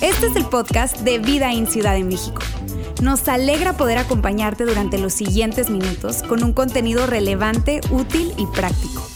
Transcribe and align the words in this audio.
Este 0.00 0.26
es 0.26 0.36
el 0.36 0.44
podcast 0.46 0.98
de 1.00 1.18
Vida 1.18 1.52
en 1.52 1.66
Ciudad 1.66 1.94
de 1.94 2.04
México. 2.04 2.42
Nos 3.02 3.28
alegra 3.28 3.76
poder 3.76 3.98
acompañarte 3.98 4.64
durante 4.64 4.98
los 4.98 5.12
siguientes 5.12 5.70
minutos 5.70 6.22
con 6.22 6.42
un 6.42 6.52
contenido 6.52 7.06
relevante, 7.06 7.80
útil 7.90 8.32
y 8.36 8.46
práctico. 8.46 9.06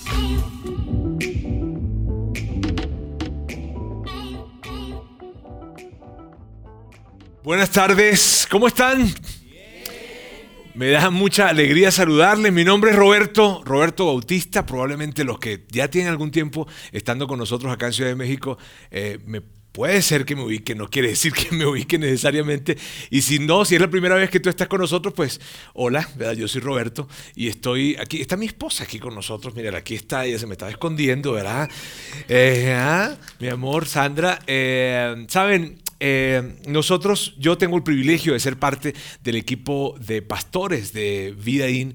Buenas 7.42 7.70
tardes, 7.70 8.46
¿cómo 8.50 8.66
están? 8.66 9.12
Me 10.80 10.88
da 10.88 11.10
mucha 11.10 11.50
alegría 11.50 11.90
saludarles. 11.90 12.54
Mi 12.54 12.64
nombre 12.64 12.92
es 12.92 12.96
Roberto, 12.96 13.60
Roberto 13.66 14.06
Bautista. 14.06 14.64
Probablemente 14.64 15.24
los 15.24 15.38
que 15.38 15.66
ya 15.68 15.88
tienen 15.88 16.10
algún 16.10 16.30
tiempo 16.30 16.66
estando 16.90 17.26
con 17.26 17.38
nosotros 17.38 17.70
acá 17.70 17.88
en 17.88 17.92
Ciudad 17.92 18.08
de 18.08 18.16
México, 18.16 18.56
eh, 18.90 19.18
me 19.26 19.42
Puede 19.72 20.02
ser 20.02 20.24
que 20.24 20.34
me 20.34 20.42
ubique, 20.42 20.74
no 20.74 20.88
quiere 20.88 21.08
decir 21.10 21.32
que 21.32 21.54
me 21.54 21.64
ubique 21.64 21.96
necesariamente. 21.96 22.76
Y 23.08 23.22
si 23.22 23.38
no, 23.38 23.64
si 23.64 23.76
es 23.76 23.80
la 23.80 23.88
primera 23.88 24.16
vez 24.16 24.28
que 24.28 24.40
tú 24.40 24.48
estás 24.48 24.66
con 24.66 24.80
nosotros, 24.80 25.14
pues 25.14 25.40
hola, 25.74 26.08
¿verdad? 26.16 26.34
yo 26.34 26.48
soy 26.48 26.60
Roberto 26.60 27.08
y 27.36 27.46
estoy 27.46 27.96
aquí. 28.00 28.20
Está 28.20 28.36
mi 28.36 28.46
esposa 28.46 28.82
aquí 28.82 28.98
con 28.98 29.14
nosotros. 29.14 29.54
Mira, 29.54 29.76
aquí 29.78 29.94
está, 29.94 30.24
ella 30.24 30.40
se 30.40 30.46
me 30.46 30.54
estaba 30.54 30.72
escondiendo, 30.72 31.32
¿verdad? 31.32 31.70
Eh, 32.28 32.74
ah, 32.76 33.16
mi 33.38 33.48
amor, 33.48 33.86
Sandra. 33.86 34.40
Eh, 34.46 35.24
Saben, 35.28 35.79
eh, 36.00 36.56
nosotros, 36.66 37.34
yo 37.38 37.56
tengo 37.58 37.76
el 37.76 37.82
privilegio 37.82 38.32
de 38.32 38.40
ser 38.40 38.58
parte 38.58 38.94
del 39.22 39.36
equipo 39.36 39.94
de 40.00 40.22
pastores 40.22 40.92
de 40.92 41.34
Vida 41.38 41.68
In. 41.68 41.94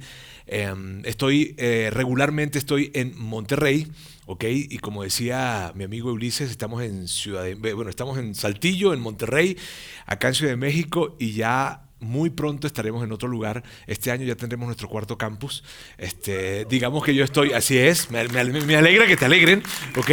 estoy 1.04 1.56
regularmente 1.92 2.60
estoy 2.60 2.92
en 2.94 3.18
Monterrey. 3.18 3.88
¿ok? 4.26 4.44
Y 4.48 4.78
como 4.80 5.04
decía 5.04 5.72
mi 5.76 5.84
amigo 5.84 6.12
Ulises, 6.12 6.50
estamos 6.50 6.84
en 6.84 7.08
Ciudad 7.08 7.46
bueno, 7.58 7.90
estamos 7.90 8.18
en 8.18 8.36
Saltillo, 8.36 8.94
en 8.94 9.00
Monterrey, 9.00 9.58
acá 10.06 10.30
en 10.30 10.34
Ciudad 10.34 10.54
de 10.54 10.58
México, 10.58 11.16
y 11.20 11.34
ya 11.34 11.85
muy 12.06 12.30
pronto 12.30 12.68
estaremos 12.68 13.04
en 13.04 13.12
otro 13.12 13.28
lugar. 13.28 13.64
Este 13.88 14.12
año 14.12 14.26
ya 14.26 14.36
tendremos 14.36 14.68
nuestro 14.68 14.88
cuarto 14.88 15.18
campus. 15.18 15.64
Este, 15.98 16.66
digamos 16.66 17.04
que 17.04 17.14
yo 17.14 17.24
estoy, 17.24 17.54
así 17.54 17.78
es, 17.78 18.10
me, 18.12 18.20
alegra 18.20 19.08
que 19.08 19.18
te 19.18 19.26
alegren, 19.26 19.64
¿ok? 19.98 20.12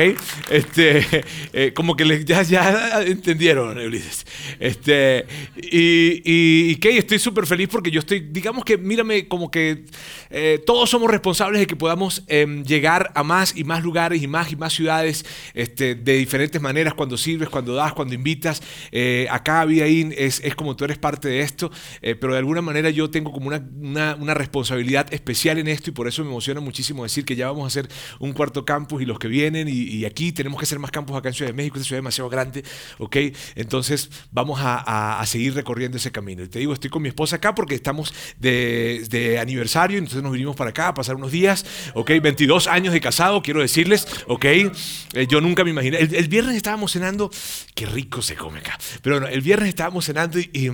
Este, 0.50 1.24
eh, 1.52 1.72
como 1.74 1.96
que 1.96 2.24
ya, 2.24 2.42
ya 2.42 3.02
entendieron, 3.02 3.78
Ulises. 3.78 4.26
Este, 4.58 5.26
y, 5.56 6.22
y 6.24 6.78
estoy 6.82 7.18
súper 7.18 7.46
feliz 7.46 7.68
porque 7.68 7.90
yo 7.90 8.00
estoy, 8.00 8.20
digamos 8.20 8.64
que, 8.64 8.78
mírame, 8.78 9.28
como 9.28 9.50
que 9.50 9.84
eh, 10.30 10.62
todos 10.64 10.88
somos 10.90 11.10
responsables 11.10 11.60
de 11.60 11.66
que 11.66 11.76
podamos 11.76 12.24
em, 12.26 12.64
llegar 12.64 13.12
a 13.14 13.22
más 13.22 13.54
y 13.56 13.64
más 13.64 13.82
lugares 13.82 14.22
y 14.22 14.26
más 14.26 14.50
y 14.50 14.56
más 14.56 14.72
ciudades 14.72 15.24
este, 15.54 15.94
de 15.94 16.14
diferentes 16.14 16.60
maneras, 16.60 16.94
cuando 16.94 17.16
sirves, 17.16 17.48
cuando 17.48 17.74
das, 17.74 17.92
cuando 17.92 18.14
invitas. 18.14 18.62
Eh, 18.90 19.26
acá, 19.30 19.64
Vidaín, 19.64 20.14
es, 20.16 20.40
es 20.40 20.54
como 20.54 20.74
tú 20.74 20.84
eres 20.84 20.98
parte 20.98 21.28
de 21.28 21.40
esto. 21.40 21.70
Eh, 22.00 22.14
pero 22.14 22.32
de 22.32 22.38
alguna 22.38 22.62
manera 22.62 22.90
yo 22.90 23.10
tengo 23.10 23.32
como 23.32 23.48
una, 23.48 24.16
una, 24.18 24.34
responsabilidad 24.34 25.12
especial 25.12 25.58
en 25.58 25.68
esto 25.68 25.90
y 25.90 25.92
por 25.92 26.08
eso 26.08 26.22
me 26.22 26.30
emociona 26.30 26.60
muchísimo 26.60 27.02
decir 27.02 27.24
que 27.24 27.36
ya 27.36 27.46
vamos 27.48 27.64
a 27.64 27.66
hacer 27.66 27.88
un 28.18 28.32
cuarto 28.32 28.64
campus 28.64 29.02
y 29.02 29.04
los 29.04 29.18
que 29.18 29.28
vienen 29.28 29.68
y, 29.68 30.04
aquí 30.04 30.32
tenemos 30.32 30.58
que 30.58 30.64
hacer 30.64 30.78
más 30.78 30.90
campus 30.90 31.16
acá 31.16 31.28
en 31.28 31.34
Ciudad 31.34 31.50
de 31.50 31.56
México, 31.56 31.76
esta 31.76 31.86
ciudad 31.86 31.98
es 31.98 32.02
demasiado 32.02 32.30
grande, 32.30 32.64
¿ok? 32.98 33.16
Entonces 33.54 34.10
vamos 34.32 34.60
a, 34.60 35.20
a, 35.20 35.26
seguir 35.26 35.54
recorriendo 35.54 35.96
ese 35.96 36.10
camino. 36.10 36.42
Y 36.42 36.48
te 36.48 36.58
digo, 36.58 36.72
estoy 36.72 36.90
con 36.90 37.02
mi 37.02 37.08
esposa 37.08 37.36
acá 37.36 37.54
porque 37.54 37.74
estamos 37.74 38.12
de, 38.38 39.06
de 39.08 39.38
aniversario, 39.38 39.98
entonces 39.98 40.22
nos 40.22 40.32
vinimos 40.32 40.56
para 40.56 40.70
acá 40.70 40.88
a 40.88 40.94
pasar 40.94 41.16
unos 41.16 41.30
días, 41.30 41.64
¿ok? 41.94 42.10
22 42.22 42.66
años 42.66 42.92
de 42.92 43.00
casado, 43.00 43.42
quiero 43.42 43.60
decirles, 43.60 44.06
¿ok? 44.26 44.44
Eh, 44.44 44.70
yo 45.28 45.40
nunca 45.40 45.62
me 45.62 45.70
imaginé, 45.70 45.98
el, 45.98 46.28
viernes 46.28 46.56
estábamos 46.56 46.92
cenando, 46.92 47.30
qué 47.74 47.86
rico 47.86 48.22
se 48.22 48.34
come 48.34 48.60
acá, 48.60 48.78
pero 49.02 49.20
bueno, 49.20 49.32
el 49.32 49.42
viernes 49.42 49.68
estábamos 49.68 50.06
cenando 50.06 50.38
y 50.38 50.62
y 50.62 50.70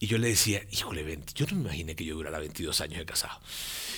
yo 0.00 0.18
le 0.18 0.28
decía, 0.28 0.62
híjole, 0.70 1.18
yo 1.34 1.46
no 1.46 1.56
me 1.56 1.62
imaginé 1.62 1.96
que 1.96 2.04
yo 2.04 2.14
durara 2.16 2.38
22 2.38 2.80
años 2.80 2.98
de 2.98 3.06
casado. 3.06 3.40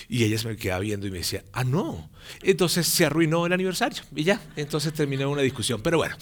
Y 0.08 0.24
ella 0.24 0.38
se 0.38 0.48
me 0.48 0.56
quedaba 0.56 0.80
viendo 0.80 1.06
y 1.06 1.10
me 1.10 1.18
decía, 1.18 1.44
ah, 1.52 1.64
no. 1.64 2.08
Entonces 2.42 2.86
se 2.86 3.04
arruinó 3.04 3.46
el 3.46 3.52
aniversario 3.52 4.02
y 4.14 4.24
ya. 4.24 4.40
Entonces 4.56 4.92
terminé 4.92 5.26
una 5.26 5.42
discusión. 5.42 5.80
Pero 5.82 5.98
bueno, 5.98 6.16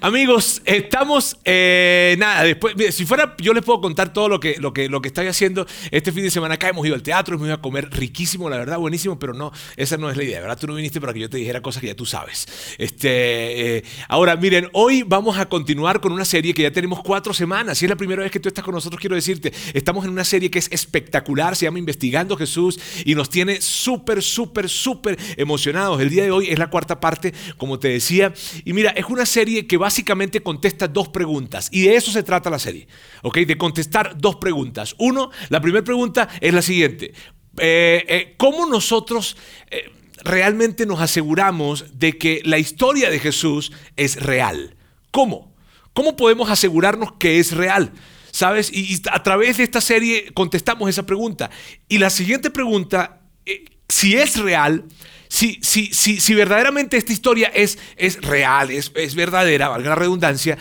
amigos, 0.00 0.62
estamos, 0.64 1.38
eh, 1.44 2.16
nada, 2.18 2.44
después, 2.44 2.74
si 2.94 3.04
fuera, 3.04 3.34
yo 3.38 3.52
les 3.52 3.64
puedo 3.64 3.80
contar 3.80 4.12
todo 4.12 4.28
lo 4.28 4.40
que, 4.40 4.56
lo, 4.58 4.72
que, 4.72 4.88
lo 4.88 5.00
que 5.00 5.08
estoy 5.08 5.26
haciendo. 5.26 5.66
Este 5.90 6.12
fin 6.12 6.22
de 6.22 6.30
semana 6.30 6.54
acá 6.54 6.68
hemos 6.68 6.86
ido 6.86 6.94
al 6.94 7.02
teatro, 7.02 7.34
hemos 7.34 7.46
ido 7.46 7.54
a 7.54 7.62
comer 7.62 7.90
riquísimo, 7.90 8.48
la 8.48 8.58
verdad, 8.58 8.78
buenísimo, 8.78 9.18
pero 9.18 9.34
no, 9.34 9.52
esa 9.76 9.96
no 9.96 10.10
es 10.10 10.16
la 10.16 10.24
idea, 10.24 10.40
¿verdad? 10.40 10.58
Tú 10.58 10.66
no 10.66 10.74
viniste 10.74 11.00
para 11.00 11.12
que 11.12 11.20
yo 11.20 11.30
te 11.30 11.36
dijera 11.36 11.60
cosas 11.60 11.80
que 11.80 11.88
ya 11.88 11.94
tú 11.94 12.06
sabes. 12.06 12.46
Este, 12.78 13.76
eh, 13.78 13.84
ahora, 14.08 14.36
miren, 14.36 14.68
hoy 14.72 15.02
vamos 15.02 15.38
a 15.38 15.46
continuar 15.46 16.00
con 16.00 16.12
una 16.12 16.24
serie 16.24 16.54
que 16.54 16.62
ya 16.62 16.70
tenemos 16.70 17.02
cuatro 17.02 17.34
semanas. 17.34 17.78
Si 17.78 17.84
es 17.84 17.90
la 17.90 17.96
primera 17.96 18.22
vez 18.22 18.30
que 18.30 18.40
tú 18.40 18.48
estás 18.48 18.64
con 18.64 18.74
nosotros, 18.74 19.00
quiero 19.00 19.16
decirte, 19.16 19.52
estamos 19.74 20.04
en 20.04 20.10
una 20.10 20.24
serie 20.24 20.50
que 20.50 20.58
es 20.58 20.68
espectacular, 20.70 21.56
se 21.56 21.64
llama 21.64 21.78
Investigando 21.78 22.36
Jesús 22.36 22.78
y 23.04 23.14
nos 23.14 23.25
tiene 23.28 23.60
súper, 23.60 24.22
súper, 24.22 24.68
súper 24.68 25.18
emocionados. 25.36 26.00
El 26.00 26.10
día 26.10 26.24
de 26.24 26.30
hoy 26.30 26.48
es 26.48 26.58
la 26.58 26.70
cuarta 26.70 27.00
parte, 27.00 27.32
como 27.56 27.78
te 27.78 27.88
decía. 27.88 28.32
Y 28.64 28.72
mira, 28.72 28.90
es 28.90 29.06
una 29.06 29.26
serie 29.26 29.66
que 29.66 29.76
básicamente 29.76 30.42
contesta 30.42 30.88
dos 30.88 31.08
preguntas. 31.08 31.68
Y 31.70 31.82
de 31.82 31.96
eso 31.96 32.10
se 32.10 32.22
trata 32.22 32.50
la 32.50 32.58
serie, 32.58 32.86
¿ok? 33.22 33.38
De 33.38 33.58
contestar 33.58 34.16
dos 34.18 34.36
preguntas. 34.36 34.94
Uno, 34.98 35.30
la 35.48 35.60
primera 35.60 35.84
pregunta 35.84 36.28
es 36.40 36.54
la 36.54 36.62
siguiente. 36.62 37.12
Eh, 37.58 38.04
eh, 38.08 38.34
¿Cómo 38.36 38.66
nosotros... 38.66 39.36
Eh, 39.70 39.90
realmente 40.24 40.86
nos 40.86 41.00
aseguramos 41.00 41.98
de 41.98 42.18
que 42.18 42.40
la 42.44 42.58
historia 42.58 43.10
de 43.10 43.20
Jesús 43.20 43.70
es 43.96 44.20
real. 44.20 44.74
¿Cómo? 45.12 45.54
¿Cómo 45.92 46.16
podemos 46.16 46.50
asegurarnos 46.50 47.12
que 47.12 47.38
es 47.38 47.52
real? 47.52 47.92
¿Sabes? 48.36 48.70
Y, 48.70 49.00
a 49.10 49.22
través 49.22 49.56
de 49.56 49.64
esta 49.64 49.80
serie 49.80 50.30
contestamos 50.34 50.90
esa 50.90 51.06
pregunta. 51.06 51.48
Y 51.88 51.96
la 51.96 52.10
siguiente 52.10 52.50
pregunta, 52.50 53.22
eh, 53.46 53.64
si 53.88 54.14
es 54.14 54.36
real, 54.36 54.84
si, 55.26 55.58
si, 55.62 55.86
si, 55.86 56.20
si, 56.20 56.34
verdaderamente 56.34 56.98
esta 56.98 57.14
historia 57.14 57.48
es, 57.48 57.78
es 57.96 58.20
real, 58.20 58.70
es, 58.70 58.92
es, 58.94 59.14
verdadera, 59.14 59.68
valga 59.68 59.88
la 59.88 59.94
redundancia, 59.94 60.58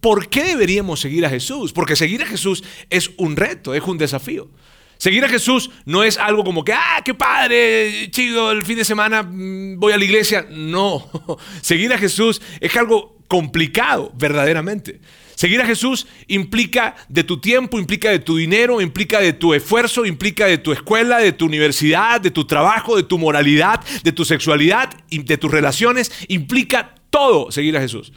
¿por 0.00 0.28
qué 0.28 0.44
deberíamos 0.44 1.00
seguir 1.00 1.26
a 1.26 1.30
Jesús? 1.30 1.72
Porque 1.72 1.96
seguir 1.96 2.22
a 2.22 2.26
Jesús 2.26 2.62
es 2.90 3.10
un 3.16 3.34
reto, 3.34 3.74
es 3.74 3.82
un 3.82 3.98
desafío. 3.98 4.48
Seguir 4.96 5.24
a 5.24 5.28
Jesús 5.28 5.68
no 5.86 6.04
es 6.04 6.16
algo 6.16 6.44
como 6.44 6.62
que, 6.62 6.74
ah, 6.74 7.02
qué 7.04 7.14
padre, 7.14 8.08
chido, 8.12 8.52
el 8.52 8.64
fin 8.64 8.76
de 8.76 8.84
semana 8.84 9.24
mm, 9.24 9.80
voy 9.80 9.92
a 9.92 9.98
la 9.98 10.04
iglesia. 10.04 10.46
No, 10.48 11.10
seguir 11.60 11.92
a 11.92 11.98
Jesús 11.98 12.40
es 12.60 12.76
algo 12.76 13.18
complicado, 13.26 14.12
verdaderamente. 14.14 15.00
Seguir 15.40 15.62
a 15.62 15.66
Jesús 15.66 16.06
implica 16.26 16.94
de 17.08 17.24
tu 17.24 17.40
tiempo, 17.40 17.78
implica 17.78 18.10
de 18.10 18.18
tu 18.18 18.36
dinero, 18.36 18.82
implica 18.82 19.20
de 19.20 19.32
tu 19.32 19.54
esfuerzo, 19.54 20.04
implica 20.04 20.44
de 20.44 20.58
tu 20.58 20.70
escuela, 20.70 21.16
de 21.16 21.32
tu 21.32 21.46
universidad, 21.46 22.20
de 22.20 22.30
tu 22.30 22.44
trabajo, 22.44 22.94
de 22.94 23.04
tu 23.04 23.16
moralidad, 23.16 23.80
de 24.04 24.12
tu 24.12 24.26
sexualidad, 24.26 24.90
de 25.08 25.38
tus 25.38 25.50
relaciones, 25.50 26.12
implica 26.28 26.94
todo 27.08 27.50
seguir 27.50 27.74
a 27.78 27.80
Jesús. 27.80 28.12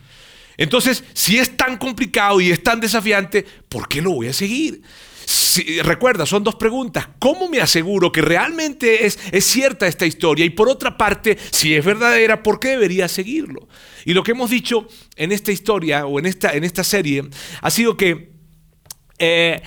Entonces, 0.58 1.06
si 1.14 1.38
es 1.38 1.56
tan 1.56 1.78
complicado 1.78 2.42
y 2.42 2.52
es 2.52 2.62
tan 2.62 2.82
desafiante, 2.82 3.46
¿por 3.70 3.88
qué 3.88 4.02
lo 4.02 4.12
voy 4.12 4.28
a 4.28 4.34
seguir? 4.34 4.82
recuerda, 5.84 6.26
son 6.26 6.44
dos 6.44 6.56
preguntas. 6.56 7.08
¿Cómo 7.20 7.48
me 7.48 7.62
aseguro 7.62 8.12
que 8.12 8.22
realmente 8.22 9.06
es, 9.06 9.18
es 9.32 9.46
cierta 9.46 9.88
esta 9.88 10.06
historia? 10.06 10.44
Y 10.44 10.50
por 10.50 10.68
otra 10.68 10.98
parte, 10.98 11.38
si 11.52 11.74
es 11.74 11.86
verdadera, 11.86 12.44
¿por 12.44 12.60
qué 12.60 12.70
debería 12.70 13.08
seguirlo? 13.08 13.70
Y 14.06 14.14
lo 14.14 14.24
que 14.24 14.32
hemos 14.32 14.50
dicho 14.50 14.88
en 15.16 15.32
esta 15.32 15.52
historia 15.52 16.06
o 16.06 16.20
en 16.20 16.26
esta, 16.26 16.54
en 16.54 16.64
esta 16.64 16.84
serie 16.84 17.24
ha 17.62 17.70
sido 17.70 17.96
que 17.98 18.32
eh, 19.20 19.62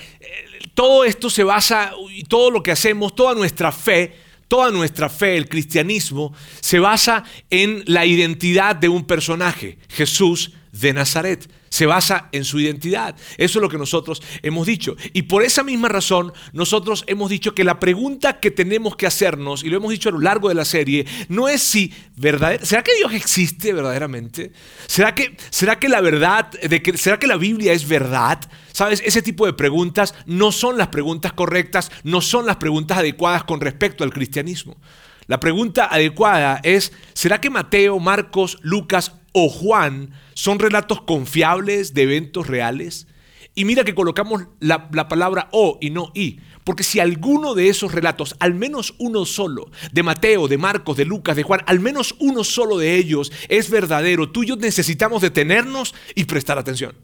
todo 0.75 1.05
esto 1.05 1.31
se 1.31 1.45
basa, 1.45 1.93
y 2.11 2.25
todo 2.25 2.51
lo 2.51 2.63
que 2.63 2.73
hacemos, 2.73 3.15
toda 3.15 3.35
nuestra 3.35 3.73
fe, 3.73 4.15
toda 4.49 4.71
nuestra 4.71 5.09
fe, 5.09 5.37
el 5.37 5.49
cristianismo, 5.49 6.35
se 6.61 6.79
basa 6.79 7.25
en 7.51 7.83
la 7.87 8.05
identidad 8.05 8.77
de 8.77 8.89
un 8.89 9.07
personaje, 9.07 9.79
Jesús 9.89 10.53
de 10.81 10.93
Nazaret 10.93 11.49
se 11.69 11.87
basa 11.87 12.29
en 12.33 12.45
su 12.45 12.59
identidad. 12.59 13.17
Eso 13.37 13.59
es 13.59 13.63
lo 13.63 13.69
que 13.69 13.79
nosotros 13.79 14.23
hemos 14.43 14.67
dicho. 14.67 14.97
Y 15.13 15.23
por 15.23 15.43
esa 15.43 15.63
misma 15.63 15.89
razón, 15.89 16.33
nosotros 16.53 17.05
hemos 17.07 17.29
dicho 17.29 17.55
que 17.55 17.65
la 17.65 17.81
pregunta 17.81 18.41
que 18.41 18.51
tenemos 18.51 18.97
que 18.97 19.07
hacernos, 19.07 19.63
y 19.63 19.69
lo 19.69 19.77
hemos 19.77 19.91
dicho 19.91 20.09
a 20.09 20.13
lo 20.13 20.21
largo 20.21 20.49
de 20.49 20.55
la 20.55 20.65
serie, 20.65 21.07
no 21.29 21.49
es 21.49 21.63
si 21.63 21.93
verdad, 22.17 22.61
¿será 22.63 22.83
que 22.83 22.95
Dios 22.97 23.13
existe 23.13 23.73
verdaderamente? 23.73 24.53
¿Será 24.87 25.15
que, 25.15 25.37
será 25.51 25.79
que 25.79 25.89
la 25.89 26.01
verdad, 26.01 26.51
de 26.51 26.83
que, 26.83 26.97
será 26.97 27.19
que 27.19 27.27
la 27.27 27.37
Biblia 27.37 27.73
es 27.73 27.87
verdad? 27.87 28.41
Sabes, 28.73 29.03
ese 29.05 29.23
tipo 29.23 29.47
de 29.47 29.53
preguntas 29.53 30.15
no 30.25 30.53
son 30.53 30.79
las 30.79 30.89
preguntas 30.89 31.33
correctas, 31.33 31.91
no 32.05 32.21
son 32.21 32.47
las 32.47 32.57
preguntas 32.57 32.99
adecuadas 32.99 33.45
con 33.45 33.61
respecto 33.61 34.05
al 34.05 34.13
cristianismo. 34.13 34.77
La 35.27 35.41
pregunta 35.41 35.89
adecuada 35.91 36.61
es, 36.63 36.93
¿será 37.13 37.41
que 37.41 37.51
Mateo, 37.51 37.99
Marcos, 37.99 38.59
Lucas 38.63 39.13
o 39.39 39.51
Juan 39.51 40.13
son 40.33 40.59
relatos 40.59 41.03
confiables 41.03 41.93
de 41.93 42.05
eventos 42.05 42.47
reales? 42.47 43.07
Y 43.55 43.67
mira 43.67 43.85
que 43.85 43.95
colocamos 43.95 44.47
la, 44.61 44.89
la, 44.95 45.09
palabra 45.09 45.49
o 45.53 45.77
y 45.79 45.91
no 45.91 46.11
y. 46.15 46.41
Porque 46.65 46.83
si 46.83 47.01
alguno 47.01 47.55
de 47.55 47.69
esos 47.69 47.93
relatos, 47.93 48.35
al 48.39 48.55
menos 48.55 48.95
uno 48.99 49.27
solo, 49.27 49.71
de 49.93 50.03
Mateo, 50.03 50.49
de 50.49 50.57
Marcos, 50.57 50.97
de 50.97 51.05
Lucas, 51.05 51.37
de 51.37 51.43
Juan, 51.43 51.61
al 51.67 51.81
menos 51.81 52.15
uno 52.19 52.45
solo 52.45 52.79
de 52.79 52.97
ellos 52.97 53.31
es 53.51 53.69
verdadero, 53.69 54.31
tú 54.31 54.43
y 54.43 54.47
yo 54.47 54.57
necesitamos 54.57 55.21
detenernos 55.21 55.95
y 56.15 56.25
prestar 56.25 56.59
atención 56.59 56.95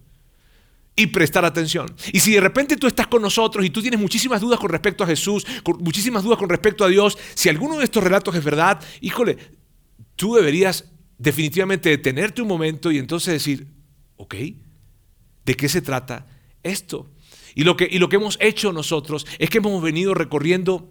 y 0.97 1.09
prestar 1.09 1.45
atención. 1.45 1.95
Y 2.13 2.21
si 2.21 2.33
de 2.33 2.41
repente 2.41 2.77
tú 2.77 2.87
estás 2.87 3.09
con 3.09 3.21
nosotros 3.21 3.65
y 3.65 3.71
tú 3.71 3.83
tienes 3.83 4.01
muchísimas 4.01 4.41
dudas 4.41 4.59
con 4.59 4.71
respecto 4.71 5.05
a 5.05 5.07
Jesús, 5.07 5.47
muchísimas 5.81 6.23
dudas 6.23 6.39
con 6.39 6.49
respecto 6.49 6.85
a 6.85 6.89
Dios, 6.89 7.19
si 7.35 7.49
alguno 7.49 7.79
de 7.79 7.85
estos 7.85 8.03
relatos 8.03 8.35
es 8.35 8.45
verdad, 8.45 8.83
híjole, 9.01 9.37
tú 10.17 10.35
deberías 10.35 10.93
definitivamente 11.23 11.89
detenerte 11.89 12.43
un 12.43 12.49
momento 12.49 12.91
y 12.91 12.99
entonces 12.99 13.35
decir, 13.35 13.69
ok, 14.17 14.35
¿de 15.45 15.55
qué 15.55 15.69
se 15.69 15.81
trata 15.81 16.27
esto? 16.63 17.11
Y 17.55 17.63
lo 17.63 17.77
que, 17.77 17.89
y 17.91 17.99
lo 17.99 18.09
que 18.09 18.17
hemos 18.17 18.39
hecho 18.41 18.73
nosotros 18.73 19.27
es 19.39 19.49
que 19.49 19.59
hemos 19.59 19.81
venido 19.83 20.15
recorriendo 20.15 20.91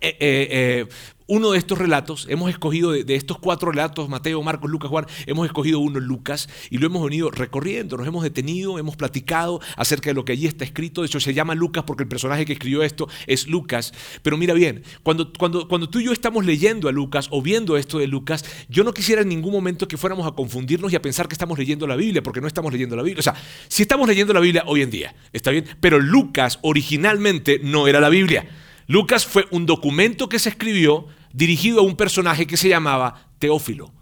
eh, 0.00 0.16
eh, 0.18 0.48
eh, 0.50 0.86
uno 1.26 1.52
de 1.52 1.58
estos 1.58 1.78
relatos, 1.78 2.26
hemos 2.28 2.50
escogido 2.50 2.92
de, 2.92 3.14
estos 3.14 3.38
cuatro 3.38 3.70
relatos, 3.70 4.08
Mateo, 4.08 4.42
Marcos, 4.42 4.70
Lucas, 4.70 4.90
Juan, 4.90 5.06
hemos 5.26 5.46
escogido 5.46 5.78
uno, 5.78 5.98
Lucas, 5.98 6.48
y 6.68 6.78
lo 6.78 6.86
hemos 6.86 7.02
venido 7.02 7.30
recorriendo, 7.30 7.96
nos 7.96 8.06
hemos 8.06 8.22
detenido, 8.22 8.78
hemos 8.78 8.96
platicado 8.96 9.60
acerca 9.76 10.10
de 10.10 10.14
lo 10.14 10.24
que 10.24 10.32
allí 10.32 10.46
está 10.46 10.64
escrito, 10.64 11.00
de 11.00 11.06
hecho 11.06 11.20
se 11.20 11.32
llama 11.32 11.54
Lucas 11.54 11.84
porque 11.84 12.02
el 12.02 12.08
personaje 12.08 12.44
que 12.44 12.52
escribió 12.52 12.82
esto 12.82 13.08
es 13.26 13.48
Lucas, 13.48 13.94
pero 14.22 14.36
mira 14.36 14.52
bien, 14.52 14.82
cuando, 15.02 15.32
cuando, 15.32 15.66
cuando 15.66 15.88
tú 15.88 16.00
y 16.00 16.04
yo 16.04 16.12
estamos 16.12 16.44
leyendo 16.44 16.88
a 16.88 16.92
Lucas 16.92 17.28
o 17.30 17.40
viendo 17.40 17.78
esto 17.78 17.98
de 17.98 18.06
Lucas, 18.06 18.44
yo 18.68 18.84
no 18.84 18.92
quisiera 18.92 19.22
en 19.22 19.28
ningún 19.28 19.52
momento 19.52 19.88
que 19.88 19.96
fuéramos 19.96 20.26
a 20.26 20.32
confundirnos 20.32 20.92
y 20.92 20.96
a 20.96 21.02
pensar 21.02 21.26
que 21.26 21.34
estamos 21.34 21.58
leyendo 21.58 21.86
la 21.86 21.96
Biblia, 21.96 22.22
porque 22.22 22.42
no 22.42 22.46
estamos 22.46 22.70
leyendo 22.70 22.96
la 22.96 23.02
Biblia, 23.02 23.20
o 23.20 23.22
sea, 23.22 23.34
si 23.68 23.82
estamos 23.82 24.06
leyendo 24.06 24.34
la 24.34 24.40
Biblia 24.40 24.64
hoy 24.66 24.82
en 24.82 24.90
día, 24.90 25.14
está 25.32 25.50
bien, 25.50 25.64
pero 25.80 25.98
Lucas 25.98 26.58
originalmente 26.62 27.60
no 27.62 27.88
era 27.88 28.00
la 28.00 28.10
Biblia. 28.10 28.46
Lucas 28.86 29.26
fue 29.26 29.46
un 29.50 29.66
documento 29.66 30.28
que 30.28 30.38
se 30.38 30.50
escribió 30.50 31.06
dirigido 31.32 31.80
a 31.80 31.84
un 31.84 31.96
personaje 31.96 32.46
que 32.46 32.56
se 32.56 32.68
llamaba 32.68 33.28
Teófilo. 33.38 33.92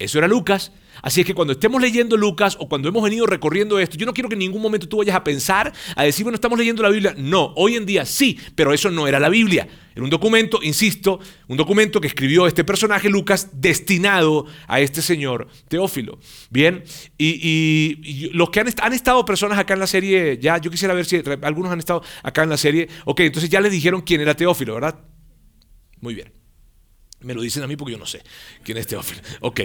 Eso 0.00 0.18
era 0.18 0.26
Lucas. 0.26 0.72
Así 1.02 1.20
es 1.20 1.26
que 1.26 1.34
cuando 1.34 1.52
estemos 1.52 1.80
leyendo 1.80 2.16
Lucas 2.16 2.56
o 2.58 2.68
cuando 2.68 2.88
hemos 2.88 3.02
venido 3.02 3.26
recorriendo 3.26 3.78
esto, 3.78 3.96
yo 3.96 4.06
no 4.06 4.14
quiero 4.14 4.28
que 4.28 4.34
en 4.34 4.40
ningún 4.40 4.62
momento 4.62 4.88
tú 4.88 4.96
vayas 4.96 5.14
a 5.14 5.22
pensar, 5.22 5.72
a 5.94 6.04
decir, 6.04 6.24
bueno, 6.24 6.34
estamos 6.34 6.58
leyendo 6.58 6.82
la 6.82 6.88
Biblia. 6.88 7.14
No, 7.18 7.52
hoy 7.56 7.76
en 7.76 7.84
día 7.84 8.06
sí, 8.06 8.38
pero 8.54 8.72
eso 8.72 8.90
no 8.90 9.06
era 9.06 9.20
la 9.20 9.28
Biblia. 9.28 9.68
Era 9.94 10.02
un 10.02 10.10
documento, 10.10 10.58
insisto, 10.62 11.20
un 11.48 11.56
documento 11.58 12.00
que 12.00 12.06
escribió 12.06 12.46
este 12.46 12.64
personaje 12.64 13.10
Lucas 13.10 13.50
destinado 13.52 14.46
a 14.66 14.80
este 14.80 15.02
señor 15.02 15.48
Teófilo. 15.68 16.18
Bien, 16.48 16.82
y, 17.18 18.30
los 18.32 18.48
que 18.48 18.60
han, 18.60 18.68
han, 18.80 18.92
estado 18.94 19.24
personas 19.26 19.58
acá 19.58 19.74
en 19.74 19.80
la 19.80 19.86
serie, 19.86 20.38
ya 20.40 20.56
yo 20.58 20.70
quisiera 20.70 20.94
ver 20.94 21.04
si 21.04 21.22
algunos 21.42 21.72
han 21.72 21.78
estado 21.78 22.02
acá 22.22 22.42
en 22.42 22.48
la 22.50 22.56
serie, 22.56 22.88
ok, 23.04 23.20
entonces 23.20 23.50
ya 23.50 23.60
les 23.60 23.72
dijeron 23.72 24.00
quién 24.00 24.22
era 24.22 24.34
Teófilo, 24.34 24.74
¿verdad? 24.74 24.98
Muy 26.00 26.14
bien. 26.14 26.39
Me 27.20 27.34
lo 27.34 27.42
dicen 27.42 27.62
a 27.62 27.66
mí 27.66 27.76
porque 27.76 27.92
yo 27.92 27.98
no 27.98 28.06
sé 28.06 28.22
quién 28.62 28.78
es 28.78 28.86
Teófilo. 28.86 29.20
Ok, 29.40 29.60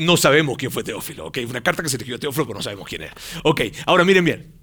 no 0.00 0.16
sabemos 0.16 0.56
quién 0.58 0.70
fue 0.70 0.84
Teófilo. 0.84 1.26
Ok, 1.26 1.38
una 1.48 1.62
carta 1.62 1.82
que 1.82 1.88
se 1.88 1.96
escribió 1.96 2.16
a 2.16 2.18
Teófilo, 2.18 2.46
pero 2.46 2.58
no 2.58 2.62
sabemos 2.62 2.86
quién 2.88 3.02
era. 3.02 3.14
Ok, 3.44 3.62
ahora 3.86 4.04
miren 4.04 4.24
bien. 4.24 4.58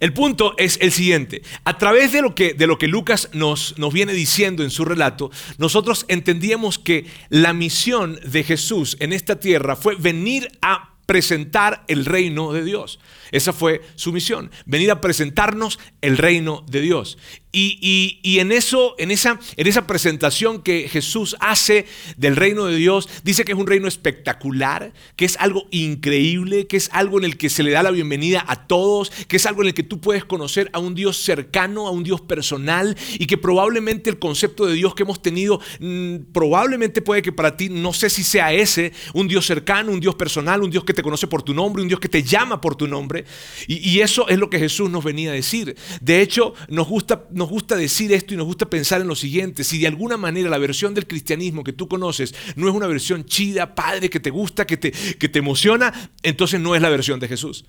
El 0.00 0.12
punto 0.12 0.54
es 0.58 0.78
el 0.80 0.92
siguiente. 0.92 1.42
A 1.64 1.78
través 1.78 2.12
de 2.12 2.22
lo 2.22 2.34
que, 2.34 2.54
de 2.54 2.66
lo 2.66 2.78
que 2.78 2.88
Lucas 2.88 3.28
nos, 3.32 3.78
nos 3.78 3.92
viene 3.92 4.12
diciendo 4.12 4.62
en 4.62 4.70
su 4.70 4.84
relato, 4.84 5.30
nosotros 5.58 6.04
entendíamos 6.08 6.78
que 6.78 7.06
la 7.28 7.52
misión 7.52 8.18
de 8.24 8.44
Jesús 8.44 8.96
en 9.00 9.12
esta 9.12 9.38
tierra 9.38 9.76
fue 9.76 9.96
venir 9.96 10.48
a 10.62 10.94
presentar 11.06 11.84
el 11.88 12.06
reino 12.06 12.52
de 12.52 12.64
Dios. 12.64 12.98
Esa 13.30 13.52
fue 13.52 13.82
su 13.94 14.12
misión, 14.12 14.50
venir 14.64 14.90
a 14.90 15.00
presentarnos 15.00 15.78
el 16.00 16.16
reino 16.16 16.64
de 16.68 16.80
Dios. 16.80 17.18
Y, 17.56 18.38
en, 18.40 18.50
eso, 18.50 18.94
en, 18.98 19.10
esa, 19.10 19.38
en 19.56 19.66
esa 19.66 19.86
presentación 19.86 20.62
que 20.62 20.88
Jesús 20.88 21.36
hace 21.40 21.86
del 22.16 22.36
reino 22.36 22.66
de 22.66 22.76
Dios, 22.76 23.08
dice 23.22 23.44
que 23.44 23.52
es 23.52 23.58
un 23.58 23.66
reino 23.66 23.86
espectacular, 23.86 24.92
que 25.16 25.24
es 25.24 25.36
algo 25.38 25.66
increíble, 25.70 26.66
que 26.66 26.76
es 26.76 26.90
algo 26.92 27.18
en 27.18 27.24
el 27.24 27.36
que 27.36 27.48
se 27.48 27.62
le 27.62 27.70
da 27.70 27.82
la 27.82 27.90
bienvenida 27.90 28.44
a 28.46 28.66
todos, 28.66 29.10
que 29.28 29.36
es 29.36 29.46
algo 29.46 29.62
en 29.62 29.68
el 29.68 29.74
que 29.74 29.82
tú 29.84 30.00
puedes 30.00 30.24
conocer 30.24 30.68
a 30.72 30.78
un 30.78 30.94
Dios 30.94 31.16
cercano, 31.16 31.86
a 31.86 31.90
un 31.90 32.02
Dios 32.02 32.20
personal, 32.20 32.96
y 33.18 33.26
que 33.26 33.38
probablemente 33.38 34.10
el 34.10 34.18
concepto 34.18 34.66
de 34.66 34.74
Dios 34.74 34.94
que 34.94 35.04
hemos 35.04 35.22
tenido, 35.22 35.60
mm, 35.80 36.32
probablemente 36.32 37.02
puede 37.02 37.22
que 37.22 37.32
para 37.32 37.56
ti, 37.56 37.68
no 37.68 37.92
sé 37.92 38.10
si 38.10 38.24
sea 38.24 38.52
ese, 38.52 38.92
un 39.12 39.28
Dios 39.28 39.46
cercano, 39.46 39.92
un 39.92 40.00
Dios 40.00 40.14
personal, 40.14 40.62
un 40.62 40.70
Dios 40.70 40.84
que 40.84 40.94
te 40.94 41.02
conoce 41.02 41.26
por 41.26 41.42
tu 41.42 41.54
nombre, 41.54 41.82
un 41.82 41.88
Dios 41.88 42.00
que 42.00 42.08
te 42.08 42.22
llama 42.22 42.60
por 42.60 42.76
tu 42.76 42.88
nombre. 42.88 43.24
Y, 43.66 44.00
eso 44.00 44.28
es 44.28 44.38
lo 44.38 44.50
que 44.50 44.58
Jesús 44.58 44.90
nos 44.90 45.04
venía 45.04 45.30
a 45.30 45.34
decir. 45.34 45.76
De 46.00 46.20
hecho, 46.20 46.54
nos 46.68 46.88
gusta, 46.88 47.26
gusta 47.48 47.76
decir 47.76 48.12
esto 48.12 48.34
y 48.34 48.36
nos 48.36 48.46
gusta 48.46 48.68
pensar 48.68 49.00
en 49.00 49.08
lo 49.08 49.14
siguiente. 49.14 49.64
Si 49.64 49.78
de 49.78 49.86
alguna 49.86 50.16
manera 50.16 50.50
la 50.50 50.58
versión 50.58 50.94
del 50.94 51.06
cristianismo 51.06 51.64
que 51.64 51.72
tú 51.72 51.88
conoces 51.88 52.34
no 52.56 52.68
es 52.68 52.74
una 52.74 52.86
versión 52.86 53.24
chida, 53.24 53.74
padre, 53.74 54.10
que 54.10 54.20
te 54.20 54.30
gusta, 54.30 54.66
que 54.66 54.76
te, 54.76 54.92
que 54.92 55.28
te 55.28 55.38
emociona, 55.38 56.10
entonces 56.22 56.60
no 56.60 56.74
es 56.74 56.82
la 56.82 56.88
versión 56.88 57.20
de 57.20 57.28
Jesús. 57.28 57.64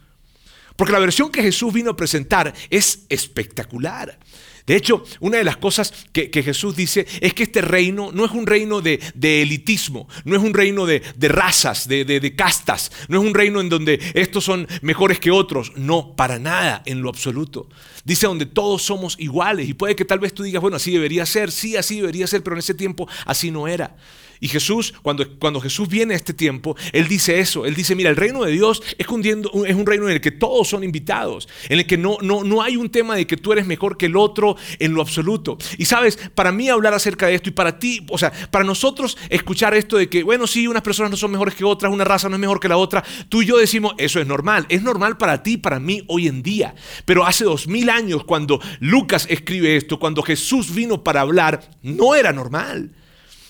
Porque 0.75 0.93
la 0.93 0.99
versión 0.99 1.31
que 1.31 1.41
Jesús 1.41 1.73
vino 1.73 1.91
a 1.91 1.95
presentar 1.95 2.53
es 2.69 3.05
espectacular. 3.09 4.19
De 4.65 4.75
hecho, 4.75 5.03
una 5.19 5.37
de 5.37 5.43
las 5.43 5.57
cosas 5.57 5.93
que, 6.11 6.29
Jesús 6.43 6.75
dice 6.75 7.05
es 7.21 7.35
que 7.35 7.43
este 7.43 7.61
reino 7.61 8.11
no 8.11 8.25
es 8.25 8.31
un 8.31 8.47
reino 8.47 8.81
de, 8.81 8.99
elitismo, 9.21 10.07
no 10.23 10.35
es 10.35 10.41
un 10.41 10.55
reino 10.55 10.87
de, 10.87 11.01
razas, 11.19 11.87
de, 11.87 12.33
castas, 12.35 12.91
no 13.07 13.21
es 13.21 13.27
un 13.27 13.35
reino 13.35 13.61
en 13.61 13.69
donde 13.69 13.99
estos 14.15 14.43
son 14.43 14.67
mejores 14.81 15.19
que 15.19 15.29
otros, 15.29 15.71
no, 15.75 16.15
para 16.15 16.39
nada, 16.39 16.81
en 16.85 17.01
lo 17.01 17.09
absoluto. 17.09 17.69
Dice 18.05 18.27
donde 18.27 18.45
todos 18.45 18.83
somos 18.83 19.15
iguales 19.19 19.67
y 19.67 19.73
puede 19.73 19.95
que 19.95 20.05
tal 20.05 20.19
vez 20.19 20.31
tú 20.31 20.43
digas, 20.43 20.61
bueno, 20.61 20.77
así 20.77 20.91
debería 20.91 21.25
ser, 21.25 21.51
sí, 21.51 21.75
así 21.75 21.99
debería 21.99 22.27
ser, 22.27 22.43
pero 22.43 22.55
en 22.55 22.59
ese 22.59 22.75
tiempo 22.75 23.09
así 23.25 23.49
no 23.49 23.67
era. 23.67 23.95
Y 24.39 24.47
Jesús, 24.47 24.93
cuando, 25.01 25.37
cuando 25.39 25.61
Jesús 25.61 25.87
viene 25.87 26.13
a 26.13 26.17
este 26.17 26.33
tiempo, 26.33 26.75
Él 26.91 27.07
dice 27.07 27.39
eso. 27.39 27.65
Él 27.65 27.75
dice, 27.75 27.95
mira, 27.95 28.09
el 28.09 28.15
reino 28.15 28.43
de 28.43 28.51
Dios 28.51 28.81
es 28.97 29.07
un, 29.07 29.25
es 29.25 29.75
un 29.75 29.85
reino 29.85 30.07
en 30.07 30.13
el 30.13 30.21
que 30.21 30.31
todos 30.31 30.67
son 30.67 30.83
invitados, 30.83 31.47
en 31.69 31.79
el 31.79 31.87
que 31.87 31.97
no, 31.97 32.17
no, 32.21 32.43
no 32.43 32.61
hay 32.61 32.77
un 32.77 32.89
tema 32.89 33.15
de 33.15 33.27
que 33.27 33.37
tú 33.37 33.53
eres 33.53 33.65
mejor 33.65 33.97
que 33.97 34.07
el 34.07 34.15
otro 34.15 34.55
en 34.79 34.93
lo 34.93 35.01
absoluto. 35.01 35.57
Y 35.77 35.85
sabes, 35.85 36.17
para 36.33 36.51
mí 36.51 36.69
hablar 36.69 36.93
acerca 36.93 37.27
de 37.27 37.35
esto 37.35 37.49
y 37.49 37.53
para 37.53 37.79
ti, 37.79 38.05
o 38.09 38.17
sea, 38.17 38.31
para 38.51 38.65
nosotros 38.65 39.17
escuchar 39.29 39.73
esto 39.73 39.97
de 39.97 40.09
que, 40.09 40.23
bueno, 40.23 40.47
sí, 40.47 40.67
unas 40.67 40.81
personas 40.81 41.11
no 41.11 41.17
son 41.17 41.31
mejores 41.31 41.55
que 41.55 41.63
otras, 41.63 41.91
una 41.91 42.03
raza 42.03 42.29
no 42.29 42.35
es 42.35 42.41
mejor 42.41 42.59
que 42.59 42.67
la 42.67 42.77
otra, 42.77 43.03
tú 43.29 43.41
y 43.41 43.45
yo 43.45 43.57
decimos, 43.57 43.93
eso 43.97 44.19
es 44.19 44.27
normal. 44.27 44.65
Es 44.69 44.81
normal 44.83 45.17
para 45.17 45.43
ti, 45.43 45.57
para 45.57 45.79
mí 45.79 46.03
hoy 46.07 46.27
en 46.27 46.43
día. 46.43 46.75
Pero 47.05 47.25
hace 47.25 47.45
dos 47.45 47.67
mil 47.67 47.89
años, 47.89 48.23
cuando 48.23 48.59
Lucas 48.79 49.27
escribe 49.29 49.75
esto, 49.75 49.99
cuando 49.99 50.21
Jesús 50.23 50.73
vino 50.73 51.03
para 51.03 51.21
hablar, 51.21 51.69
no 51.81 52.15
era 52.15 52.33
normal. 52.33 52.91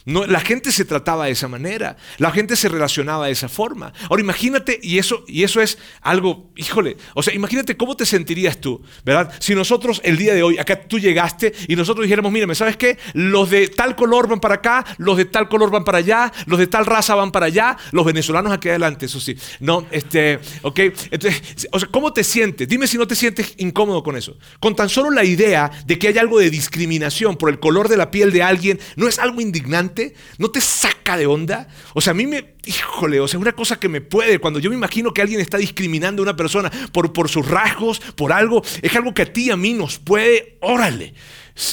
No, 0.06 0.28
la 0.28 0.40
gente 0.40 0.72
se 0.72 0.86
trataba 0.86 1.26
de 1.26 1.32
esa 1.32 1.48
manera, 1.48 1.98
la 2.20 2.30
gente 2.30 2.56
se 2.56 2.70
relacionaba 2.70 3.26
de 3.26 3.32
esa 3.32 3.50
forma. 3.50 3.92
Ahora 4.08 4.22
imagínate, 4.22 4.80
y 4.84 5.00
eso, 5.00 5.24
y 5.28 5.44
eso 5.44 5.62
es 5.62 5.80
algo, 6.02 6.52
híjole, 6.56 6.98
o 7.16 7.24
sea, 7.24 7.34
imagínate 7.34 7.76
cómo 7.76 7.98
te 7.98 8.06
sentirías 8.06 8.62
tú, 8.62 8.84
¿verdad? 9.04 9.34
Si 9.40 9.56
nosotros 9.56 10.02
el 10.04 10.18
día 10.18 10.36
de 10.36 10.44
hoy, 10.44 10.60
acá 10.60 10.80
tú 10.88 11.00
llegaste 11.00 11.54
y 11.68 11.76
nosotros 11.76 12.04
dijéramos, 12.04 12.32
mírame, 12.32 12.54
¿sabes 12.54 12.78
qué? 12.78 13.00
Los 13.14 13.50
de 13.50 13.68
tal 13.68 13.96
color 13.96 14.28
van 14.28 14.40
para 14.40 14.56
acá, 14.56 14.86
los 14.98 15.18
de 15.18 15.26
tal 15.26 15.50
color 15.50 15.72
van 15.72 15.84
para 15.84 15.98
allá, 15.98 16.32
los 16.46 16.60
de 16.60 16.68
tal 16.68 16.86
raza 16.86 17.16
van 17.16 17.32
para 17.32 17.48
allá, 17.48 17.76
los 17.92 18.06
venezolanos 18.06 18.54
aquí 18.54 18.70
adelante, 18.70 19.08
eso 19.08 19.20
sí. 19.20 19.36
No, 19.60 19.88
este, 19.90 20.40
ok, 20.62 20.80
entonces, 21.10 21.68
o 21.72 21.80
sea, 21.80 21.90
¿cómo 21.90 22.14
te 22.14 22.24
sientes? 22.24 22.68
Dime 22.68 22.86
si 22.86 23.00
no 23.00 23.08
te 23.08 23.16
sientes 23.16 23.56
incómodo 23.58 24.04
con 24.04 24.16
eso. 24.16 24.38
Con 24.60 24.76
tan 24.76 24.90
solo 24.90 25.10
la 25.10 25.24
idea 25.24 25.72
de 25.88 25.98
que 25.98 26.10
hay 26.10 26.18
algo 26.20 26.38
de 26.38 26.52
discriminación 26.52 27.38
por 27.38 27.50
el 27.50 27.60
color 27.60 27.90
de 27.90 27.98
la 27.98 28.12
piel 28.12 28.32
de 28.32 28.44
alguien, 28.44 28.80
¿no 28.98 29.08
es 29.08 29.18
algo 29.18 29.42
indignante? 29.42 29.95
¿No 30.38 30.50
te 30.50 30.62
saca 30.62 31.18
de 31.18 31.26
onda? 31.26 31.68
O 31.94 32.02
sea, 32.02 32.12
a 32.12 32.14
mí 32.14 32.28
me, 32.28 32.56
híjole, 32.66 33.20
o 33.20 33.28
sea, 33.28 33.40
una 33.40 33.54
cosa 33.54 33.80
que 33.80 33.90
me 33.90 34.02
puede, 34.02 34.40
cuando 34.40 34.60
yo 34.60 34.70
me 34.70 34.76
imagino 34.76 35.14
que 35.14 35.22
alguien 35.22 35.40
está 35.40 35.58
discriminando 35.58 36.22
a 36.22 36.24
una 36.24 36.36
persona 36.36 36.72
por, 36.92 37.14
por 37.14 37.30
sus 37.30 37.48
rasgos, 37.48 38.00
por 38.00 38.32
algo, 38.32 38.64
es 38.82 38.96
algo 38.96 39.14
que 39.14 39.24
a 39.24 39.34
ti 39.34 39.46
y 39.46 39.52
a 39.52 39.58
mí 39.58 39.74
nos 39.74 40.00
puede, 40.00 40.58
órale. 40.62 41.14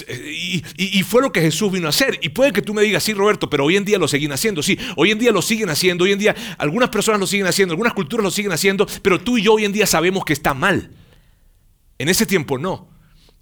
Y, 0.08 0.62
y, 0.76 1.02
fue 1.02 1.22
lo 1.22 1.32
que 1.32 1.40
Jesús 1.40 1.72
vino 1.72 1.88
a 1.88 1.90
hacer. 1.90 2.20
Y 2.22 2.28
puede 2.28 2.52
que 2.52 2.62
tú 2.62 2.72
me 2.72 2.82
digas, 2.82 3.02
sí, 3.02 3.14
Roberto, 3.14 3.50
pero 3.50 3.64
hoy 3.64 3.76
en 3.76 3.84
día 3.84 3.98
lo 3.98 4.06
siguen 4.06 4.30
haciendo. 4.30 4.62
Sí, 4.62 4.78
hoy 4.94 5.10
en 5.10 5.18
día 5.18 5.32
lo 5.32 5.42
siguen 5.42 5.70
haciendo. 5.70 6.04
Hoy 6.04 6.12
en 6.12 6.20
día 6.20 6.36
algunas 6.56 6.88
personas 6.88 7.20
lo 7.20 7.26
siguen 7.26 7.48
haciendo, 7.48 7.72
algunas 7.72 7.92
culturas 7.92 8.22
lo 8.22 8.30
siguen 8.30 8.52
haciendo, 8.52 8.86
pero 9.02 9.20
tú 9.20 9.38
y 9.38 9.42
yo 9.42 9.54
hoy 9.54 9.64
en 9.64 9.72
día 9.72 9.86
sabemos 9.88 10.24
que 10.24 10.34
está 10.34 10.54
mal. 10.54 10.92
En 11.98 12.08
ese 12.08 12.26
tiempo 12.26 12.58
no. 12.58 12.91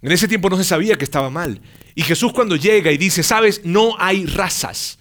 En 0.02 0.12
ese 0.12 0.28
tiempo 0.28 0.48
no 0.48 0.56
se 0.56 0.64
sabía 0.64 0.96
que 0.96 1.04
estaba 1.04 1.30
mal. 1.30 1.60
Y 1.94 2.02
Jesús 2.02 2.32
cuando 2.32 2.56
llega 2.56 2.90
y 2.90 2.96
dice, 2.96 3.22
sabes, 3.22 3.62
no 3.64 3.94
hay 3.98 4.26
razas. 4.26 4.98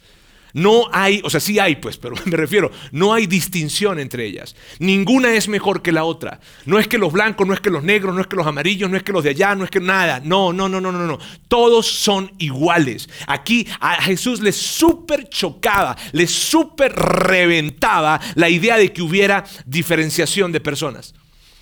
No 0.52 0.88
hay, 0.92 1.20
o 1.24 1.30
sea, 1.30 1.40
sí 1.40 1.58
hay, 1.58 1.76
pues, 1.76 1.96
pero 1.96 2.16
me 2.24 2.36
refiero, 2.36 2.70
no 2.92 3.14
hay 3.14 3.26
distinción 3.26 3.98
entre 3.98 4.26
ellas. 4.26 4.56
Ninguna 4.78 5.32
es 5.34 5.48
mejor 5.48 5.82
que 5.82 5.92
la 5.92 6.04
otra. 6.04 6.40
No 6.66 6.78
es 6.78 6.88
que 6.88 6.98
los 6.98 7.12
blancos, 7.12 7.46
no 7.46 7.54
es 7.54 7.60
que 7.60 7.70
los 7.70 7.84
negros, 7.84 8.14
no 8.14 8.20
es 8.20 8.26
que 8.26 8.36
los 8.36 8.46
amarillos, 8.46 8.90
no 8.90 8.96
es 8.96 9.02
que 9.02 9.12
los 9.12 9.24
de 9.24 9.30
allá, 9.30 9.54
no 9.54 9.64
es 9.64 9.70
que 9.70 9.80
nada. 9.80 10.20
No, 10.22 10.52
no, 10.52 10.68
no, 10.68 10.80
no, 10.80 10.92
no, 10.92 11.06
no. 11.06 11.18
Todos 11.48 11.86
son 11.86 12.32
iguales. 12.38 13.08
Aquí 13.26 13.66
a 13.80 14.02
Jesús 14.02 14.40
le 14.40 14.52
súper 14.52 15.28
chocaba, 15.28 15.96
le 16.12 16.26
súper 16.26 16.92
reventaba 16.92 18.20
la 18.34 18.48
idea 18.48 18.76
de 18.76 18.92
que 18.92 19.02
hubiera 19.02 19.44
diferenciación 19.66 20.52
de 20.52 20.60
personas. 20.60 21.14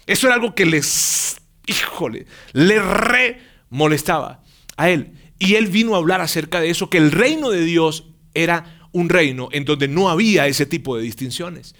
Eso 0.06 0.26
era 0.26 0.36
algo 0.36 0.54
que 0.54 0.64
les 0.64 1.36
híjole, 1.68 2.26
le 2.52 2.80
re 2.80 3.40
molestaba 3.70 4.42
a 4.76 4.90
él. 4.90 5.12
Y 5.38 5.54
él 5.54 5.68
vino 5.68 5.94
a 5.94 5.98
hablar 5.98 6.20
acerca 6.20 6.60
de 6.60 6.70
eso, 6.70 6.90
que 6.90 6.98
el 6.98 7.12
reino 7.12 7.50
de 7.50 7.62
Dios 7.62 8.04
era 8.34 8.88
un 8.92 9.08
reino 9.08 9.48
en 9.52 9.64
donde 9.64 9.88
no 9.88 10.08
había 10.08 10.46
ese 10.46 10.66
tipo 10.66 10.96
de 10.96 11.02
distinciones. 11.02 11.74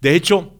De 0.00 0.14
hecho, 0.14 0.54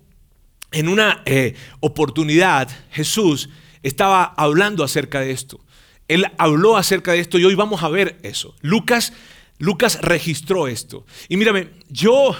en 0.72 0.88
una 0.88 1.22
eh, 1.24 1.54
oportunidad 1.80 2.68
Jesús 2.90 3.50
estaba 3.82 4.24
hablando 4.36 4.84
acerca 4.84 5.20
de 5.20 5.30
esto. 5.30 5.60
Él 6.08 6.26
habló 6.38 6.76
acerca 6.76 7.12
de 7.12 7.20
esto 7.20 7.38
y 7.38 7.44
hoy 7.44 7.54
vamos 7.54 7.82
a 7.82 7.88
ver 7.88 8.18
eso. 8.22 8.54
Lucas, 8.60 9.12
Lucas 9.58 10.00
registró 10.02 10.68
esto. 10.68 11.06
Y 11.28 11.36
mírame, 11.36 11.70
yo, 11.88 12.36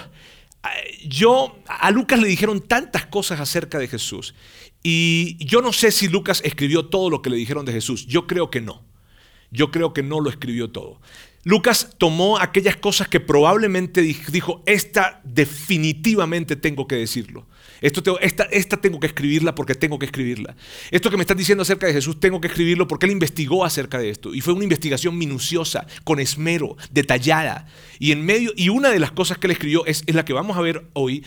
yo, 1.05 1.57
a 1.67 1.91
Lucas 1.91 2.19
le 2.19 2.27
dijeron 2.27 2.61
tantas 2.61 3.05
cosas 3.05 3.39
acerca 3.39 3.79
de 3.79 3.87
Jesús. 3.87 4.35
Y 4.83 5.43
yo 5.43 5.61
no 5.61 5.71
sé 5.71 5.91
si 5.91 6.09
Lucas 6.09 6.41
escribió 6.43 6.85
todo 6.85 7.09
lo 7.09 7.21
que 7.21 7.29
le 7.29 7.37
dijeron 7.37 7.65
de 7.65 7.71
Jesús. 7.71 8.05
Yo 8.05 8.27
creo 8.27 8.51
que 8.51 8.61
no. 8.61 8.83
Yo 9.49 9.71
creo 9.71 9.93
que 9.93 10.03
no 10.03 10.19
lo 10.19 10.29
escribió 10.29 10.69
todo. 10.71 10.99
Lucas 11.45 11.95
tomó 11.97 12.39
aquellas 12.39 12.77
cosas 12.77 13.09
que 13.09 13.19
probablemente 13.19 14.01
dijo, 14.01 14.63
esta 14.65 15.21
definitivamente 15.25 16.55
tengo 16.55 16.87
que 16.87 16.95
decirlo. 16.95 17.45
Esto 17.81 18.17
esta, 18.21 18.43
esta 18.45 18.77
tengo 18.77 18.99
que 19.01 19.07
escribirla 19.07 19.53
porque 19.53 19.75
tengo 19.75 19.99
que 19.99 20.05
escribirla. 20.05 20.55
Esto 20.89 21.09
que 21.09 21.17
me 21.17 21.23
están 21.23 21.37
diciendo 21.37 21.63
acerca 21.63 21.85
de 21.85 21.93
Jesús 21.93 22.17
tengo 22.17 22.39
que 22.39 22.47
escribirlo 22.47 22.87
porque 22.87 23.07
él 23.07 23.11
investigó 23.11 23.65
acerca 23.65 23.99
de 23.99 24.09
esto. 24.09 24.33
Y 24.33 24.39
fue 24.39 24.53
una 24.53 24.63
investigación 24.63 25.17
minuciosa, 25.17 25.85
con 26.05 26.21
esmero, 26.21 26.77
detallada. 26.91 27.67
Y 27.99 28.13
en 28.13 28.25
medio, 28.25 28.53
y 28.55 28.69
una 28.69 28.89
de 28.89 28.99
las 28.99 29.11
cosas 29.11 29.37
que 29.37 29.47
él 29.47 29.51
escribió 29.51 29.85
es, 29.85 30.03
es 30.07 30.15
la 30.15 30.23
que 30.23 30.31
vamos 30.31 30.55
a 30.55 30.61
ver 30.61 30.85
hoy, 30.93 31.25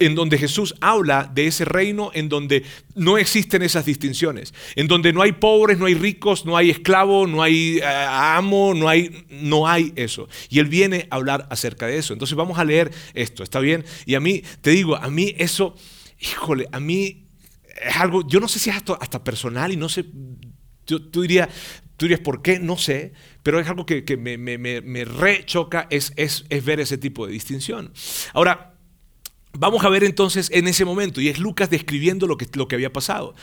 en 0.00 0.14
donde 0.14 0.38
Jesús 0.38 0.74
habla 0.80 1.30
de 1.32 1.46
ese 1.46 1.64
reino 1.64 2.10
en 2.14 2.28
donde 2.28 2.64
no 2.94 3.18
existen 3.18 3.62
esas 3.62 3.84
distinciones, 3.84 4.54
en 4.76 4.88
donde 4.88 5.12
no 5.12 5.22
hay 5.22 5.32
pobres, 5.32 5.78
no 5.78 5.86
hay 5.86 5.94
ricos, 5.94 6.44
no 6.44 6.56
hay 6.56 6.70
esclavo, 6.70 7.26
no 7.26 7.42
hay 7.42 7.78
eh, 7.78 7.84
amo, 7.84 8.74
no 8.74 8.88
hay, 8.88 9.26
no 9.30 9.68
hay 9.68 9.92
eso. 9.96 10.28
Y 10.48 10.58
él 10.58 10.66
viene 10.66 11.06
a 11.10 11.16
hablar 11.16 11.46
acerca 11.50 11.86
de 11.86 11.98
eso. 11.98 12.12
Entonces 12.12 12.36
vamos 12.36 12.58
a 12.58 12.64
leer 12.64 12.90
esto, 13.14 13.42
¿está 13.42 13.60
bien? 13.60 13.84
Y 14.06 14.14
a 14.14 14.20
mí, 14.20 14.42
te 14.60 14.70
digo, 14.70 14.96
a 14.96 15.08
mí 15.10 15.34
eso, 15.38 15.74
híjole, 16.20 16.66
a 16.72 16.80
mí 16.80 17.26
es 17.80 17.96
algo, 17.96 18.26
yo 18.26 18.40
no 18.40 18.48
sé 18.48 18.58
si 18.58 18.70
es 18.70 18.76
hasta, 18.76 19.24
personal 19.24 19.72
y 19.72 19.76
no 19.76 19.88
sé, 19.88 20.04
yo, 20.86 21.02
tú, 21.02 21.22
dirías, 21.22 21.48
tú 21.96 22.06
dirías, 22.06 22.20
¿por 22.20 22.42
qué? 22.42 22.58
No 22.58 22.76
sé, 22.76 23.12
pero 23.42 23.60
es 23.60 23.68
algo 23.68 23.86
que, 23.86 24.02
me, 24.16 24.38
me, 24.38 24.58
me, 24.58 25.04
rechoca, 25.04 25.86
es, 25.90 26.12
es, 26.16 26.44
es 26.48 26.64
ver 26.64 26.80
ese 26.80 26.98
tipo 26.98 27.26
de 27.26 27.32
distinción. 27.32 27.92
Ahora, 28.32 28.77
Vamos 29.52 29.84
a 29.84 29.88
ver 29.88 30.04
entonces 30.04 30.50
en 30.52 30.68
ese 30.68 30.84
momento, 30.84 31.20
y 31.20 31.28
es 31.28 31.38
Lucas 31.38 31.70
describiendo 31.70 32.26
lo 32.26 32.36
que, 32.36 32.46
lo 32.54 32.68
que 32.68 32.74
había 32.74 32.92
pasado. 32.92 33.34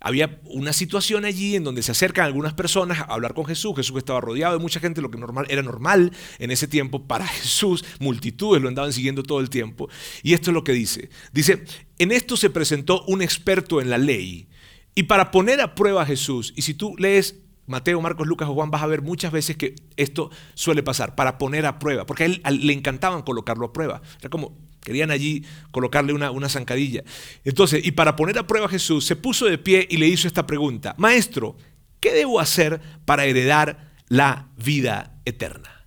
Había 0.00 0.38
una 0.44 0.74
situación 0.74 1.24
allí 1.24 1.56
en 1.56 1.64
donde 1.64 1.82
se 1.82 1.92
acercan 1.92 2.26
algunas 2.26 2.52
personas 2.52 3.00
a 3.00 3.04
hablar 3.04 3.32
con 3.32 3.46
Jesús. 3.46 3.74
Jesús 3.74 3.96
estaba 3.96 4.20
rodeado 4.20 4.52
de 4.52 4.62
mucha 4.62 4.78
gente, 4.78 5.00
lo 5.00 5.10
que 5.10 5.16
normal, 5.16 5.46
era 5.48 5.62
normal 5.62 6.12
en 6.38 6.50
ese 6.50 6.68
tiempo 6.68 7.06
para 7.06 7.26
Jesús. 7.28 7.84
Multitudes 8.00 8.60
lo 8.60 8.68
andaban 8.68 8.92
siguiendo 8.92 9.22
todo 9.22 9.40
el 9.40 9.48
tiempo. 9.48 9.88
Y 10.22 10.34
esto 10.34 10.50
es 10.50 10.54
lo 10.54 10.62
que 10.62 10.72
dice. 10.72 11.08
Dice, 11.32 11.64
en 11.98 12.12
esto 12.12 12.36
se 12.36 12.50
presentó 12.50 13.02
un 13.06 13.22
experto 13.22 13.80
en 13.80 13.88
la 13.88 13.96
ley. 13.96 14.48
Y 14.94 15.04
para 15.04 15.30
poner 15.30 15.62
a 15.62 15.74
prueba 15.74 16.02
a 16.02 16.06
Jesús, 16.06 16.52
y 16.54 16.62
si 16.62 16.74
tú 16.74 16.94
lees 16.98 17.36
Mateo, 17.66 18.00
Marcos, 18.00 18.26
Lucas 18.26 18.48
o 18.48 18.54
Juan, 18.54 18.70
vas 18.70 18.82
a 18.82 18.86
ver 18.86 19.02
muchas 19.02 19.32
veces 19.32 19.56
que 19.56 19.74
esto 19.96 20.30
suele 20.54 20.82
pasar, 20.82 21.14
para 21.14 21.38
poner 21.38 21.64
a 21.66 21.78
prueba, 21.78 22.04
porque 22.04 22.24
a 22.24 22.26
él, 22.26 22.42
le 22.60 22.72
encantaban 22.72 23.22
colocarlo 23.22 23.66
a 23.66 23.72
prueba. 23.72 24.02
Era 24.20 24.28
como, 24.28 24.56
querían 24.84 25.10
allí 25.10 25.44
colocarle 25.72 26.12
una, 26.12 26.30
una 26.30 26.48
zancadilla. 26.48 27.02
Entonces, 27.42 27.84
y 27.84 27.90
para 27.90 28.14
poner 28.14 28.38
a 28.38 28.46
prueba 28.46 28.66
a 28.66 28.70
Jesús, 28.70 29.04
se 29.04 29.16
puso 29.16 29.46
de 29.46 29.58
pie 29.58 29.86
y 29.90 29.96
le 29.96 30.06
hizo 30.06 30.28
esta 30.28 30.46
pregunta, 30.46 30.94
Maestro, 30.98 31.56
¿qué 31.98 32.12
debo 32.12 32.38
hacer 32.38 32.80
para 33.04 33.24
heredar 33.24 33.92
la 34.08 34.50
vida 34.56 35.16
eterna? 35.24 35.86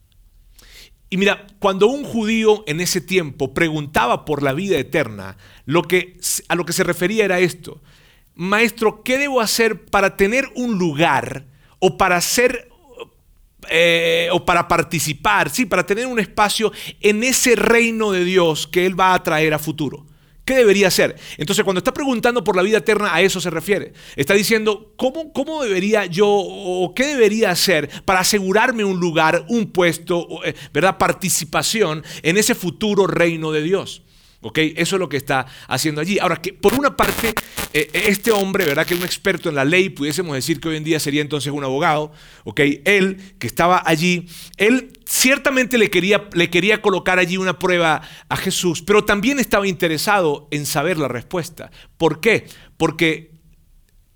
Y 1.10 1.16
mira, 1.16 1.48
cuando 1.60 1.88
un 1.88 2.04
judío 2.04 2.66
en 2.68 2.82
ese 2.82 3.00
tiempo 3.00 3.54
preguntaba 3.54 4.26
por 4.26 4.44
la 4.44 4.52
vida 4.52 4.78
eterna, 4.78 5.38
lo 5.66 5.84
que, 5.84 6.18
a 6.50 6.56
lo 6.56 6.66
que 6.66 6.74
se 6.74 6.84
refería 6.84 7.24
era 7.24 7.40
esto, 7.40 7.82
Maestro, 8.36 9.04
¿qué 9.04 9.18
debo 9.18 9.40
hacer 9.40 9.86
para 9.86 10.18
tener 10.18 10.50
un 10.56 10.78
lugar? 10.78 11.46
o 11.80 11.98
para 11.98 12.20
ser 12.22 12.70
eh, 13.70 14.30
o 14.32 14.46
para 14.46 14.68
participar, 14.68 15.50
sí, 15.50 15.66
para 15.66 15.86
tener 15.86 16.08
un 16.08 16.20
espacio 16.20 16.72
en 17.02 17.24
ese 17.24 17.56
reino 17.56 18.12
de 18.12 18.24
Dios 18.24 18.68
que 18.68 18.86
Él 18.86 19.00
va 19.00 19.14
a 19.14 19.24
traer 19.24 19.54
a 19.54 19.60
futuro. 19.60 20.06
¿Qué 20.48 20.56
debería 20.56 20.90
ser? 20.90 21.18
Entonces, 21.38 21.66
cuando 21.66 21.80
está 21.80 21.94
preguntando 21.94 22.42
por 22.42 22.56
la 22.56 22.62
vida 22.62 22.78
eterna, 22.78 23.14
a 23.14 23.22
eso 23.22 23.42
se 23.42 23.50
refiere. 23.50 23.92
Está 24.16 24.34
diciendo, 24.34 24.94
¿cómo, 24.96 25.34
cómo 25.34 25.62
debería 25.62 26.06
yo 26.06 26.26
o 26.30 26.94
qué 26.96 27.08
debería 27.08 27.52
hacer 27.52 27.90
para 28.06 28.22
asegurarme 28.22 28.86
un 28.86 28.98
lugar, 28.98 29.46
un 29.50 29.74
puesto, 29.74 30.26
eh, 30.46 30.56
¿verdad? 30.72 30.98
Participación 30.98 32.02
en 32.24 32.38
ese 32.38 32.56
futuro 32.56 33.08
reino 33.08 33.52
de 33.52 33.62
Dios. 33.62 34.04
Eso 34.42 34.96
es 34.96 35.00
lo 35.00 35.10
que 35.10 35.18
está 35.18 35.46
haciendo 35.68 36.00
allí. 36.00 36.20
Ahora, 36.20 36.38
que 36.38 36.54
por 36.54 36.74
una 36.74 36.96
parte, 36.96 37.34
eh, 37.74 37.90
este 37.94 38.32
hombre, 38.32 38.66
¿verdad? 38.66 38.86
Que 38.86 38.94
es 38.94 39.00
un 39.00 39.06
experto 39.06 39.50
en 39.50 39.56
la 39.56 39.66
ley, 39.66 39.90
pudiésemos 39.90 40.36
decir 40.36 40.60
que 40.60 40.70
hoy 40.70 40.78
en 40.78 40.84
día 40.84 41.00
sería 41.00 41.22
entonces 41.22 41.52
un 41.52 41.64
abogado, 41.64 42.12
¿ok? 42.44 42.62
Él, 42.86 43.36
que 43.40 43.48
estaba 43.48 43.82
allí, 43.86 44.28
él 44.58 44.94
ciertamente 45.06 45.78
le 45.78 45.90
quería, 45.90 46.30
le 46.34 46.50
quería 46.50 46.82
colocar 46.82 47.20
allí 47.20 47.38
una 47.38 47.60
prueba 47.60 48.02
a 48.30 48.38
Jesús, 48.38 48.82
pero 48.82 49.04
también 49.04 49.40
estaba 49.40 49.68
interesado 49.68 50.48
en 50.52 50.66
saber 50.66 50.98
la 50.98 51.08
respuesta. 51.08 51.72
¿Por 51.98 52.22
qué? 52.22 52.46
Porque 52.78 53.37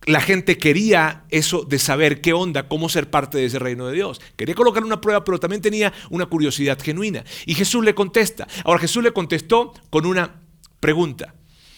la 0.06 0.22
gente 0.22 0.58
quería 0.58 1.26
eso 1.30 1.64
de 1.64 1.78
saber 1.78 2.22
qué 2.22 2.34
onda, 2.34 2.68
cómo 2.68 2.90
ser 2.90 3.10
parte 3.10 3.38
de 3.38 3.46
ese 3.46 3.60
reino 3.60 3.88
de 3.88 3.94
Dios. 3.94 4.20
Quería 4.36 4.56
colocar 4.56 4.84
una 4.84 5.02
prueba, 5.02 5.24
pero 5.24 5.40
también 5.40 5.62
tenía 5.62 5.94
una 6.10 6.26
curiosidad 6.26 6.80
genuina. 6.82 7.24
Y 7.46 7.54
Jesús 7.54 7.84
le 7.84 7.94
contesta. 7.94 8.48
Ahora 8.66 8.80
Jesús 8.80 9.04
le 9.04 9.14
contestó 9.14 9.74
con 9.90 10.06
una 10.06 10.42
pregunta. 10.80 11.36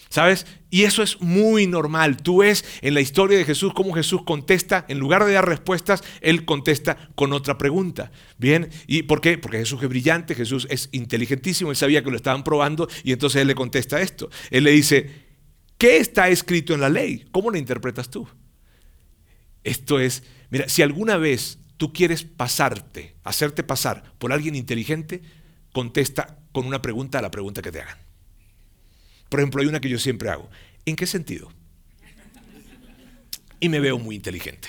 ¿Sabes? 0.08 0.46
Y 0.70 0.84
eso 0.84 1.02
es 1.02 1.20
muy 1.20 1.66
normal. 1.66 2.18
Tú 2.18 2.38
ves 2.38 2.64
en 2.82 2.94
la 2.94 3.00
historia 3.00 3.36
de 3.36 3.44
Jesús 3.44 3.72
cómo 3.74 3.92
Jesús 3.94 4.22
contesta, 4.24 4.84
en 4.88 5.00
lugar 5.00 5.24
de 5.24 5.32
dar 5.32 5.48
respuestas, 5.48 6.04
Él 6.20 6.44
contesta 6.44 7.10
con 7.16 7.32
otra 7.32 7.58
pregunta. 7.58 8.12
¿Bien? 8.38 8.70
¿Y 8.86 9.02
por 9.02 9.20
qué? 9.20 9.38
Porque 9.38 9.58
Jesús 9.58 9.82
es 9.82 9.88
brillante, 9.88 10.36
Jesús 10.36 10.68
es 10.70 10.88
inteligentísimo, 10.92 11.72
Él 11.72 11.76
sabía 11.76 12.04
que 12.04 12.10
lo 12.12 12.16
estaban 12.16 12.44
probando 12.44 12.88
y 13.02 13.10
entonces 13.10 13.42
Él 13.42 13.48
le 13.48 13.56
contesta 13.56 14.00
esto. 14.00 14.30
Él 14.52 14.62
le 14.62 14.70
dice, 14.70 15.23
¿Qué 15.78 15.98
está 15.98 16.28
escrito 16.28 16.74
en 16.74 16.80
la 16.80 16.88
ley? 16.88 17.26
¿Cómo 17.32 17.50
lo 17.50 17.58
interpretas 17.58 18.10
tú? 18.10 18.28
Esto 19.64 19.98
es, 19.98 20.22
mira, 20.50 20.68
si 20.68 20.82
alguna 20.82 21.16
vez 21.16 21.58
tú 21.76 21.92
quieres 21.92 22.24
pasarte, 22.24 23.16
hacerte 23.24 23.62
pasar 23.62 24.12
por 24.18 24.32
alguien 24.32 24.54
inteligente, 24.54 25.22
contesta 25.72 26.38
con 26.52 26.66
una 26.66 26.80
pregunta 26.80 27.18
a 27.18 27.22
la 27.22 27.30
pregunta 27.30 27.62
que 27.62 27.72
te 27.72 27.80
hagan. 27.80 27.98
Por 29.28 29.40
ejemplo, 29.40 29.60
hay 29.60 29.66
una 29.66 29.80
que 29.80 29.88
yo 29.88 29.98
siempre 29.98 30.28
hago. 30.28 30.48
¿En 30.84 30.96
qué 30.96 31.06
sentido? 31.06 31.52
Y 33.58 33.68
me 33.68 33.80
veo 33.80 33.98
muy 33.98 34.16
inteligente. 34.16 34.68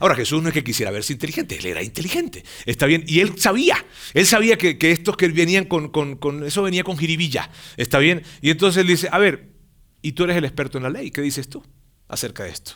Ahora, 0.00 0.14
Jesús 0.14 0.42
no 0.42 0.48
es 0.48 0.54
que 0.54 0.62
quisiera 0.62 0.90
verse 0.90 1.14
inteligente, 1.14 1.56
él 1.56 1.66
era 1.66 1.82
inteligente. 1.82 2.44
Está 2.66 2.84
bien. 2.84 3.02
Y 3.06 3.20
él 3.20 3.38
sabía, 3.38 3.82
él 4.12 4.26
sabía 4.26 4.58
que, 4.58 4.76
estos 4.92 5.16
que 5.16 5.28
venían 5.28 5.64
con, 5.64 5.88
con, 5.88 6.44
eso 6.44 6.62
venía 6.62 6.84
con 6.84 6.98
jiribilla. 6.98 7.50
Está 7.76 7.98
bien. 7.98 8.22
Y 8.42 8.50
entonces 8.50 8.82
él 8.82 8.86
dice, 8.86 9.08
a 9.10 9.18
ver, 9.18 9.53
y 10.04 10.12
tú 10.12 10.24
eres 10.24 10.36
el 10.36 10.44
experto 10.44 10.76
en 10.76 10.84
la 10.84 10.90
ley. 10.90 11.10
¿Qué 11.10 11.22
dices 11.22 11.48
tú 11.48 11.64
acerca 12.08 12.44
de 12.44 12.50
esto? 12.50 12.72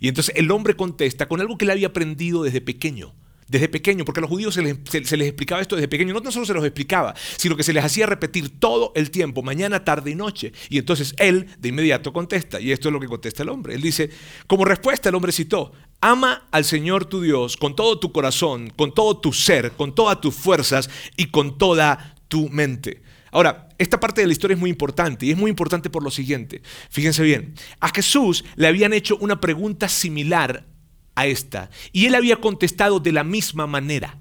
Y 0.00 0.08
entonces 0.08 0.34
el 0.38 0.50
hombre 0.50 0.74
contesta 0.74 1.28
con 1.28 1.38
algo 1.38 1.58
que 1.58 1.66
él 1.66 1.70
había 1.70 1.88
aprendido 1.88 2.42
desde 2.44 2.62
pequeño. 2.62 3.14
Desde 3.46 3.68
pequeño, 3.68 4.06
porque 4.06 4.20
a 4.20 4.22
los 4.22 4.30
judíos 4.30 4.54
se 4.54 4.62
les, 4.62 5.12
explicaba 5.12 5.60
esto 5.60 5.76
desde 5.76 5.86
pequeño. 5.86 6.14
No 6.14 6.22
tan 6.22 6.32
solo 6.32 6.46
se 6.46 6.54
los 6.54 6.64
explicaba, 6.64 7.14
sino 7.36 7.58
que 7.58 7.62
se 7.62 7.74
les 7.74 7.84
hacía 7.84 8.06
repetir 8.06 8.58
todo 8.58 8.92
el 8.94 9.10
tiempo, 9.10 9.42
mañana, 9.42 9.84
tarde 9.84 10.12
y 10.12 10.14
noche. 10.14 10.54
Y 10.70 10.78
entonces 10.78 11.14
él 11.18 11.46
de 11.58 11.68
inmediato 11.68 12.10
contesta, 12.10 12.58
y 12.58 12.72
esto 12.72 12.88
es 12.88 12.94
lo 12.94 13.00
que 13.00 13.06
contesta 13.06 13.42
el 13.42 13.50
hombre. 13.50 13.74
Él 13.74 13.82
dice, 13.82 14.08
como 14.46 14.64
respuesta 14.64 15.10
el 15.10 15.14
hombre 15.14 15.32
citó, 15.32 15.72
ama 16.00 16.48
al 16.50 16.64
Señor 16.64 17.04
tu 17.04 17.20
Dios 17.20 17.58
con 17.58 17.76
todo 17.76 18.00
tu 18.00 18.12
corazón, 18.12 18.72
con 18.74 18.94
todo 18.94 19.18
tu 19.18 19.34
ser, 19.34 19.72
con 19.72 19.94
todas 19.94 20.22
tus 20.22 20.34
fuerzas 20.34 20.88
y 21.18 21.26
con 21.26 21.58
toda 21.58 22.16
tu 22.28 22.48
mente. 22.48 23.02
Ahora, 23.32 23.70
esta 23.78 23.98
parte 23.98 24.20
de 24.20 24.26
la 24.26 24.34
historia 24.34 24.54
es 24.54 24.60
muy 24.60 24.68
importante 24.68 25.24
y 25.24 25.30
es 25.30 25.38
muy 25.38 25.48
importante 25.50 25.88
por 25.88 26.04
lo 26.04 26.10
siguiente. 26.10 26.62
Fíjense 26.90 27.22
bien, 27.22 27.54
a 27.80 27.88
Jesús 27.88 28.44
le 28.56 28.68
habían 28.68 28.92
hecho 28.92 29.16
una 29.16 29.40
pregunta 29.40 29.88
similar 29.88 30.66
a 31.14 31.26
esta 31.26 31.70
y 31.92 32.04
él 32.04 32.14
había 32.14 32.36
contestado 32.36 33.00
de 33.00 33.10
la 33.10 33.24
misma 33.24 33.66
manera. 33.66 34.18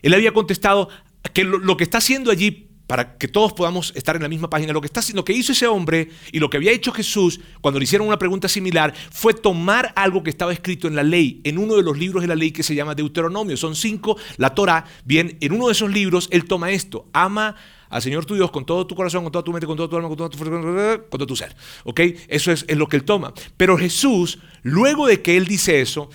Él 0.00 0.14
había 0.14 0.32
contestado 0.32 0.88
que 1.34 1.44
lo, 1.44 1.76
que 1.76 1.84
está 1.84 1.98
haciendo 1.98 2.30
allí 2.30 2.70
para 2.86 3.18
que 3.18 3.28
todos 3.28 3.52
podamos 3.52 3.92
estar 3.96 4.16
en 4.16 4.22
la 4.22 4.28
misma 4.30 4.48
página. 4.48 4.72
Lo 4.72 4.80
que, 4.80 4.86
está, 4.86 5.02
lo 5.12 5.26
que 5.26 5.34
hizo 5.34 5.52
ese 5.52 5.66
hombre 5.66 6.08
y 6.32 6.38
lo 6.38 6.48
que 6.48 6.56
había 6.56 6.72
hecho 6.72 6.90
Jesús 6.90 7.40
cuando 7.60 7.78
le 7.78 7.84
hicieron 7.84 8.08
una 8.08 8.18
pregunta 8.18 8.48
similar 8.48 8.94
fue 9.10 9.34
tomar 9.34 9.92
algo 9.94 10.22
que 10.22 10.30
estaba 10.30 10.54
escrito 10.54 10.88
en 10.88 10.96
la 10.96 11.02
ley, 11.02 11.42
en 11.44 11.58
uno 11.58 11.76
de 11.76 11.82
los 11.82 11.98
libros 11.98 12.22
de 12.22 12.28
la 12.28 12.34
ley 12.34 12.50
que 12.50 12.62
se 12.62 12.74
llama 12.74 12.94
Deuteronomio. 12.94 13.58
Son 13.58 13.76
cinco, 13.76 14.16
la 14.38 14.54
Torah. 14.54 14.86
Bien, 15.04 15.36
en 15.40 15.52
uno 15.52 15.66
de 15.66 15.72
esos 15.72 15.90
libros 15.90 16.28
él 16.30 16.46
toma 16.46 16.70
esto, 16.70 17.08
ama 17.12 17.56
al 17.88 18.02
Señor 18.02 18.24
tu 18.24 18.34
Dios 18.34 18.50
con 18.50 18.64
todo 18.64 18.86
tu 18.86 18.94
corazón, 18.94 19.22
con 19.22 19.32
toda 19.32 19.44
tu 19.44 19.52
mente, 19.52 19.66
con 19.66 19.76
toda 19.76 19.88
tu 19.88 19.96
alma, 19.96 20.08
con 20.08 20.16
toda 20.16 20.30
tu 20.30 20.38
fuerza, 20.38 20.98
con 21.08 21.18
todo 21.18 21.26
tu 21.26 21.36
ser. 21.36 21.54
¿Ok? 21.84 22.00
Eso 22.28 22.52
es, 22.52 22.64
lo 22.76 22.88
que 22.88 22.96
él 22.96 23.04
toma. 23.04 23.32
Pero 23.56 23.76
Jesús, 23.78 24.38
luego 24.62 25.06
de 25.06 25.22
que 25.22 25.36
él 25.36 25.46
dice 25.46 25.80
eso, 25.80 26.10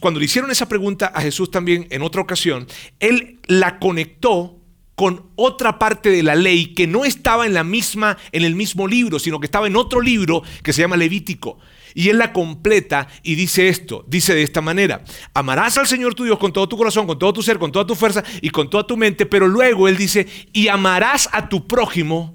cuando 0.00 0.20
le 0.20 0.26
hicieron 0.26 0.50
esa 0.50 0.68
pregunta 0.68 1.06
a 1.06 1.20
Jesús 1.22 1.50
también 1.50 1.86
en 1.90 2.02
otra 2.02 2.20
ocasión, 2.20 2.66
él 3.00 3.40
la 3.46 3.78
conectó 3.78 4.58
con 4.94 5.30
otra 5.36 5.78
parte 5.78 6.10
de 6.10 6.22
la 6.22 6.34
ley 6.34 6.74
que 6.74 6.86
no 6.86 7.04
estaba 7.04 7.46
en 7.46 7.54
la 7.54 7.64
misma 7.64 8.18
en 8.30 8.44
el 8.44 8.54
mismo 8.54 8.86
libro, 8.86 9.18
sino 9.18 9.40
que 9.40 9.46
estaba 9.46 9.66
en 9.66 9.76
otro 9.76 10.00
libro 10.00 10.42
que 10.62 10.72
se 10.72 10.82
llama 10.82 10.96
Levítico. 10.96 11.58
Y 11.94 12.08
él 12.08 12.18
la 12.18 12.32
completa 12.32 13.08
y 13.22 13.34
dice 13.34 13.68
esto, 13.68 14.04
dice 14.08 14.34
de 14.34 14.42
esta 14.42 14.60
manera, 14.60 15.02
amarás 15.34 15.78
al 15.78 15.86
Señor 15.86 16.14
tu 16.14 16.24
Dios 16.24 16.38
con 16.38 16.52
todo 16.52 16.68
tu 16.68 16.76
corazón, 16.76 17.06
con 17.06 17.18
todo 17.18 17.32
tu 17.32 17.42
ser, 17.42 17.58
con 17.58 17.72
toda 17.72 17.86
tu 17.86 17.94
fuerza 17.94 18.22
y 18.40 18.50
con 18.50 18.70
toda 18.70 18.86
tu 18.86 18.96
mente, 18.96 19.26
pero 19.26 19.48
luego 19.48 19.88
él 19.88 19.96
dice, 19.96 20.26
y 20.52 20.68
amarás 20.68 21.28
a 21.32 21.48
tu 21.48 21.66
prójimo 21.66 22.34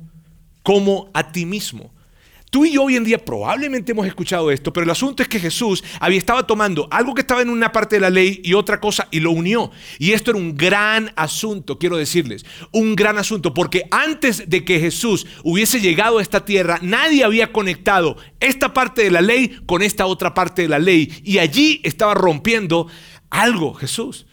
como 0.64 1.10
a 1.14 1.32
ti 1.32 1.46
mismo. 1.46 1.94
Tú 2.50 2.66
y 2.66 2.72
yo 2.72 2.84
hoy 2.84 2.96
en 2.96 3.04
día 3.04 3.24
probablemente 3.24 3.92
hemos 3.92 4.08
escuchado 4.08 4.52
esto, 4.52 4.72
pero 4.72 4.86
el 4.86 4.90
asunto 4.90 5.22
es 5.22 5.28
que 5.28 5.40
Jesús 5.40 5.84
había 6.00 6.18
estado 6.18 6.46
tomando 6.46 6.88
algo 6.92 7.14
que 7.14 7.22
estaba 7.22 7.42
en 7.42 7.50
una 7.50 7.74
parte 7.74 7.98
de 7.98 8.00
la 8.00 8.10
ley 8.10 8.40
y 8.42 8.54
otra 8.54 8.80
cosa 8.80 9.10
y 9.12 9.20
lo 9.20 9.32
unió. 9.32 9.70
Y 10.00 10.14
esto 10.14 10.32
era 10.32 10.40
un 10.40 10.56
gran 10.56 11.12
asunto, 11.18 11.78
quiero 11.78 11.98
decirles, 11.98 12.46
un 12.72 12.96
gran 12.96 13.18
asunto, 13.18 13.54
porque 13.54 13.84
antes 13.92 14.50
de 14.50 14.64
que 14.64 14.80
Jesús 14.80 15.28
hubiese 15.44 15.82
llegado 15.82 16.20
a 16.20 16.22
esta 16.22 16.46
tierra, 16.46 16.80
nadie 16.82 17.26
había 17.26 17.52
conectado 17.52 18.16
esta 18.40 18.74
parte 18.74 19.04
de 19.04 19.12
la 19.12 19.22
ley 19.22 19.60
con 19.66 19.82
esta 19.82 20.06
otra 20.06 20.34
parte 20.34 20.62
de 20.62 20.70
la 20.70 20.80
ley. 20.80 21.12
Y 21.26 21.40
allí 21.40 21.82
estaba 21.84 22.14
rompiendo 22.14 22.88
algo 23.30 23.74
Jesús. 23.74 24.26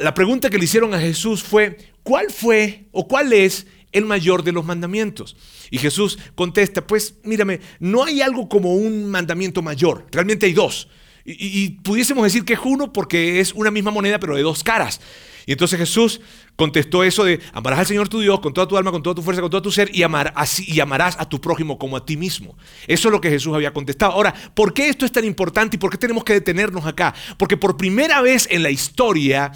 La 0.00 0.12
pregunta 0.12 0.50
que 0.50 0.58
le 0.58 0.64
hicieron 0.64 0.92
a 0.92 1.00
Jesús 1.00 1.42
fue, 1.42 1.78
¿cuál 2.02 2.30
fue 2.30 2.88
o 2.92 3.08
cuál 3.08 3.32
es 3.32 3.66
el 3.92 4.04
mayor 4.04 4.42
de 4.42 4.52
los 4.52 4.64
mandamientos? 4.64 5.36
Y 5.70 5.78
Jesús 5.78 6.18
contesta, 6.34 6.86
pues 6.86 7.16
mírame, 7.24 7.60
no 7.80 8.04
hay 8.04 8.20
algo 8.20 8.48
como 8.48 8.74
un 8.74 9.10
mandamiento 9.10 9.62
mayor, 9.62 10.06
realmente 10.10 10.46
hay 10.46 10.52
dos. 10.52 10.88
Y, 11.24 11.70
pudiésemos 11.82 12.24
decir 12.24 12.44
que 12.44 12.54
es 12.54 12.58
uno 12.64 12.92
porque 12.92 13.38
es 13.38 13.52
una 13.52 13.70
misma 13.70 13.92
moneda 13.92 14.18
pero 14.18 14.34
de 14.34 14.42
dos 14.42 14.64
caras. 14.64 15.00
Y 15.46 15.52
entonces 15.52 15.78
Jesús 15.78 16.20
contestó 16.56 17.02
eso 17.02 17.24
de 17.24 17.40
amarás 17.52 17.80
al 17.80 17.86
Señor 17.86 18.08
tu 18.08 18.20
Dios 18.20 18.40
con 18.40 18.52
toda 18.52 18.68
tu 18.68 18.76
alma, 18.76 18.92
con 18.92 19.02
toda 19.02 19.14
tu 19.14 19.22
fuerza, 19.22 19.40
con 19.40 19.50
todo 19.50 19.62
tu 19.62 19.72
ser 19.72 19.90
y, 19.94 20.02
amar, 20.02 20.32
así, 20.36 20.64
y 20.66 20.80
amarás 20.80 21.16
a 21.18 21.28
tu 21.28 21.40
prójimo 21.40 21.78
como 21.78 21.96
a 21.96 22.04
ti 22.04 22.16
mismo. 22.16 22.56
Eso 22.86 23.08
es 23.08 23.12
lo 23.12 23.20
que 23.20 23.30
Jesús 23.30 23.54
había 23.54 23.72
contestado. 23.72 24.12
Ahora, 24.12 24.34
¿por 24.54 24.72
qué 24.72 24.88
esto 24.88 25.04
es 25.04 25.12
tan 25.12 25.24
importante 25.24 25.76
y 25.76 25.78
por 25.78 25.90
qué 25.90 25.98
tenemos 25.98 26.24
que 26.24 26.34
detenernos 26.34 26.86
acá? 26.86 27.14
Porque 27.38 27.56
por 27.56 27.76
primera 27.76 28.20
vez 28.20 28.46
en 28.50 28.62
la 28.62 28.70
historia 28.70 29.52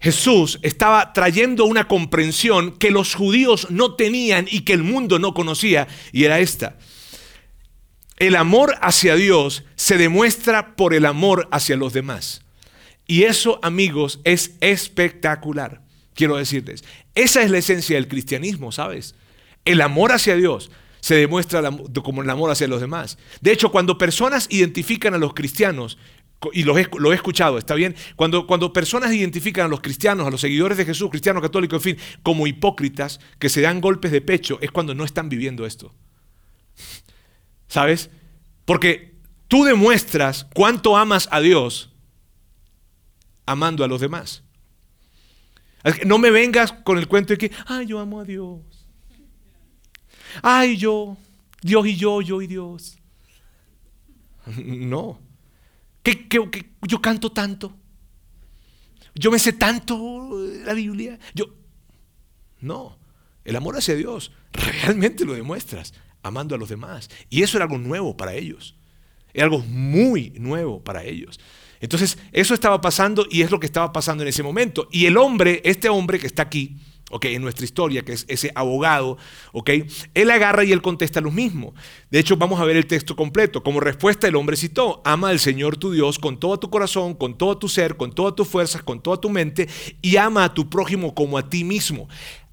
Jesús 0.00 0.58
estaba 0.62 1.12
trayendo 1.12 1.64
una 1.64 1.88
comprensión 1.88 2.72
que 2.72 2.90
los 2.90 3.14
judíos 3.14 3.68
no 3.70 3.94
tenían 3.94 4.46
y 4.50 4.60
que 4.60 4.72
el 4.72 4.82
mundo 4.82 5.18
no 5.18 5.34
conocía, 5.34 5.88
y 6.12 6.24
era 6.24 6.38
esta. 6.38 6.78
El 8.18 8.36
amor 8.36 8.76
hacia 8.80 9.14
Dios 9.14 9.64
se 9.74 9.98
demuestra 9.98 10.76
por 10.76 10.94
el 10.94 11.06
amor 11.06 11.48
hacia 11.50 11.76
los 11.76 11.92
demás. 11.92 12.42
Y 13.06 13.24
eso, 13.24 13.58
amigos, 13.62 14.20
es 14.24 14.52
espectacular. 14.60 15.82
Quiero 16.14 16.36
decirles, 16.36 16.82
esa 17.14 17.42
es 17.42 17.50
la 17.50 17.58
esencia 17.58 17.96
del 17.96 18.08
cristianismo, 18.08 18.72
¿sabes? 18.72 19.14
El 19.64 19.80
amor 19.80 20.12
hacia 20.12 20.34
Dios 20.34 20.70
se 21.00 21.14
demuestra 21.14 21.62
como 22.02 22.22
el 22.22 22.30
amor 22.30 22.50
hacia 22.50 22.68
los 22.68 22.80
demás. 22.80 23.18
De 23.40 23.52
hecho, 23.52 23.70
cuando 23.70 23.98
personas 23.98 24.48
identifican 24.50 25.14
a 25.14 25.18
los 25.18 25.34
cristianos 25.34 25.98
y 26.52 26.62
lo 26.62 26.78
he, 26.78 26.88
lo 26.98 27.12
he, 27.12 27.14
escuchado, 27.14 27.58
¿está 27.58 27.74
bien? 27.74 27.94
Cuando, 28.14 28.46
cuando 28.46 28.72
personas 28.72 29.12
identifican 29.12 29.66
a 29.66 29.68
los 29.68 29.80
cristianos, 29.80 30.26
a 30.26 30.30
los 30.30 30.40
seguidores 30.40 30.76
de 30.78 30.84
Jesús, 30.84 31.10
cristianos, 31.10 31.42
católicos, 31.42 31.78
en 31.78 31.96
fin, 31.96 32.04
como 32.22 32.46
hipócritas, 32.46 33.20
que 33.38 33.48
se 33.48 33.62
dan 33.62 33.80
golpes 33.80 34.12
de 34.12 34.20
pecho, 34.20 34.58
es 34.60 34.70
cuando 34.70 34.94
no 34.94 35.04
están 35.04 35.28
viviendo 35.28 35.66
esto. 35.66 35.94
¿Sabes? 37.68 38.10
Porque 38.64 39.16
tú 39.48 39.64
demuestras 39.64 40.46
cuánto 40.54 40.96
amas 40.96 41.28
a 41.32 41.40
Dios 41.40 41.92
amando 43.46 43.82
a 43.84 43.88
los 43.88 44.00
demás. 44.00 44.42
No 46.04 46.18
me 46.18 46.30
vengas 46.30 46.72
con 46.72 46.98
el 46.98 47.08
cuento 47.08 47.32
de 47.32 47.38
que, 47.38 47.52
ay, 47.66 47.86
yo 47.86 47.98
amo 47.98 48.20
a 48.20 48.24
Dios. 48.24 48.60
Ay, 50.42 50.76
yo, 50.76 51.16
Dios 51.62 51.86
y 51.86 51.96
yo, 51.96 52.20
yo 52.20 52.42
y 52.42 52.46
Dios. 52.46 52.98
No 54.56 55.25
que, 56.14 56.70
yo 56.82 57.00
canto 57.00 57.32
tanto. 57.32 57.74
Yo 59.14 59.30
me 59.30 59.38
sé 59.38 59.52
tanto 59.54 60.30
la 60.64 60.74
Biblia. 60.74 61.18
Yo. 61.34 61.46
No. 62.60 62.98
El 63.44 63.56
amor 63.56 63.76
hacia 63.76 63.94
Dios 63.94 64.32
realmente 64.52 65.24
lo 65.24 65.34
demuestras 65.34 65.94
amando 66.22 66.54
a 66.54 66.58
los 66.58 66.68
demás. 66.68 67.08
Y 67.30 67.42
eso 67.42 67.56
era 67.56 67.64
algo 67.64 67.78
nuevo 67.78 68.16
para 68.16 68.34
ellos. 68.34 68.76
Era 69.32 69.44
algo 69.44 69.60
muy 69.60 70.30
nuevo 70.38 70.82
para 70.82 71.04
ellos. 71.04 71.38
Entonces, 71.80 72.18
eso 72.32 72.54
estaba 72.54 72.80
pasando 72.80 73.26
y 73.30 73.42
es 73.42 73.50
lo 73.50 73.60
que 73.60 73.66
estaba 73.66 73.92
pasando 73.92 74.22
en 74.22 74.28
ese 74.28 74.42
momento. 74.42 74.88
Y 74.90 75.06
el 75.06 75.16
hombre, 75.16 75.60
este 75.64 75.88
hombre 75.88 76.18
que 76.18 76.26
está 76.26 76.42
aquí, 76.42 76.78
Okay, 77.08 77.36
en 77.36 77.42
nuestra 77.42 77.64
historia, 77.64 78.02
que 78.02 78.14
es 78.14 78.24
ese 78.26 78.50
abogado, 78.56 79.16
okay, 79.52 79.86
él 80.12 80.28
agarra 80.28 80.64
y 80.64 80.72
él 80.72 80.82
contesta 80.82 81.20
lo 81.20 81.30
mismo. 81.30 81.72
De 82.10 82.18
hecho, 82.18 82.36
vamos 82.36 82.58
a 82.58 82.64
ver 82.64 82.76
el 82.76 82.86
texto 82.86 83.14
completo. 83.14 83.62
Como 83.62 83.78
respuesta, 83.78 84.26
el 84.26 84.34
hombre 84.34 84.56
citó, 84.56 85.02
ama 85.04 85.28
al 85.28 85.38
Señor 85.38 85.76
tu 85.76 85.92
Dios 85.92 86.18
con 86.18 86.40
todo 86.40 86.58
tu 86.58 86.68
corazón, 86.68 87.14
con 87.14 87.38
todo 87.38 87.58
tu 87.58 87.68
ser, 87.68 87.96
con 87.96 88.12
todas 88.12 88.34
tus 88.34 88.48
fuerzas, 88.48 88.82
con 88.82 89.00
toda 89.00 89.20
tu 89.20 89.30
mente, 89.30 89.68
y 90.02 90.16
ama 90.16 90.42
a 90.42 90.52
tu 90.52 90.68
prójimo 90.68 91.14
como 91.14 91.38
a 91.38 91.48
ti 91.48 91.62
mismo. 91.62 92.08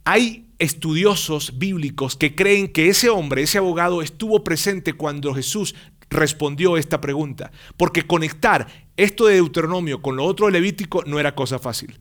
Hay 0.05 0.45
estudiosos 0.59 1.57
bíblicos 1.57 2.15
que 2.15 2.35
creen 2.35 2.67
que 2.67 2.89
ese 2.89 3.09
hombre, 3.09 3.41
ese 3.41 3.57
abogado, 3.57 4.03
estuvo 4.03 4.43
presente 4.43 4.93
cuando 4.93 5.33
Jesús 5.33 5.73
respondió 6.11 6.77
esta 6.77 7.01
pregunta, 7.01 7.51
porque 7.75 8.05
conectar 8.05 8.67
esto 8.97 9.25
de 9.25 9.35
Deuteronomio 9.35 10.03
con 10.03 10.15
lo 10.15 10.25
otro 10.25 10.45
de 10.45 10.51
Levítico 10.51 11.03
no 11.07 11.19
era 11.19 11.33
cosa 11.33 11.57
fácil. 11.57 11.99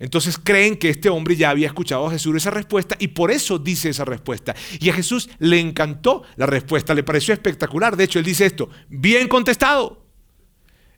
Entonces 0.00 0.40
creen 0.42 0.78
que 0.78 0.88
este 0.88 1.10
hombre 1.10 1.36
ya 1.36 1.50
había 1.50 1.66
escuchado 1.66 2.06
a 2.06 2.10
Jesús 2.10 2.34
esa 2.34 2.50
respuesta 2.50 2.96
y 2.98 3.08
por 3.08 3.30
eso 3.30 3.58
dice 3.58 3.90
esa 3.90 4.06
respuesta. 4.06 4.56
Y 4.80 4.88
a 4.88 4.94
Jesús 4.94 5.28
le 5.38 5.60
encantó 5.60 6.22
la 6.36 6.46
respuesta, 6.46 6.94
le 6.94 7.02
pareció 7.02 7.34
espectacular. 7.34 7.98
De 7.98 8.04
hecho, 8.04 8.18
él 8.18 8.24
dice 8.24 8.46
esto, 8.46 8.70
bien 8.88 9.28
contestado. 9.28 10.02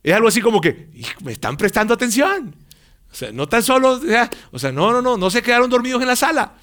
Es 0.05 0.15
algo 0.15 0.29
así 0.29 0.41
como 0.41 0.61
que, 0.61 0.89
me 1.25 1.33
están 1.33 1.57
prestando 1.57 1.93
atención. 1.93 2.55
O 3.11 3.15
sea, 3.15 3.33
no 3.33 3.49
tan 3.49 3.65
solo, 3.65 4.01
o 4.53 4.59
sea, 4.59 4.73
no, 4.73 4.93
no, 4.93 5.03
no, 5.03 5.17
no 5.17 5.31
se 5.31 5.43
quedaron 5.43 5.69
dormidos 5.69 6.01
en 6.01 6.09
la 6.09 6.17
sala. 6.17 6.55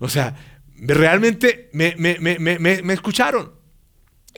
O 0.00 0.08
sea, 0.08 0.34
realmente 0.76 1.70
me, 1.72 1.94
me, 1.96 2.92
escucharon. 2.92 3.52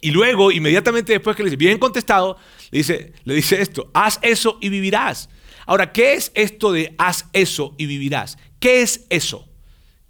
Y 0.03 0.11
luego, 0.11 0.53
inmediatamente 0.53 1.15
después 1.15 1.35
que 1.35 1.43
le 1.43 1.49
dice, 1.49 1.57
bien 1.57 1.79
contestado, 1.79 2.37
le 2.71 2.79
dice, 2.79 3.15
le 3.25 3.35
dice 3.35 3.61
esto, 3.63 3.91
haz 3.95 4.19
eso 4.21 4.59
y 4.61 4.69
vivirás. 4.69 5.31
Ahora, 5.69 5.93
¿qué 5.93 6.15
es 6.15 6.33
esto 6.35 6.73
de 6.73 6.95
haz 6.97 7.27
eso 7.35 7.75
y 7.77 7.85
vivirás? 7.85 8.39
¿Qué 8.59 8.81
es 8.81 9.05
eso? 9.11 9.47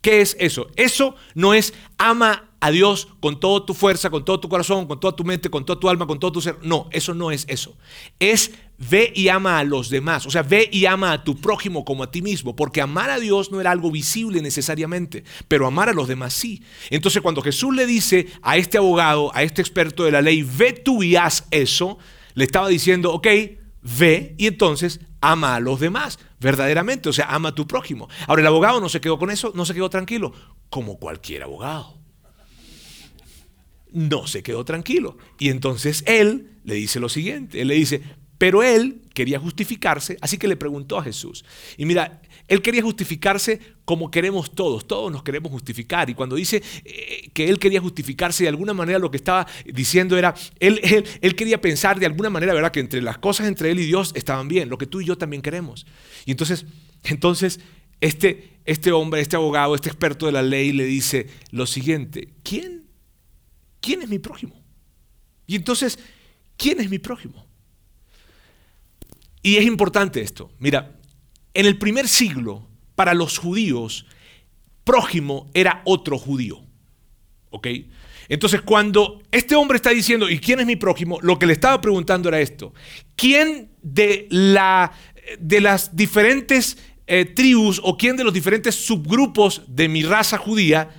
¿Qué 0.01 0.21
es 0.21 0.37
eso? 0.39 0.69
Eso 0.77 1.17
no 1.35 1.53
es 1.53 1.75
ama 1.99 2.53
a 2.61 2.71
Dios 2.71 3.09
con 3.19 3.41
toda 3.41 3.67
tu 3.67 3.75
fuerza, 3.75 4.09
con 4.09 4.25
todo 4.25 4.39
tu 4.39 4.49
corazón, 4.49 4.87
con 4.87 5.01
toda 5.01 5.17
tu 5.17 5.25
mente, 5.25 5.51
con 5.51 5.65
toda 5.65 5.81
tu 5.81 5.89
alma, 5.89 6.07
con 6.07 6.21
todo 6.21 6.31
tu 6.31 6.41
ser. 6.41 6.59
No, 6.63 6.89
eso 6.93 7.13
no 7.13 7.33
es 7.33 7.45
eso. 7.49 7.77
Es 8.21 8.53
ve 8.79 9.13
y 9.17 9.27
ama 9.31 9.59
a 9.59 9.65
los 9.65 9.91
demás. 9.91 10.27
O 10.27 10.31
sea, 10.31 10.45
ve 10.45 10.71
y 10.71 10.87
ama 10.87 11.11
a 11.11 11.25
tu 11.25 11.37
prójimo 11.37 11.85
como 11.85 12.05
a 12.05 12.11
ti 12.13 12.23
mismo. 12.23 12.55
Porque 12.55 12.81
amar 12.81 13.11
a 13.11 13.19
Dios 13.19 13.51
no 13.51 13.61
era 13.61 13.73
algo 13.73 13.91
visible 13.91 14.41
necesariamente, 14.41 15.25
pero 15.49 15.67
amar 15.67 15.89
a 15.89 15.93
los 15.93 16.07
demás 16.07 16.35
sí. 16.35 16.63
Entonces, 16.91 17.21
cuando 17.21 17.43
Jesús 17.43 17.75
le 17.75 17.85
dice 17.85 18.29
a 18.43 18.57
este 18.57 18.79
abogado, 18.79 19.35
a 19.35 19.43
este 19.43 19.61
experto 19.61 20.05
de 20.05 20.13
la 20.13 20.23
ley, 20.23 20.45
ve 20.45 20.73
tú 20.73 21.03
y 21.03 21.17
haz 21.17 21.49
eso, 21.51 21.99
le 22.35 22.45
estaba 22.45 22.69
diciendo, 22.69 23.13
ok, 23.13 23.27
ve 23.83 24.35
y 24.39 24.47
entonces 24.47 25.01
ama 25.21 25.57
a 25.57 25.61
los 25.61 25.81
demás, 25.81 26.19
verdaderamente, 26.41 27.09
o 27.09 27.13
sea, 27.13 27.27
ama 27.27 27.51
a 27.51 27.55
tu 27.55 27.67
prójimo. 27.67 28.09
Ahora, 28.27 28.43
el 28.43 28.47
abogado 28.47 28.81
no 28.81 28.89
se 28.89 29.01
quedó 29.01 29.19
con 29.19 29.31
eso, 29.31 29.53
no 29.55 29.65
se 29.65 29.75
quedó 29.75 29.91
tranquilo, 29.91 30.33
como 30.71 30.99
cualquier 30.99 31.43
abogado. 31.43 31.99
No 33.91 34.27
se 34.27 34.43
quedó 34.43 34.65
tranquilo. 34.65 35.17
Y 35.39 35.49
entonces 35.49 36.05
él 36.07 36.59
le 36.65 36.75
dice 36.75 37.01
lo 37.01 37.09
siguiente, 37.09 37.61
él 37.61 37.69
le 37.69 37.75
dice, 37.75 38.03
pero 38.37 38.63
él 38.63 39.03
quería 39.15 39.41
justificarse, 39.41 40.17
así 40.21 40.39
que 40.39 40.49
le 40.49 40.57
preguntó 40.57 40.99
a 40.99 41.03
Jesús. 41.03 41.45
Y 41.77 41.85
mira, 41.87 42.23
él 42.49 42.63
quería 42.63 42.83
justificarse 42.83 43.61
como 43.85 44.11
queremos 44.11 44.55
todos, 44.55 44.87
todos 44.87 45.13
nos 45.13 45.23
queremos 45.23 45.53
justificar. 45.53 46.11
Y 46.11 46.15
cuando 46.15 46.35
dice 46.37 46.63
eh, 46.85 47.31
que 47.33 47.49
él 47.49 47.59
quería 47.59 47.81
justificarse, 47.81 48.45
de 48.45 48.49
alguna 48.49 48.75
manera 48.75 48.99
lo 48.99 49.11
que 49.11 49.19
estaba 49.19 49.47
diciendo 49.67 50.17
era, 50.17 50.35
él, 50.59 50.81
él, 51.21 51.37
quería 51.37 51.61
pensar 51.61 52.01
de 52.01 52.07
alguna 52.07 52.31
manera, 52.31 52.55
¿verdad? 52.55 52.73
Que 52.73 52.81
entre 52.81 53.03
las 53.03 53.19
cosas 53.19 53.47
entre 53.47 53.71
él 53.71 53.79
y 53.79 53.87
Dios 53.87 54.13
estaban 54.15 54.49
bien, 54.49 54.69
lo 54.69 54.79
que 54.79 54.87
tú 54.87 55.01
y 55.01 55.05
yo 55.05 55.17
también 55.17 55.43
queremos. 55.43 55.87
Y 56.25 56.31
entonces, 56.31 56.67
entonces 57.05 57.61
este, 58.01 58.61
este 58.65 58.93
hombre, 58.93 59.21
este 59.21 59.37
abogado, 59.37 59.75
este 59.75 59.89
experto 59.89 60.27
de 60.27 60.33
la 60.33 60.43
ley 60.43 60.73
le 60.73 60.85
dice 60.85 61.29
lo 61.51 61.67
siguiente, 61.67 62.35
¿quién, 62.43 62.85
quién 63.81 64.03
es 64.03 64.09
mi 64.09 64.19
prójimo? 64.19 64.63
Y 65.47 65.57
entonces, 65.57 65.99
¿quién 66.57 66.81
es 66.81 66.89
mi 66.89 66.99
prójimo? 66.99 67.47
Y 69.43 69.57
es 69.57 69.65
importante 69.65 70.21
esto. 70.21 70.51
Mira, 70.59 70.98
en 71.59 71.67
el 71.67 71.77
primer 71.77 72.07
siglo, 72.07 72.69
para 72.95 73.15
los 73.15 73.37
judíos, 73.37 74.07
prójimo 74.85 75.51
era 75.55 75.83
otro 75.87 76.17
judío. 76.17 76.61
¿Ok? 77.51 77.67
Entonces, 78.29 78.61
cuando 78.61 79.21
este 79.33 79.57
hombre 79.57 79.75
está 79.75 79.91
diciendo, 79.91 80.31
¿y 80.31 80.39
quién 80.39 80.61
es 80.61 80.67
mi 80.67 80.77
prójimo? 80.77 81.19
Lo 81.21 81.37
que 81.37 81.47
le 81.47 81.55
estaba 81.55 81.81
preguntando 81.81 82.29
era 82.29 82.39
esto. 82.39 82.73
¿Quién 83.17 83.73
de, 83.83 84.29
la, 84.31 84.93
de 85.41 85.61
las 85.61 85.97
diferentes 85.97 86.79
eh, 87.09 87.25
tribus 87.25 87.81
o 87.83 87.97
quién 87.97 88.17
de 88.17 88.23
los 88.23 88.33
diferentes 88.33 88.77
subgrupos 88.77 89.63
de 89.67 89.89
mi 89.89 90.05
raza 90.05 90.39
judía 90.39 90.91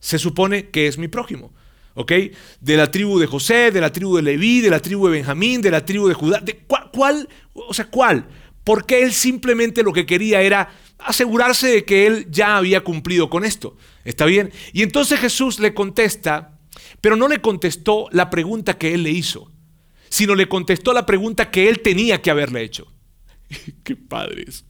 se 0.00 0.18
supone 0.18 0.70
que 0.70 0.88
es 0.88 0.98
mi 0.98 1.06
prójimo? 1.06 1.54
¿Ok? 1.94 2.12
De 2.60 2.76
la 2.76 2.90
tribu 2.90 3.20
de 3.20 3.28
José, 3.28 3.70
de 3.70 3.80
la 3.80 3.92
tribu 3.92 4.16
de 4.16 4.22
Leví, 4.22 4.62
de 4.62 4.70
la 4.70 4.80
tribu 4.80 5.06
de 5.06 5.12
Benjamín, 5.12 5.62
de 5.62 5.70
la 5.70 5.84
tribu 5.84 6.08
de 6.08 6.14
Judá. 6.14 6.40
De, 6.40 6.64
¿cuál, 6.66 7.28
O 7.52 7.72
sea, 7.72 7.84
¿cuál? 7.84 8.26
Porque 8.68 9.02
él 9.02 9.14
simplemente 9.14 9.82
lo 9.82 9.94
que 9.94 10.04
quería 10.04 10.42
era 10.42 10.68
asegurarse 10.98 11.68
de 11.68 11.84
que 11.86 12.06
él 12.06 12.26
ya 12.30 12.58
había 12.58 12.82
cumplido 12.82 13.30
con 13.30 13.46
esto. 13.46 13.78
¿Está 14.04 14.26
bien? 14.26 14.52
Y 14.74 14.82
entonces 14.82 15.18
Jesús 15.18 15.58
le 15.58 15.72
contesta 15.72 16.58
pero 17.00 17.16
no 17.16 17.28
le 17.28 17.40
contestó 17.40 18.08
la 18.12 18.30
pregunta 18.30 18.78
que 18.78 18.94
él 18.94 19.02
le 19.02 19.10
hizo, 19.10 19.50
sino 20.08 20.34
le 20.34 20.48
contestó 20.48 20.92
la 20.92 21.06
pregunta 21.06 21.50
que 21.50 21.68
él 21.68 21.80
tenía 21.80 22.20
que 22.20 22.30
haberle 22.30 22.62
hecho. 22.62 22.92
Qué 23.84 23.96
padres. 23.96 24.64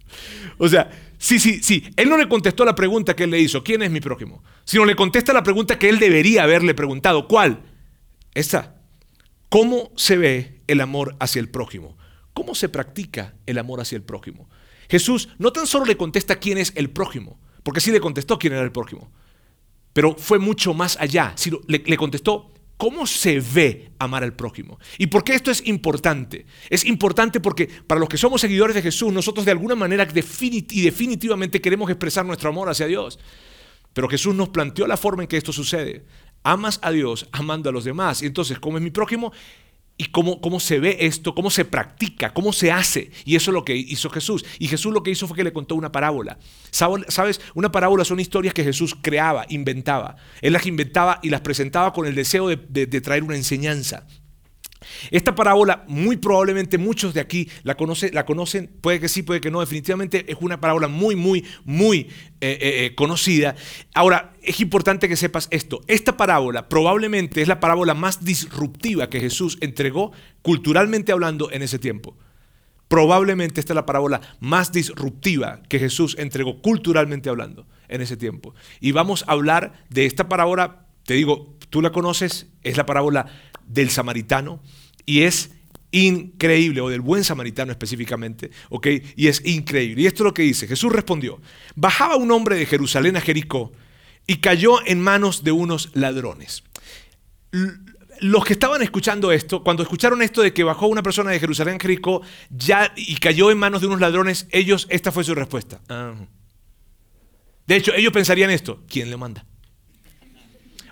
O 0.59 0.69
sea, 0.69 0.91
sí, 1.19 1.39
sí, 1.39 1.63
sí. 1.63 1.85
Él 1.97 2.09
no 2.09 2.17
le 2.17 2.29
contestó 2.29 2.65
la 2.65 2.75
pregunta 2.75 3.17
que 3.17 3.25
él 3.25 3.31
le 3.31 3.41
hizo, 3.41 3.65
¿quién 3.65 3.83
es 3.83 3.91
mi 3.91 4.01
prójimo? 4.01 4.43
Sino 4.65 4.85
le 4.85 4.97
contesta 4.97 5.33
la 5.33 5.43
pregunta 5.43 5.79
que 5.79 5.89
él 5.89 5.99
debería 5.99 6.45
haberle 6.45 6.75
preguntado, 6.75 7.29
¿cuál? 7.29 7.63
Esta. 8.35 8.77
¿Cómo 9.49 9.91
se 9.97 10.19
ve 10.19 10.61
el 10.67 10.81
amor 10.81 11.17
hacia 11.21 11.41
el 11.41 11.49
prójimo? 11.49 11.97
¿Cómo 12.39 12.55
se 12.55 12.69
practica 12.69 13.35
el 13.47 13.59
amor 13.59 13.81
hacia 13.81 13.97
el 13.97 14.05
prójimo? 14.05 14.49
Jesús 14.89 15.29
no 15.39 15.53
tan 15.53 15.67
solo 15.67 15.85
le 15.87 15.97
contesta 15.97 16.37
quién 16.37 16.57
es 16.57 16.73
el 16.77 16.89
prójimo, 16.89 17.41
porque 17.65 17.81
sí 17.81 17.91
le 17.91 17.99
contestó 17.99 18.39
quién 18.39 18.53
era 18.53 18.63
el 18.63 18.71
prójimo, 18.71 19.11
pero 19.93 20.15
fue 20.15 20.39
mucho 20.39 20.73
más 20.73 20.97
allá. 21.01 21.35
Le, 21.67 21.83
le 21.85 21.97
contestó, 21.97 22.53
¿cómo 22.77 23.09
se 23.09 23.41
ve 23.41 23.91
amar 23.99 24.23
al 24.23 24.35
prójimo? 24.35 24.79
¿Y 24.99 25.09
por 25.09 25.25
qué 25.25 25.35
esto 25.35 25.51
es 25.51 25.67
importante? 25.67 26.47
Es 26.71 26.85
importante 26.85 27.41
porque 27.41 27.69
para 27.89 27.99
los 27.99 28.09
que 28.09 28.17
somos 28.17 28.41
seguidores 28.41 28.77
de 28.77 28.83
Jesús, 28.83 29.13
nosotros 29.13 29.45
de 29.45 29.51
alguna 29.51 29.75
manera 29.75 30.07
y 30.15 30.81
definitivamente 30.81 31.61
queremos 31.61 31.91
expresar 31.91 32.25
nuestro 32.25 32.51
amor 32.51 32.69
hacia 32.69 32.87
Dios. 32.87 33.19
Pero 33.95 34.09
Jesús 34.09 34.33
nos 34.37 34.51
planteó 34.51 34.87
la 34.87 34.97
forma 34.97 35.25
en 35.25 35.29
que 35.29 35.39
esto 35.39 35.53
sucede. 35.53 36.05
Amas 36.45 36.79
a 36.83 36.93
Dios 36.93 37.29
amando 37.33 37.69
a 37.69 37.73
los 37.73 37.83
demás. 37.83 38.23
Y 38.23 38.27
entonces, 38.27 38.61
¿cómo 38.61 38.79
es 38.79 38.85
mi 38.85 38.93
prójimo? 38.93 39.33
Y 39.99 40.07
cómo, 40.07 40.41
cómo 40.41 40.61
se 40.61 40.79
ve 40.79 40.97
esto, 41.01 41.35
cómo 41.35 41.51
se 41.51 41.65
practica, 41.65 42.33
cómo 42.33 42.53
se 42.53 42.71
hace. 42.71 43.11
Y 43.25 43.35
eso 43.35 43.51
es 43.51 43.55
lo 43.55 43.65
que 43.65 43.77
hizo 43.77 44.09
Jesús. 44.09 44.45
Y 44.61 44.69
Jesús 44.69 44.95
lo 44.95 45.03
que 45.03 45.11
hizo 45.11 45.27
fue 45.27 45.37
que 45.37 45.45
le 45.45 45.53
contó 45.53 45.75
una 45.75 45.93
parábola. 45.93 46.39
¿Sabes? 46.71 47.41
Una 47.55 47.73
parábola 47.73 48.05
son 48.05 48.21
historias 48.21 48.55
que 48.55 48.63
Jesús 48.63 48.97
creaba, 49.03 49.45
inventaba. 49.49 50.17
Él 50.41 50.53
las 50.53 50.67
inventaba 50.67 51.19
y 51.23 51.31
las 51.31 51.41
presentaba 51.41 51.93
con 51.93 52.07
el 52.07 52.15
deseo 52.15 52.49
de, 52.49 52.57
de 52.57 53.01
traer 53.01 53.25
una 53.25 53.37
enseñanza. 53.37 54.07
Esta 55.11 55.35
parábola, 55.35 55.85
muy 55.89 56.17
probablemente 56.17 56.79
muchos 56.79 57.15
de 57.15 57.21
aquí 57.21 57.49
la, 57.63 57.77
la 58.13 58.25
conocen, 58.25 58.71
puede 58.81 59.01
que 59.01 59.09
sí, 59.09 59.23
puede 59.23 59.41
que 59.41 59.51
no, 59.51 59.61
definitivamente 59.61 60.25
es 60.29 60.37
una 60.41 60.61
parábola 60.61 60.89
muy, 60.89 61.17
muy, 61.17 61.45
muy 61.65 62.01
eh, 62.01 62.07
eh, 62.41 62.59
eh, 62.61 62.95
conocida. 62.95 63.57
Ahora, 63.95 64.35
es 64.43 64.61
importante 64.61 65.09
que 65.09 65.17
sepas 65.17 65.49
esto, 65.51 65.81
esta 65.89 66.17
parábola 66.17 66.69
probablemente 66.69 67.43
es 67.43 67.49
la 67.49 67.61
parábola 67.61 67.95
más 67.95 68.25
disruptiva 68.25 69.11
que 69.11 69.21
Jesús 69.21 69.59
entregó 69.61 70.13
culturalmente 70.43 71.13
hablando 71.13 71.51
en 71.51 71.63
ese 71.63 71.79
tiempo. 71.79 72.17
Probablemente 72.89 73.61
esta 73.61 73.75
es 73.75 73.77
la 73.77 73.85
parábola 73.85 74.21
más 74.41 74.73
disruptiva 74.73 75.61
que 75.69 75.79
Jesús 75.79 76.17
entregó 76.19 76.63
culturalmente 76.63 77.29
hablando 77.29 77.67
en 77.89 78.01
ese 78.01 78.17
tiempo. 78.17 78.55
Y 78.81 78.93
vamos 78.93 79.25
a 79.27 79.33
hablar 79.33 79.85
de 79.91 80.07
esta 80.07 80.29
parábola, 80.29 80.88
te 81.09 81.15
digo, 81.15 81.57
tú 81.71 81.81
la 81.81 81.91
conoces, 81.91 82.49
es 82.63 82.77
la 82.77 82.85
parábola 82.85 83.25
del 83.67 83.89
samaritano 83.89 84.63
y 85.07 85.23
es 85.23 85.53
increíble, 85.91 86.83
o 86.83 86.91
del 86.91 87.01
buen 87.01 87.25
samaritano 87.25 87.73
específicamente, 87.73 88.51
¿ok? 88.69 88.89
Y 89.17 89.29
es 89.29 89.43
increíble. 89.47 90.03
Y 90.03 90.07
esto 90.07 90.23
es 90.23 90.25
lo 90.27 90.35
que 90.35 90.43
dice, 90.43 90.67
Jesús 90.67 90.93
respondió, 90.93 91.41
bajaba 91.75 92.17
un 92.17 92.31
hombre 92.31 92.57
de 92.57 92.67
Jerusalén 92.67 93.17
a 93.17 93.23
Jericó 93.23 93.73
y 94.27 94.37
cayó 94.37 94.87
en 94.87 95.01
manos 95.01 95.45
de 95.45 95.53
unos 95.53 95.89
ladrones. 95.95 96.63
Los 98.21 98.45
que 98.45 98.53
estaban 98.53 98.83
escuchando 98.83 99.33
esto, 99.33 99.65
cuando 99.65 99.83
escucharon 99.83 100.21
esto 100.21 100.43
de 100.43 100.53
que 100.53 100.63
bajó 100.63 100.89
una 100.89 101.03
persona 101.03 101.31
de 101.31 101.41
Jerusalén 101.41 101.77
a 101.77 101.81
Jericó 101.81 102.21
y 102.97 103.17
cayó 103.17 103.51
en 103.51 103.57
manos 103.57 103.81
de 103.81 103.87
unos 103.87 104.01
ladrones, 104.01 104.47
ellos, 104.51 104.87
esta 104.91 105.11
fue 105.11 105.25
su 105.25 105.35
respuesta. 105.35 105.81
Ah. 105.89 106.17
De 107.67 107.77
hecho, 107.77 107.95
ellos 107.95 108.13
pensarían 108.13 108.51
esto, 108.51 108.85
¿quién 108.87 109.09
le 109.09 109.17
manda? 109.17 109.47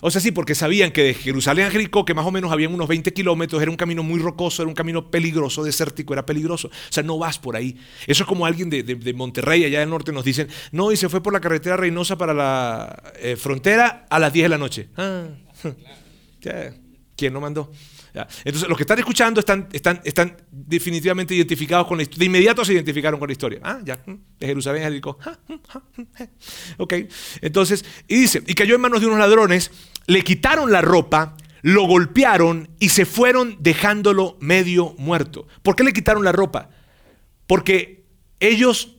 O 0.00 0.10
sea, 0.10 0.20
sí, 0.20 0.30
porque 0.30 0.54
sabían 0.54 0.90
que 0.90 1.02
de 1.02 1.14
Jerusalén 1.14 1.66
a 1.66 1.70
Jericó, 1.70 2.04
que 2.04 2.14
más 2.14 2.26
o 2.26 2.30
menos 2.30 2.52
habían 2.52 2.74
unos 2.74 2.88
20 2.88 3.12
kilómetros, 3.12 3.60
era 3.62 3.70
un 3.70 3.76
camino 3.76 4.02
muy 4.02 4.20
rocoso, 4.20 4.62
era 4.62 4.68
un 4.68 4.74
camino 4.74 5.10
peligroso, 5.10 5.64
desértico, 5.64 6.12
era 6.12 6.26
peligroso. 6.26 6.68
O 6.68 6.92
sea, 6.92 7.02
no 7.02 7.18
vas 7.18 7.38
por 7.38 7.56
ahí. 7.56 7.76
Eso 8.06 8.24
es 8.24 8.28
como 8.28 8.46
alguien 8.46 8.70
de, 8.70 9.14
Monterrey, 9.14 9.64
allá 9.64 9.80
del 9.80 9.90
norte, 9.90 10.12
nos 10.12 10.24
dicen, 10.24 10.48
no, 10.72 10.92
y 10.92 10.96
se 10.96 11.08
fue 11.08 11.22
por 11.22 11.32
la 11.32 11.40
carretera 11.40 11.76
Reynosa 11.76 12.16
para 12.16 12.34
la 12.34 13.12
eh, 13.18 13.36
frontera 13.36 14.06
a 14.10 14.18
las 14.18 14.32
10 14.32 14.44
de 14.44 14.48
la 14.48 14.58
noche. 14.58 14.88
Ah, 14.96 15.26
¿Quién 17.16 17.32
no 17.32 17.40
mandó? 17.40 17.72
Entonces, 18.44 18.68
los 18.68 18.76
que 18.76 18.84
están 18.84 18.98
escuchando 18.98 19.40
están, 19.40 19.68
están, 19.72 20.00
están 20.04 20.36
definitivamente 20.50 21.34
identificados 21.34 21.86
con 21.86 21.96
la 21.98 22.04
historia. 22.04 22.20
De 22.20 22.24
inmediato 22.26 22.64
se 22.64 22.72
identificaron 22.72 23.18
con 23.18 23.28
la 23.28 23.32
historia. 23.32 23.60
Ah, 23.62 23.80
ya, 23.84 24.02
mm, 24.06 24.14
de 24.38 24.46
Jerusalén 24.46 24.82
a 24.82 24.86
Jericó. 24.86 25.18
Mm, 25.48 25.52
mm, 25.52 26.06
ok, 26.78 26.94
entonces, 27.42 27.84
y 28.08 28.16
dice, 28.16 28.42
y 28.46 28.54
cayó 28.54 28.74
en 28.74 28.80
manos 28.80 29.00
de 29.00 29.06
unos 29.06 29.18
ladrones, 29.18 29.70
le 30.06 30.22
quitaron 30.22 30.72
la 30.72 30.80
ropa, 30.80 31.36
lo 31.62 31.82
golpearon 31.86 32.70
y 32.78 32.90
se 32.90 33.06
fueron 33.06 33.56
dejándolo 33.60 34.36
medio 34.40 34.94
muerto. 34.98 35.46
¿Por 35.62 35.76
qué 35.76 35.84
le 35.84 35.92
quitaron 35.92 36.24
la 36.24 36.32
ropa? 36.32 36.70
Porque 37.46 38.04
ellos, 38.40 38.96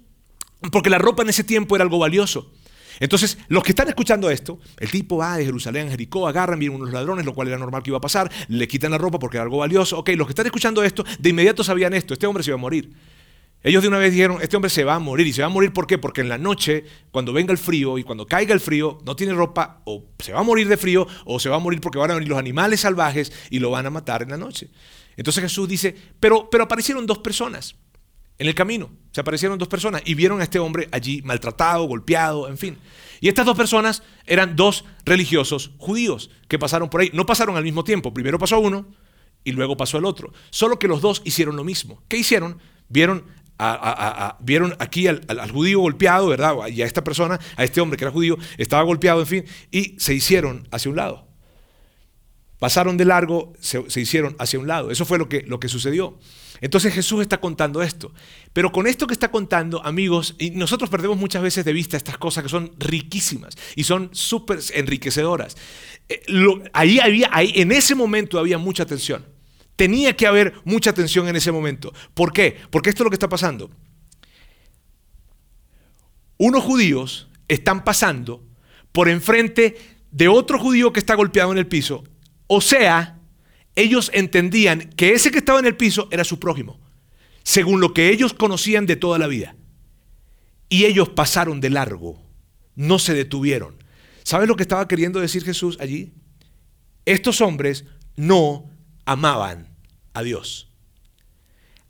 porque 0.72 0.90
la 0.90 0.98
ropa 0.98 1.24
en 1.24 1.30
ese 1.30 1.44
tiempo 1.44 1.76
era 1.76 1.84
algo 1.84 2.00
valioso. 2.00 2.52
Entonces, 3.00 3.38
los 3.48 3.64
que 3.64 3.72
están 3.72 3.88
escuchando 3.88 4.30
esto, 4.30 4.60
el 4.80 4.90
tipo 4.90 5.18
va 5.18 5.38
de 5.38 5.46
Jerusalén 5.46 5.88
a 5.88 5.92
Jericó, 5.92 6.28
agarran, 6.28 6.60
vienen 6.60 6.82
unos 6.82 6.94
ladrones, 6.94 7.26
lo 7.26 7.34
cual 7.34 7.48
era 7.48 7.58
normal 7.58 7.84
que 7.84 7.92
iba 7.92 7.98
a 7.98 8.02
pasar, 8.02 8.32
le 8.48 8.68
quitan 8.68 8.92
la 8.92 8.98
ropa 8.98 9.20
porque 9.20 9.38
era 9.38 9.44
algo 9.44 9.58
valioso. 9.58 9.98
Ok, 10.00 10.10
los 10.16 10.28
que 10.28 10.32
están 10.32 10.46
escuchando 10.46 10.84
esto, 10.84 11.04
de 11.20 11.30
inmediato 11.30 11.64
sabían 11.64 11.94
esto, 11.94 12.14
este 12.14 12.28
hombre 12.28 12.44
se 12.44 12.52
iba 12.52 12.56
a 12.56 12.62
morir. 12.62 12.92
Ellos 13.64 13.82
de 13.82 13.88
una 13.88 13.98
vez 13.98 14.12
dijeron, 14.12 14.38
este 14.42 14.56
hombre 14.56 14.70
se 14.70 14.84
va 14.84 14.96
a 14.96 15.00
morir. 15.00 15.28
¿Y 15.28 15.34
se 15.34 15.42
va 15.42 15.48
a 15.48 15.50
morir 15.50 15.74
por 15.74 15.88
qué? 15.88 15.98
Porque 15.98 16.22
en 16.22 16.30
la 16.30 16.38
noche, 16.38 16.86
cuando 17.12 17.34
venga 17.34 17.52
el 17.52 17.58
frío 17.58 17.98
y 17.98 18.04
cuando 18.04 18.26
caiga 18.26 18.54
el 18.54 18.60
frío, 18.60 19.00
no 19.04 19.16
tiene 19.16 19.34
ropa, 19.34 19.82
o 19.86 20.06
se 20.20 20.32
va 20.32 20.40
a 20.40 20.44
morir 20.44 20.68
de 20.68 20.78
frío, 20.78 21.08
o 21.26 21.40
se 21.40 21.50
va 21.50 21.58
a 21.58 21.60
morir 21.60 21.82
porque 21.82 21.98
van 21.98 22.12
a 22.12 22.14
venir 22.14 22.30
los 22.30 22.38
animales 22.38 22.82
salvajes 22.82 23.34
y 23.50 23.60
lo 23.60 23.72
van 23.72 23.86
a 23.86 23.90
matar 23.90 24.22
en 24.22 24.30
la 24.30 24.38
noche. 24.38 24.70
Entonces 25.18 25.42
Jesús 25.44 25.68
dice, 25.68 25.96
pero, 26.20 26.50
pero 26.50 26.66
aparecieron 26.66 27.06
dos 27.08 27.18
personas 27.18 27.76
en 28.40 28.48
el 28.48 28.56
camino. 28.56 28.92
Se 29.12 29.22
aparecieron 29.22 29.58
dos 29.58 29.68
personas 29.68 30.02
y 30.06 30.14
vieron 30.14 30.42
a 30.42 30.44
este 30.44 30.60
hombre 30.60 30.88
allí 30.92 31.22
maltratado, 31.24 31.84
golpeado, 31.86 32.48
en 32.48 32.58
fin. 32.58 32.78
Y 33.20 33.30
estas 33.30 33.46
dos 33.46 33.58
personas 33.58 34.04
eran 34.26 34.56
dos 34.56 34.86
religiosos 35.06 35.72
judíos 35.78 36.30
que 36.48 36.60
pasaron 36.60 36.90
por 36.90 37.02
ahí. 37.02 37.10
No 37.14 37.26
pasaron 37.26 37.58
al 37.58 37.64
mismo 37.64 37.84
tiempo. 37.84 38.14
Primero 38.14 38.38
pasó 38.38 38.60
uno 38.60 38.88
y 39.44 39.52
luego 39.54 39.76
pasó 39.76 39.98
el 39.98 40.06
otro. 40.06 40.34
Solo 40.50 40.78
que 40.78 40.88
los 40.88 41.02
dos 41.02 41.22
hicieron 41.26 41.56
lo 41.56 41.64
mismo. 41.64 42.04
¿Qué 42.08 42.18
hicieron? 42.18 42.60
Vieron, 42.90 43.26
vieron 44.40 44.76
aquí 44.80 45.08
al, 45.08 45.52
judío 45.52 45.80
golpeado, 45.80 46.28
¿verdad? 46.28 46.68
Y 46.68 46.82
a 46.84 46.86
esta 46.86 47.04
persona, 47.04 47.40
a 47.56 47.64
este 47.64 47.82
hombre 47.82 47.98
que 47.98 48.04
era 48.04 48.12
judío, 48.12 48.38
estaba 48.58 48.84
golpeado, 48.84 49.22
en 49.22 49.28
fin, 49.28 49.46
y 49.72 49.96
se 50.00 50.14
hicieron 50.14 50.68
hacia 50.72 50.92
un 50.92 50.98
lado. 50.98 51.28
Pasaron 52.60 52.98
de 52.98 53.06
largo, 53.06 53.54
se, 53.60 53.84
hicieron 54.00 54.36
hacia 54.40 54.60
un 54.60 54.68
lado. 54.68 54.92
Eso 54.92 55.06
fue 55.06 55.18
lo 55.18 55.28
que 55.60 55.70
sucedió. 55.70 56.18
Entonces 56.62 56.94
Jesús 56.94 57.22
está 57.22 57.40
contando 57.40 57.82
esto. 57.82 58.14
Pero 58.54 58.72
con 58.72 58.88
esto 58.88 59.08
que 59.08 59.14
está 59.14 59.30
contando, 59.30 59.84
amigos, 59.86 60.36
y 60.40 60.52
nosotros 60.52 60.90
perdemos 60.90 61.18
muchas 61.18 61.42
veces 61.42 61.66
de 61.66 61.74
vista 61.74 61.98
estas 61.98 62.18
cosas 62.18 62.44
que 62.44 62.50
son 62.50 62.72
riquísimas 62.78 63.56
y 63.76 63.84
son 63.84 64.10
súper 64.14 64.60
enriquecedoras. 64.74 65.58
Eh, 66.10 66.24
ahí 66.74 67.00
había, 67.00 67.30
ahí, 67.32 67.52
en 67.56 67.72
ese 67.72 67.96
momento 67.96 68.40
había 68.40 68.58
mucha 68.58 68.86
tensión. 68.86 69.26
Tenía 69.76 70.16
que 70.16 70.26
haber 70.26 70.54
mucha 70.66 70.94
tensión 70.94 71.28
en 71.28 71.36
ese 71.36 71.52
momento. 71.52 71.94
¿Por 72.14 72.34
qué? 72.34 72.58
Porque 72.72 72.90
esto 72.90 73.04
es 73.04 73.06
lo 73.06 73.10
que 73.12 73.16
está 73.16 73.30
pasando. 73.30 73.70
Unos 76.38 76.64
judíos 76.64 77.30
están 77.48 77.84
pasando 77.84 78.44
por 78.92 79.10
enfrente 79.10 79.78
de 80.12 80.28
otro 80.28 80.60
judío 80.60 80.92
que 80.94 81.00
está 81.00 81.16
golpeado 81.16 81.52
en 81.52 81.58
el 81.60 81.68
piso. 81.68 82.04
O 82.48 82.62
sea, 82.62 83.17
ellos 83.78 84.10
entendían 84.14 84.90
que 84.98 85.14
ese 85.14 85.32
que 85.32 85.38
estaba 85.38 85.60
en 85.60 85.68
el 85.68 85.78
piso 85.78 86.10
era 86.12 86.24
su 86.24 86.40
prójimo, 86.40 86.80
según 87.44 87.80
lo 87.80 87.94
que 87.94 88.10
ellos 88.10 88.34
conocían 88.34 88.86
de 88.88 88.98
toda 88.98 89.18
la 89.18 89.28
vida. 89.28 89.56
y 90.70 90.84
ellos 90.84 91.08
pasaron 91.08 91.62
de 91.62 91.70
largo, 91.70 92.22
no 92.76 93.00
se 93.00 93.14
detuvieron. 93.14 93.82
¿Sabes 94.24 94.50
lo 94.50 94.58
que 94.58 94.64
estaba 94.64 94.86
queriendo 94.86 95.22
decir 95.22 95.46
Jesús 95.46 95.78
allí? 95.80 96.12
Estos 97.06 97.40
hombres 97.40 97.86
no 98.18 98.70
amaban 99.06 99.70
a 100.14 100.24
Dios. 100.24 100.68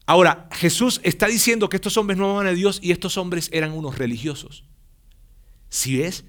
Ahora, 0.06 0.48
Jesús 0.52 1.02
está 1.04 1.26
diciendo 1.26 1.70
que 1.70 1.78
estos 1.78 1.98
hombres 1.98 2.20
no 2.20 2.26
amaban 2.26 2.46
a 2.46 2.52
Dios 2.52 2.80
y 2.84 2.92
estos 2.92 3.18
hombres 3.18 3.50
eran 3.52 3.72
unos 3.72 3.98
religiosos. 3.98 4.64
Si 5.70 5.98
ves? 5.98 6.24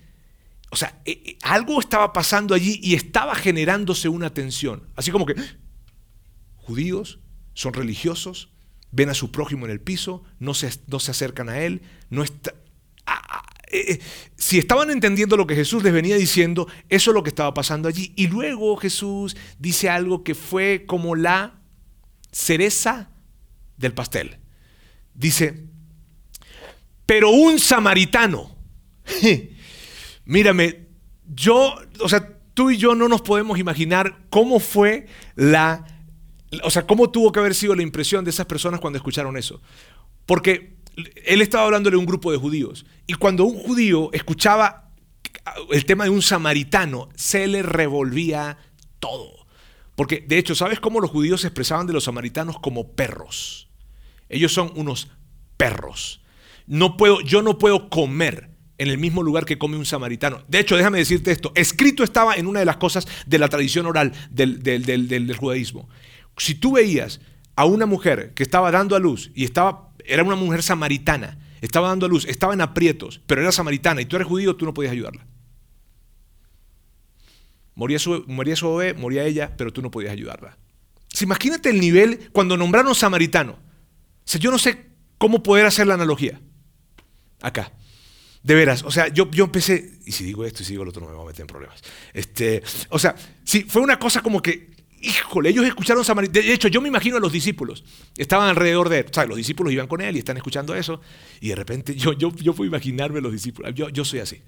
O 0.70 0.76
sea, 0.76 1.00
eh, 1.04 1.22
eh, 1.24 1.38
algo 1.42 1.80
estaba 1.80 2.12
pasando 2.12 2.54
allí 2.54 2.78
y 2.82 2.94
estaba 2.94 3.34
generándose 3.34 4.08
una 4.08 4.32
tensión. 4.32 4.88
Así 4.96 5.10
como 5.10 5.26
que 5.26 5.34
judíos 6.56 7.20
son 7.54 7.72
religiosos, 7.72 8.50
ven 8.90 9.08
a 9.08 9.14
su 9.14 9.30
prójimo 9.32 9.66
en 9.66 9.72
el 9.72 9.80
piso, 9.80 10.22
no 10.38 10.54
se, 10.54 10.70
no 10.86 11.00
se 11.00 11.10
acercan 11.10 11.48
a 11.48 11.60
él, 11.60 11.82
no 12.10 12.22
está... 12.22 12.54
Ah, 13.06 13.22
ah, 13.28 13.42
eh, 13.70 14.00
si 14.36 14.58
estaban 14.58 14.90
entendiendo 14.90 15.36
lo 15.36 15.46
que 15.46 15.54
Jesús 15.54 15.82
les 15.82 15.92
venía 15.92 16.16
diciendo, 16.16 16.68
eso 16.88 17.10
es 17.10 17.14
lo 17.14 17.22
que 17.22 17.30
estaba 17.30 17.54
pasando 17.54 17.88
allí. 17.88 18.12
Y 18.16 18.28
luego 18.28 18.76
Jesús 18.76 19.36
dice 19.58 19.88
algo 19.88 20.22
que 20.22 20.34
fue 20.34 20.84
como 20.86 21.16
la 21.16 21.60
cereza 22.30 23.10
del 23.76 23.94
pastel. 23.94 24.38
Dice, 25.14 25.66
pero 27.06 27.30
un 27.30 27.58
samaritano, 27.58 28.54
mírame, 30.28 30.86
yo, 31.34 31.74
o 32.00 32.08
sea, 32.08 32.38
tú 32.52 32.70
y 32.70 32.76
yo 32.76 32.94
no 32.94 33.08
nos 33.08 33.22
podemos 33.22 33.58
imaginar 33.58 34.26
cómo 34.28 34.60
fue 34.60 35.06
la, 35.34 35.86
o 36.62 36.70
sea, 36.70 36.86
cómo 36.86 37.10
tuvo 37.10 37.32
que 37.32 37.40
haber 37.40 37.54
sido 37.54 37.74
la 37.74 37.82
impresión 37.82 38.24
de 38.24 38.30
esas 38.30 38.46
personas 38.46 38.78
cuando 38.78 38.98
escucharon 38.98 39.36
eso. 39.38 39.60
Porque 40.26 40.76
él 41.24 41.40
estaba 41.40 41.64
hablándole 41.64 41.96
a 41.96 41.98
un 41.98 42.06
grupo 42.06 42.30
de 42.30 42.36
judíos. 42.36 42.84
Y 43.06 43.14
cuando 43.14 43.44
un 43.44 43.58
judío 43.58 44.10
escuchaba 44.12 44.90
el 45.70 45.86
tema 45.86 46.04
de 46.04 46.10
un 46.10 46.20
samaritano, 46.20 47.08
se 47.16 47.48
le 47.48 47.62
revolvía 47.62 48.58
todo. 48.98 49.46
Porque 49.96 50.22
de 50.28 50.36
hecho, 50.36 50.54
¿sabes 50.54 50.78
cómo 50.78 51.00
los 51.00 51.10
judíos 51.10 51.40
se 51.40 51.46
expresaban 51.46 51.86
de 51.86 51.94
los 51.94 52.04
samaritanos 52.04 52.58
como 52.58 52.92
perros? 52.92 53.70
Ellos 54.28 54.52
son 54.52 54.72
unos 54.76 55.08
perros. 55.56 56.20
No 56.66 56.98
puedo, 56.98 57.22
yo 57.22 57.40
no 57.40 57.56
puedo 57.56 57.88
comer 57.88 58.57
en 58.78 58.88
el 58.88 58.98
mismo 58.98 59.22
lugar 59.22 59.44
que 59.44 59.58
come 59.58 59.76
un 59.76 59.84
samaritano. 59.84 60.42
De 60.48 60.60
hecho, 60.60 60.76
déjame 60.76 60.98
decirte 60.98 61.32
esto, 61.32 61.52
escrito 61.54 62.04
estaba 62.04 62.36
en 62.36 62.46
una 62.46 62.60
de 62.60 62.64
las 62.64 62.76
cosas 62.76 63.06
de 63.26 63.38
la 63.38 63.48
tradición 63.48 63.86
oral 63.86 64.12
del, 64.30 64.62
del 64.62 65.36
judaísmo. 65.36 65.88
Si 66.36 66.54
tú 66.54 66.72
veías 66.72 67.20
a 67.56 67.64
una 67.64 67.86
mujer 67.86 68.32
que 68.34 68.44
estaba 68.44 68.70
dando 68.70 68.94
a 68.94 69.00
luz 69.00 69.32
y 69.34 69.44
estaba, 69.44 69.90
era 70.04 70.22
una 70.22 70.36
mujer 70.36 70.62
samaritana, 70.62 71.38
estaba 71.60 71.88
dando 71.88 72.06
a 72.06 72.08
luz, 72.08 72.24
estaba 72.24 72.54
en 72.54 72.60
aprietos, 72.60 73.20
pero 73.26 73.40
era 73.40 73.50
samaritana 73.50 74.00
y 74.00 74.06
tú 74.06 74.14
eres 74.14 74.28
judío, 74.28 74.54
tú 74.54 74.64
no 74.64 74.72
podías 74.72 74.92
ayudarla. 74.92 75.26
Moría 77.74 77.98
su, 77.98 78.24
moría 78.28 78.56
su 78.56 78.74
bebé, 78.74 78.94
moría 78.94 79.24
ella, 79.24 79.54
pero 79.56 79.72
tú 79.72 79.82
no 79.82 79.90
podías 79.90 80.12
ayudarla. 80.12 80.56
imagínate 81.20 81.70
el 81.70 81.80
nivel 81.80 82.30
cuando 82.32 82.56
nombraron 82.56 82.94
samaritano. 82.94 83.52
O 83.52 83.56
sea, 84.24 84.40
yo 84.40 84.50
no 84.50 84.58
sé 84.58 84.86
cómo 85.16 85.42
poder 85.42 85.66
hacer 85.66 85.86
la 85.86 85.94
analogía. 85.94 86.40
Acá. 87.40 87.72
De 88.42 88.54
veras, 88.54 88.82
o 88.84 88.90
sea, 88.90 89.08
yo, 89.08 89.30
yo 89.30 89.44
empecé, 89.44 89.98
y 90.06 90.12
si 90.12 90.24
digo 90.24 90.44
esto 90.44 90.62
y 90.62 90.66
si 90.66 90.72
digo 90.72 90.84
lo 90.84 90.90
otro 90.90 91.02
no 91.02 91.08
me 91.08 91.14
voy 91.14 91.24
a 91.24 91.26
meter 91.28 91.42
en 91.42 91.46
problemas. 91.48 91.82
Este, 92.14 92.62
o 92.90 92.98
sea, 92.98 93.14
sí, 93.44 93.64
fue 93.68 93.82
una 93.82 93.98
cosa 93.98 94.22
como 94.22 94.40
que 94.40 94.78
Híjole, 95.00 95.50
ellos 95.50 95.64
escucharon 95.64 96.04
Samaritano. 96.04 96.44
De 96.44 96.52
hecho, 96.52 96.66
yo 96.66 96.80
me 96.80 96.88
imagino 96.88 97.18
a 97.18 97.20
los 97.20 97.32
discípulos. 97.32 97.84
Estaban 98.16 98.48
alrededor 98.48 98.88
de 98.88 99.00
él. 99.00 99.06
O 99.08 99.14
sea, 99.14 99.26
los 99.26 99.36
discípulos 99.36 99.72
iban 99.72 99.86
con 99.86 100.00
él 100.00 100.16
y 100.16 100.18
están 100.18 100.36
escuchando 100.36 100.74
eso. 100.74 101.00
Y 101.40 101.48
de 101.48 101.54
repente 101.54 101.94
yo, 101.94 102.12
yo, 102.14 102.34
yo 102.34 102.52
puedo 102.52 102.68
imaginarme 102.68 103.20
a 103.20 103.22
los 103.22 103.32
discípulos. 103.32 103.72
Yo, 103.74 103.90
yo 103.90 104.04
soy 104.04 104.20
así. 104.20 104.42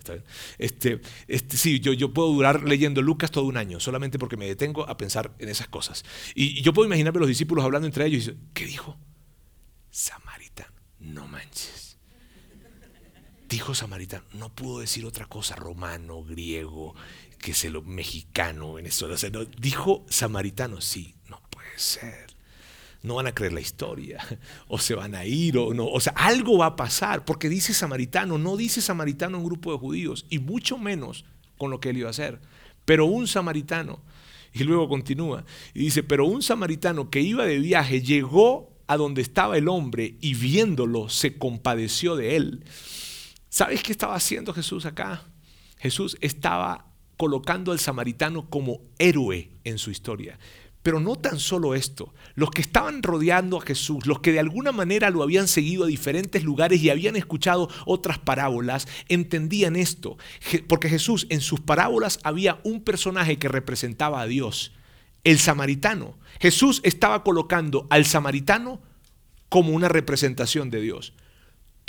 Este, 0.58 1.00
este, 1.28 1.56
sí, 1.56 1.78
yo, 1.78 1.92
yo 1.92 2.12
puedo 2.12 2.32
durar 2.32 2.64
leyendo 2.64 3.00
Lucas 3.00 3.30
todo 3.30 3.44
un 3.44 3.56
año, 3.56 3.78
solamente 3.78 4.18
porque 4.18 4.36
me 4.36 4.46
detengo 4.46 4.88
a 4.88 4.96
pensar 4.96 5.32
en 5.38 5.48
esas 5.48 5.68
cosas. 5.68 6.04
Y, 6.34 6.60
yo 6.62 6.72
puedo 6.72 6.86
imaginarme 6.86 7.18
a 7.18 7.20
los 7.20 7.28
discípulos 7.28 7.64
hablando 7.64 7.86
entre 7.86 8.06
ellos 8.06 8.24
y 8.24 8.30
dicen, 8.30 8.48
¿qué 8.52 8.66
dijo? 8.66 8.98
Samaritano. 9.90 10.74
No 10.98 11.28
manches. 11.28 11.79
Dijo 13.50 13.74
samaritano. 13.74 14.24
No 14.32 14.48
pudo 14.48 14.78
decir 14.78 15.04
otra 15.04 15.26
cosa. 15.26 15.56
Romano, 15.56 16.22
griego, 16.22 16.94
que 17.38 17.50
es 17.50 17.64
lo 17.64 17.82
mexicano, 17.82 18.74
venezolano. 18.74 19.40
O 19.40 19.44
dijo 19.58 20.06
samaritano, 20.08 20.80
sí, 20.80 21.16
no 21.28 21.42
puede 21.50 21.76
ser. 21.76 22.26
No 23.02 23.16
van 23.16 23.26
a 23.26 23.34
creer 23.34 23.52
la 23.52 23.60
historia, 23.60 24.20
o 24.68 24.78
se 24.78 24.94
van 24.94 25.16
a 25.16 25.24
ir, 25.24 25.58
o 25.58 25.74
no. 25.74 25.86
O 25.86 25.98
sea, 26.00 26.12
algo 26.12 26.58
va 26.58 26.66
a 26.66 26.76
pasar, 26.76 27.24
porque 27.24 27.48
dice 27.48 27.74
samaritano, 27.74 28.38
no 28.38 28.56
dice 28.56 28.80
samaritano 28.80 29.38
un 29.38 29.44
grupo 29.44 29.72
de 29.72 29.78
judíos, 29.78 30.26
y 30.28 30.38
mucho 30.38 30.78
menos 30.78 31.24
con 31.58 31.70
lo 31.70 31.80
que 31.80 31.90
él 31.90 31.96
iba 31.96 32.08
a 32.08 32.10
hacer. 32.10 32.40
Pero 32.84 33.06
un 33.06 33.26
samaritano, 33.26 34.00
y 34.52 34.64
luego 34.64 34.88
continúa, 34.88 35.44
y 35.72 35.80
dice, 35.80 36.02
pero 36.02 36.26
un 36.26 36.42
samaritano 36.42 37.08
que 37.08 37.20
iba 37.20 37.46
de 37.46 37.58
viaje 37.58 38.02
llegó 38.02 38.70
a 38.86 38.98
donde 38.98 39.22
estaba 39.22 39.56
el 39.56 39.68
hombre 39.68 40.16
y 40.20 40.34
viéndolo 40.34 41.08
se 41.08 41.38
compadeció 41.38 42.16
de 42.16 42.36
él. 42.36 42.64
¿Sabes 43.50 43.82
qué 43.82 43.90
estaba 43.90 44.14
haciendo 44.14 44.54
Jesús 44.54 44.86
acá? 44.86 45.24
Jesús 45.76 46.16
estaba 46.20 46.86
colocando 47.16 47.72
al 47.72 47.80
samaritano 47.80 48.48
como 48.48 48.80
héroe 48.98 49.50
en 49.64 49.76
su 49.76 49.90
historia. 49.90 50.38
Pero 50.84 51.00
no 51.00 51.16
tan 51.16 51.40
solo 51.40 51.74
esto, 51.74 52.14
los 52.34 52.50
que 52.52 52.62
estaban 52.62 53.02
rodeando 53.02 53.58
a 53.58 53.60
Jesús, 53.60 54.06
los 54.06 54.20
que 54.20 54.32
de 54.32 54.38
alguna 54.38 54.70
manera 54.70 55.10
lo 55.10 55.22
habían 55.22 55.48
seguido 55.48 55.84
a 55.84 55.88
diferentes 55.88 56.44
lugares 56.44 56.80
y 56.80 56.90
habían 56.90 57.16
escuchado 57.16 57.68
otras 57.86 58.18
parábolas, 58.18 58.86
entendían 59.08 59.74
esto, 59.74 60.16
porque 60.68 60.88
Jesús 60.88 61.26
en 61.28 61.40
sus 61.40 61.60
parábolas 61.60 62.20
había 62.22 62.60
un 62.62 62.82
personaje 62.82 63.38
que 63.38 63.48
representaba 63.48 64.22
a 64.22 64.26
Dios, 64.26 64.72
el 65.24 65.40
samaritano. 65.40 66.18
Jesús 66.40 66.80
estaba 66.84 67.24
colocando 67.24 67.88
al 67.90 68.06
samaritano 68.06 68.80
como 69.50 69.72
una 69.72 69.88
representación 69.88 70.70
de 70.70 70.80
Dios. 70.80 71.12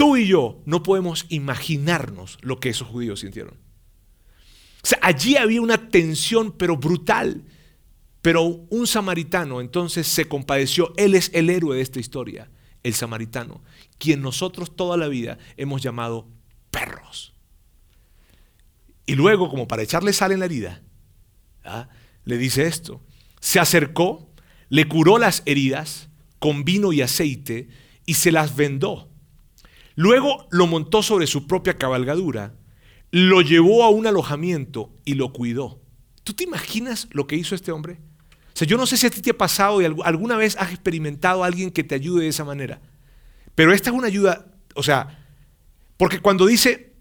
Tú 0.01 0.17
y 0.17 0.25
yo 0.25 0.59
no 0.65 0.81
podemos 0.81 1.27
imaginarnos 1.29 2.39
lo 2.41 2.59
que 2.59 2.69
esos 2.69 2.87
judíos 2.87 3.19
sintieron. 3.19 3.53
O 3.53 4.87
sea, 4.87 4.97
allí 4.99 5.37
había 5.37 5.61
una 5.61 5.91
tensión, 5.91 6.53
pero 6.53 6.75
brutal. 6.75 7.43
Pero 8.23 8.41
un 8.41 8.87
samaritano 8.87 9.61
entonces 9.61 10.07
se 10.07 10.25
compadeció. 10.25 10.91
Él 10.97 11.13
es 11.13 11.29
el 11.35 11.51
héroe 11.51 11.75
de 11.75 11.83
esta 11.83 11.99
historia, 11.99 12.49
el 12.81 12.95
samaritano, 12.95 13.61
quien 13.99 14.23
nosotros 14.23 14.75
toda 14.75 14.97
la 14.97 15.07
vida 15.07 15.37
hemos 15.55 15.83
llamado 15.83 16.27
perros. 16.71 17.35
Y 19.05 19.13
luego, 19.13 19.49
como 19.49 19.67
para 19.67 19.83
echarle 19.83 20.13
sal 20.13 20.31
en 20.31 20.39
la 20.39 20.45
herida, 20.45 20.81
¿ah? 21.63 21.89
le 22.25 22.39
dice 22.39 22.65
esto. 22.65 23.03
Se 23.39 23.59
acercó, 23.59 24.31
le 24.67 24.87
curó 24.87 25.19
las 25.19 25.43
heridas 25.45 26.09
con 26.39 26.63
vino 26.65 26.91
y 26.91 27.03
aceite 27.03 27.69
y 28.07 28.15
se 28.15 28.31
las 28.31 28.55
vendó. 28.55 29.10
Luego 30.01 30.47
lo 30.49 30.65
montó 30.65 31.03
sobre 31.03 31.27
su 31.27 31.45
propia 31.45 31.77
cabalgadura 31.77 32.55
lo 33.11 33.41
llevó 33.41 33.83
a 33.83 33.89
un 33.89 34.07
alojamiento 34.07 34.89
y 35.05 35.15
lo 35.15 35.33
cuidó. 35.33 35.81
¿Tú 36.23 36.33
te 36.33 36.45
imaginas 36.45 37.07
lo 37.11 37.27
que 37.27 37.35
hizo 37.35 37.55
este 37.55 37.71
hombre? 37.71 37.99
O 38.47 38.57
sea, 38.57 38.67
yo 38.67 38.77
no 38.77 38.87
sé 38.87 38.97
si 38.97 39.05
a 39.05 39.09
ti 39.09 39.21
te 39.21 39.31
ha 39.31 39.37
pasado 39.37 39.81
y 39.81 39.85
alguna 39.85 40.37
vez 40.37 40.55
has 40.57 40.71
experimentado 40.71 41.43
a 41.43 41.47
alguien 41.47 41.71
que 41.71 41.83
te 41.83 41.95
ayude 41.95 42.23
de 42.23 42.29
esa 42.29 42.45
manera. 42.45 42.81
Pero 43.53 43.73
esta 43.73 43.89
es 43.89 43.95
una 43.95 44.07
ayuda, 44.07 44.45
o 44.75 44.83
sea, 44.83 45.27
porque 45.97 46.19
cuando 46.19 46.45
dice, 46.45 46.93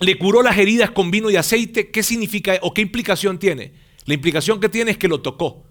le 0.00 0.18
curó 0.18 0.42
las 0.42 0.58
heridas 0.58 0.90
con 0.90 1.10
vino 1.10 1.30
y 1.30 1.36
aceite, 1.36 1.90
¿qué 1.90 2.02
significa 2.02 2.58
o 2.62 2.74
qué 2.74 2.82
implicación 2.82 3.38
tiene? 3.38 3.72
La 4.04 4.14
implicación 4.14 4.60
que 4.60 4.68
tiene 4.68 4.92
es 4.92 4.98
que 4.98 5.08
lo 5.08 5.22
tocó. 5.22 5.64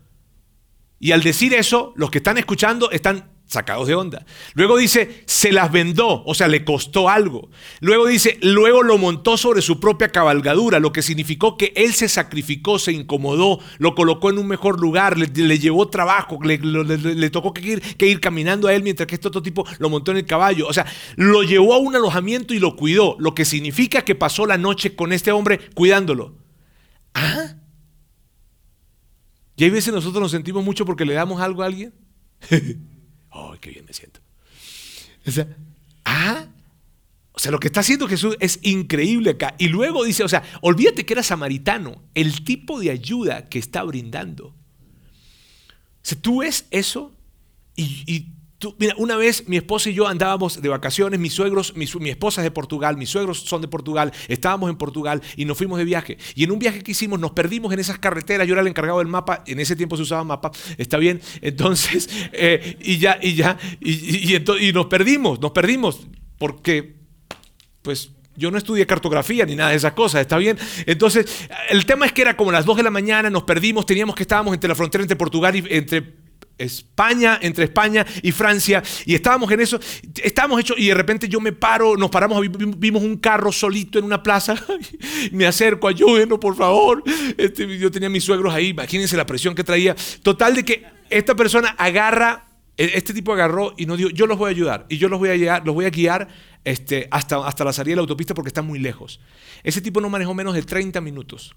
Y 0.99 1.11
al 1.11 1.21
decir 1.21 1.53
eso, 1.53 1.93
los 1.95 2.09
que 2.09 2.17
están 2.17 2.37
escuchando 2.37 2.89
están 2.89 3.36
sacados 3.47 3.87
de 3.87 3.95
onda. 3.95 4.25
Luego 4.53 4.77
dice, 4.77 5.23
se 5.25 5.51
las 5.51 5.71
vendó, 5.71 6.23
o 6.25 6.35
sea, 6.35 6.47
le 6.47 6.65
costó 6.65 7.09
algo. 7.09 7.49
Luego 7.79 8.05
dice, 8.05 8.37
luego 8.41 8.83
lo 8.83 8.97
montó 8.97 9.37
sobre 9.37 9.61
su 9.61 9.79
propia 9.79 10.09
cabalgadura, 10.09 10.79
lo 10.79 10.91
que 10.91 11.01
significó 11.01 11.57
que 11.57 11.73
él 11.75 11.93
se 11.93 12.09
sacrificó, 12.09 12.77
se 12.77 12.91
incomodó, 12.91 13.59
lo 13.79 13.95
colocó 13.95 14.29
en 14.29 14.37
un 14.37 14.47
mejor 14.47 14.79
lugar, 14.79 15.17
le, 15.17 15.59
llevó 15.59 15.87
trabajo, 15.87 16.39
le, 16.43 17.29
tocó 17.29 17.53
que 17.53 17.61
ir, 17.61 17.81
que 17.81 18.19
caminando 18.19 18.67
a 18.67 18.73
él 18.73 18.83
mientras 18.83 19.07
que 19.07 19.15
este 19.15 19.29
otro 19.29 19.41
tipo 19.41 19.65
lo 19.79 19.89
montó 19.89 20.11
en 20.11 20.17
el 20.17 20.25
caballo. 20.25 20.67
O 20.67 20.73
sea, 20.73 20.85
lo 21.15 21.43
llevó 21.43 21.73
a 21.73 21.77
un 21.77 21.95
alojamiento 21.95 22.53
y 22.53 22.59
lo 22.59 22.75
cuidó, 22.75 23.15
lo 23.19 23.33
que 23.33 23.45
significa 23.45 24.03
que 24.03 24.15
pasó 24.15 24.45
la 24.45 24.57
noche 24.57 24.95
con 24.95 25.13
este 25.13 25.31
hombre 25.31 25.59
cuidándolo. 25.73 26.35
¿Ah? 27.13 27.55
Y 29.55 29.63
hay 29.63 29.69
veces 29.69 29.93
nosotros 29.93 30.21
nos 30.21 30.31
sentimos 30.31 30.63
mucho 30.63 30.85
porque 30.85 31.05
le 31.05 31.13
damos 31.13 31.41
algo 31.41 31.63
a 31.63 31.65
alguien. 31.65 31.93
¡Ay, 33.37 33.59
qué 33.59 33.69
bien 33.69 33.85
me 33.85 33.93
siento! 33.93 34.19
O 35.25 35.31
sea, 35.31 35.47
ah, 36.05 36.47
o 37.37 37.39
sea, 37.39 37.51
lo 37.51 37.59
que 37.59 37.67
está 37.67 37.81
haciendo 37.81 38.07
Jesús 38.07 38.35
es 38.39 38.59
increíble 38.63 39.31
acá. 39.31 39.53
Y 39.59 39.67
luego 39.67 40.03
dice, 40.03 40.23
o 40.23 40.27
sea, 40.27 40.41
olvídate 40.61 41.05
que 41.05 41.13
era 41.13 41.21
samaritano, 41.21 42.01
el 42.15 42.43
tipo 42.43 42.79
de 42.79 42.89
ayuda 42.89 43.47
que 43.47 43.59
está 43.59 43.83
brindando. 43.83 44.47
O 44.47 44.55
sea, 46.01 46.19
tú 46.19 46.39
ves 46.39 46.65
eso 46.71 47.15
y, 47.75 48.31
mira, 48.79 48.95
una 48.97 49.15
vez 49.15 49.47
mi 49.47 49.57
esposa 49.57 49.89
y 49.89 49.93
yo 49.93 50.07
andábamos 50.07 50.61
de 50.61 50.69
vacaciones, 50.69 51.19
mis 51.19 51.33
suegros, 51.33 51.75
mi, 51.75 51.87
mi, 51.99 52.09
esposa 52.09 52.41
es 52.41 52.45
de 52.45 52.51
Portugal, 52.51 52.97
mis 52.97 53.09
suegros 53.09 53.41
son 53.41 53.61
de 53.61 53.67
Portugal, 53.67 54.11
estábamos 54.27 54.69
en 54.69 54.77
Portugal 54.77 55.21
y 55.35 55.45
nos 55.45 55.57
fuimos 55.57 55.77
de 55.77 55.85
viaje. 55.85 56.17
Y 56.35 56.43
en 56.43 56.51
un 56.51 56.59
viaje 56.59 56.81
que 56.81 56.91
hicimos 56.91 57.19
nos 57.19 57.31
perdimos 57.31 57.71
en 57.73 57.79
esas 57.79 57.99
carreteras, 57.99 58.47
yo 58.47 58.53
era 58.53 58.61
el 58.61 58.67
encargado 58.67 58.99
del 58.99 59.07
mapa, 59.07 59.43
en 59.45 59.59
ese 59.59 59.75
tiempo 59.75 59.95
se 59.95 60.03
usaba 60.03 60.23
mapa, 60.23 60.51
está 60.77 60.97
bien, 60.97 61.21
entonces, 61.41 62.09
eh, 62.33 62.77
y 62.81 62.97
ya, 62.97 63.19
y 63.21 63.35
ya, 63.35 63.57
y, 63.79 64.33
y, 64.33 64.35
y 64.35 64.73
nos 64.73 64.87
perdimos, 64.87 65.39
nos 65.39 65.51
perdimos, 65.51 66.07
porque, 66.37 66.95
pues, 67.81 68.11
yo 68.35 68.51
no 68.51 68.57
estudié 68.59 68.85
cartografía 68.85 69.45
ni 69.45 69.55
nada 69.55 69.71
de 69.71 69.77
esas 69.77 69.93
cosas, 69.93 70.21
¿está 70.21 70.37
bien? 70.37 70.57
Entonces, 70.85 71.47
el 71.69 71.85
tema 71.87 72.05
es 72.05 72.13
que 72.13 72.21
era 72.21 72.37
como 72.37 72.51
las 72.51 72.65
2 72.65 72.77
de 72.77 72.83
la 72.83 72.91
mañana, 72.91 73.31
nos 73.31 73.43
perdimos, 73.43 73.85
teníamos 73.87 74.15
que 74.15 74.23
estábamos 74.23 74.53
entre 74.53 74.67
la 74.67 74.75
frontera 74.75 75.03
entre 75.03 75.17
Portugal 75.17 75.55
y 75.55 75.65
entre 75.71 76.26
España, 76.57 77.39
entre 77.41 77.65
España 77.65 78.05
y 78.21 78.31
Francia, 78.31 78.83
y 79.05 79.15
estábamos 79.15 79.51
en 79.51 79.61
eso, 79.61 79.79
estábamos 80.23 80.59
hechos, 80.59 80.77
y 80.79 80.87
de 80.87 80.93
repente 80.93 81.29
yo 81.29 81.39
me 81.39 81.51
paro, 81.51 81.95
nos 81.95 82.09
paramos, 82.09 82.41
vimos 82.77 83.03
un 83.03 83.17
carro 83.17 83.51
solito 83.51 83.99
en 83.99 84.05
una 84.05 84.23
plaza, 84.23 84.55
me 85.31 85.45
acerco, 85.45 85.87
ayúdenos 85.87 86.39
por 86.39 86.55
favor, 86.55 87.03
este, 87.37 87.77
yo 87.77 87.91
tenía 87.91 88.09
mis 88.09 88.23
suegros 88.23 88.53
ahí, 88.53 88.69
imagínense 88.69 89.15
la 89.15 89.25
presión 89.25 89.55
que 89.55 89.63
traía, 89.63 89.95
total 90.23 90.55
de 90.55 90.65
que 90.65 90.85
esta 91.09 91.35
persona 91.35 91.69
agarra, 91.77 92.47
e, 92.75 92.91
este 92.95 93.13
tipo 93.13 93.33
agarró 93.33 93.73
y 93.77 93.85
nos 93.85 93.97
dijo, 93.97 94.09
yo 94.09 94.25
los 94.25 94.37
voy 94.37 94.47
a 94.47 94.51
ayudar, 94.51 94.85
y 94.89 94.97
yo 94.97 95.09
los 95.09 95.19
voy 95.19 95.29
a, 95.29 95.35
llegar, 95.35 95.63
los 95.65 95.75
voy 95.75 95.85
a 95.85 95.89
guiar 95.89 96.27
este, 96.63 97.07
hasta, 97.11 97.45
hasta 97.47 97.63
la 97.63 97.73
salida 97.73 97.91
de 97.91 97.95
la 97.97 98.01
autopista 98.01 98.33
porque 98.33 98.49
está 98.49 98.61
muy 98.61 98.79
lejos. 98.79 99.21
Ese 99.63 99.79
tipo 99.79 100.01
no 100.01 100.09
manejó 100.09 100.33
menos 100.33 100.53
de 100.53 100.63
30 100.63 100.99
minutos 101.01 101.55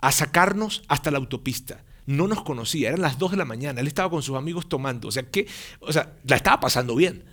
a 0.00 0.12
sacarnos 0.12 0.82
hasta 0.88 1.10
la 1.10 1.18
autopista 1.18 1.82
no 2.06 2.28
nos 2.28 2.42
conocía, 2.42 2.88
eran 2.88 3.00
las 3.00 3.18
2 3.18 3.32
de 3.32 3.36
la 3.36 3.44
mañana, 3.44 3.80
él 3.80 3.86
estaba 3.86 4.10
con 4.10 4.22
sus 4.22 4.36
amigos 4.36 4.68
tomando, 4.68 5.08
o 5.08 5.12
sea, 5.12 5.22
que, 5.24 5.46
o 5.80 5.92
sea, 5.92 6.12
la 6.24 6.36
estaba 6.36 6.60
pasando 6.60 6.94
bien. 6.94 7.24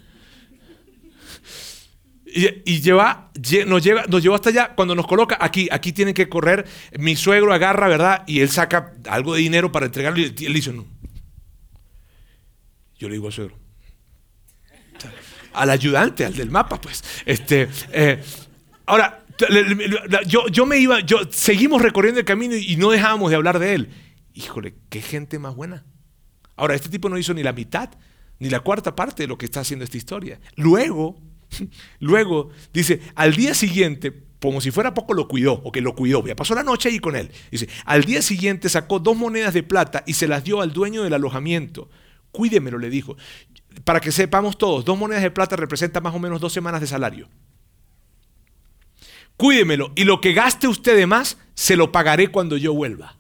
Y, 2.34 2.80
lleva, 2.80 3.30
nos, 3.68 3.84
lleva, 3.84 4.06
nos 4.08 4.24
llevó 4.24 4.36
hasta 4.36 4.50
allá, 4.50 4.74
cuando 4.74 4.96
nos 4.96 5.06
coloca 5.06 5.38
aquí, 5.42 5.68
aquí 5.70 5.92
tiene 5.92 6.14
que 6.14 6.30
correr, 6.30 6.66
mi 6.98 7.18
suegro 7.18 7.54
agarra, 7.54 7.90
¿verdad? 7.90 8.24
Y 8.26 8.40
él 8.40 8.50
saca 8.50 8.94
algo 9.10 9.34
de 9.34 9.42
dinero 9.42 9.70
para 9.74 9.88
entregarlo 9.88 10.20
y 10.20 10.46
él 10.46 10.54
dice, 10.54 10.72
no. 10.72 10.86
Yo 12.98 13.10
le 13.10 13.16
digo 13.16 13.28
al 13.28 13.34
suegro, 13.34 13.58
al 15.54 15.70
ayudante, 15.72 16.24
al 16.24 16.34
del 16.34 16.50
mapa, 16.50 16.80
pues. 16.80 17.04
Este, 17.26 17.68
eh, 17.92 18.24
ahora, 18.86 19.26
yo, 20.26 20.48
yo 20.48 20.66
me 20.66 20.78
iba, 20.78 21.02
yo, 21.02 21.20
seguimos 21.32 21.82
recorriendo 21.82 22.22
el 22.22 22.26
camino 22.26 22.56
y 22.56 22.78
no 22.78 22.92
dejábamos 22.92 23.30
de 23.30 23.36
hablar 23.36 23.60
de 23.60 23.76
él 23.76 23.90
híjole, 24.34 24.76
qué 24.90 25.02
gente 25.02 25.40
más 25.40 25.56
buena. 25.56 25.86
Ahora, 26.56 26.76
este 26.76 26.90
tipo 26.90 27.10
no 27.10 27.18
hizo 27.18 27.34
ni 27.34 27.44
la 27.44 27.54
mitad, 27.54 27.90
ni 28.40 28.50
la 28.50 28.60
cuarta 28.60 28.96
parte 28.96 29.24
de 29.24 29.28
lo 29.28 29.38
que 29.38 29.46
está 29.46 29.62
haciendo 29.62 29.86
esta 29.86 29.98
historia. 29.98 30.40
Luego, 30.56 31.20
luego, 32.00 32.50
dice, 32.74 33.02
al 33.16 33.36
día 33.36 33.54
siguiente, 33.54 34.26
como 34.42 34.62
si 34.62 34.72
fuera 34.72 34.94
poco, 34.94 35.14
lo 35.14 35.28
cuidó, 35.28 35.62
o 35.64 35.72
que 35.72 35.82
lo 35.82 35.96
cuidó, 35.96 36.24
pasó 36.36 36.56
la 36.56 36.64
noche 36.64 36.90
ahí 36.90 37.00
con 37.00 37.16
él. 37.16 37.32
Dice, 37.52 37.70
al 37.86 38.04
día 38.04 38.22
siguiente 38.22 38.70
sacó 38.70 39.00
dos 39.00 39.16
monedas 39.16 39.54
de 39.54 39.64
plata 39.64 40.04
y 40.06 40.14
se 40.14 40.28
las 40.28 40.44
dio 40.44 40.62
al 40.62 40.74
dueño 40.74 41.04
del 41.04 41.14
alojamiento. 41.14 41.90
Cuídemelo, 42.32 42.78
le 42.78 42.90
dijo. 42.90 43.18
Para 43.84 44.00
que 44.00 44.12
sepamos 44.12 44.58
todos, 44.58 44.84
dos 44.84 44.98
monedas 44.98 45.24
de 45.24 45.32
plata 45.32 45.56
representan 45.56 46.04
más 46.04 46.16
o 46.16 46.20
menos 46.20 46.42
dos 46.42 46.52
semanas 46.52 46.82
de 46.82 46.88
salario. 46.88 47.30
Cuídemelo 49.38 49.92
y 49.96 50.04
lo 50.04 50.22
que 50.22 50.34
gaste 50.34 50.68
usted 50.68 50.96
de 50.96 51.08
más, 51.08 51.38
se 51.56 51.76
lo 51.76 51.92
pagaré 51.92 52.28
cuando 52.28 52.58
yo 52.58 52.74
vuelva. 52.74 53.18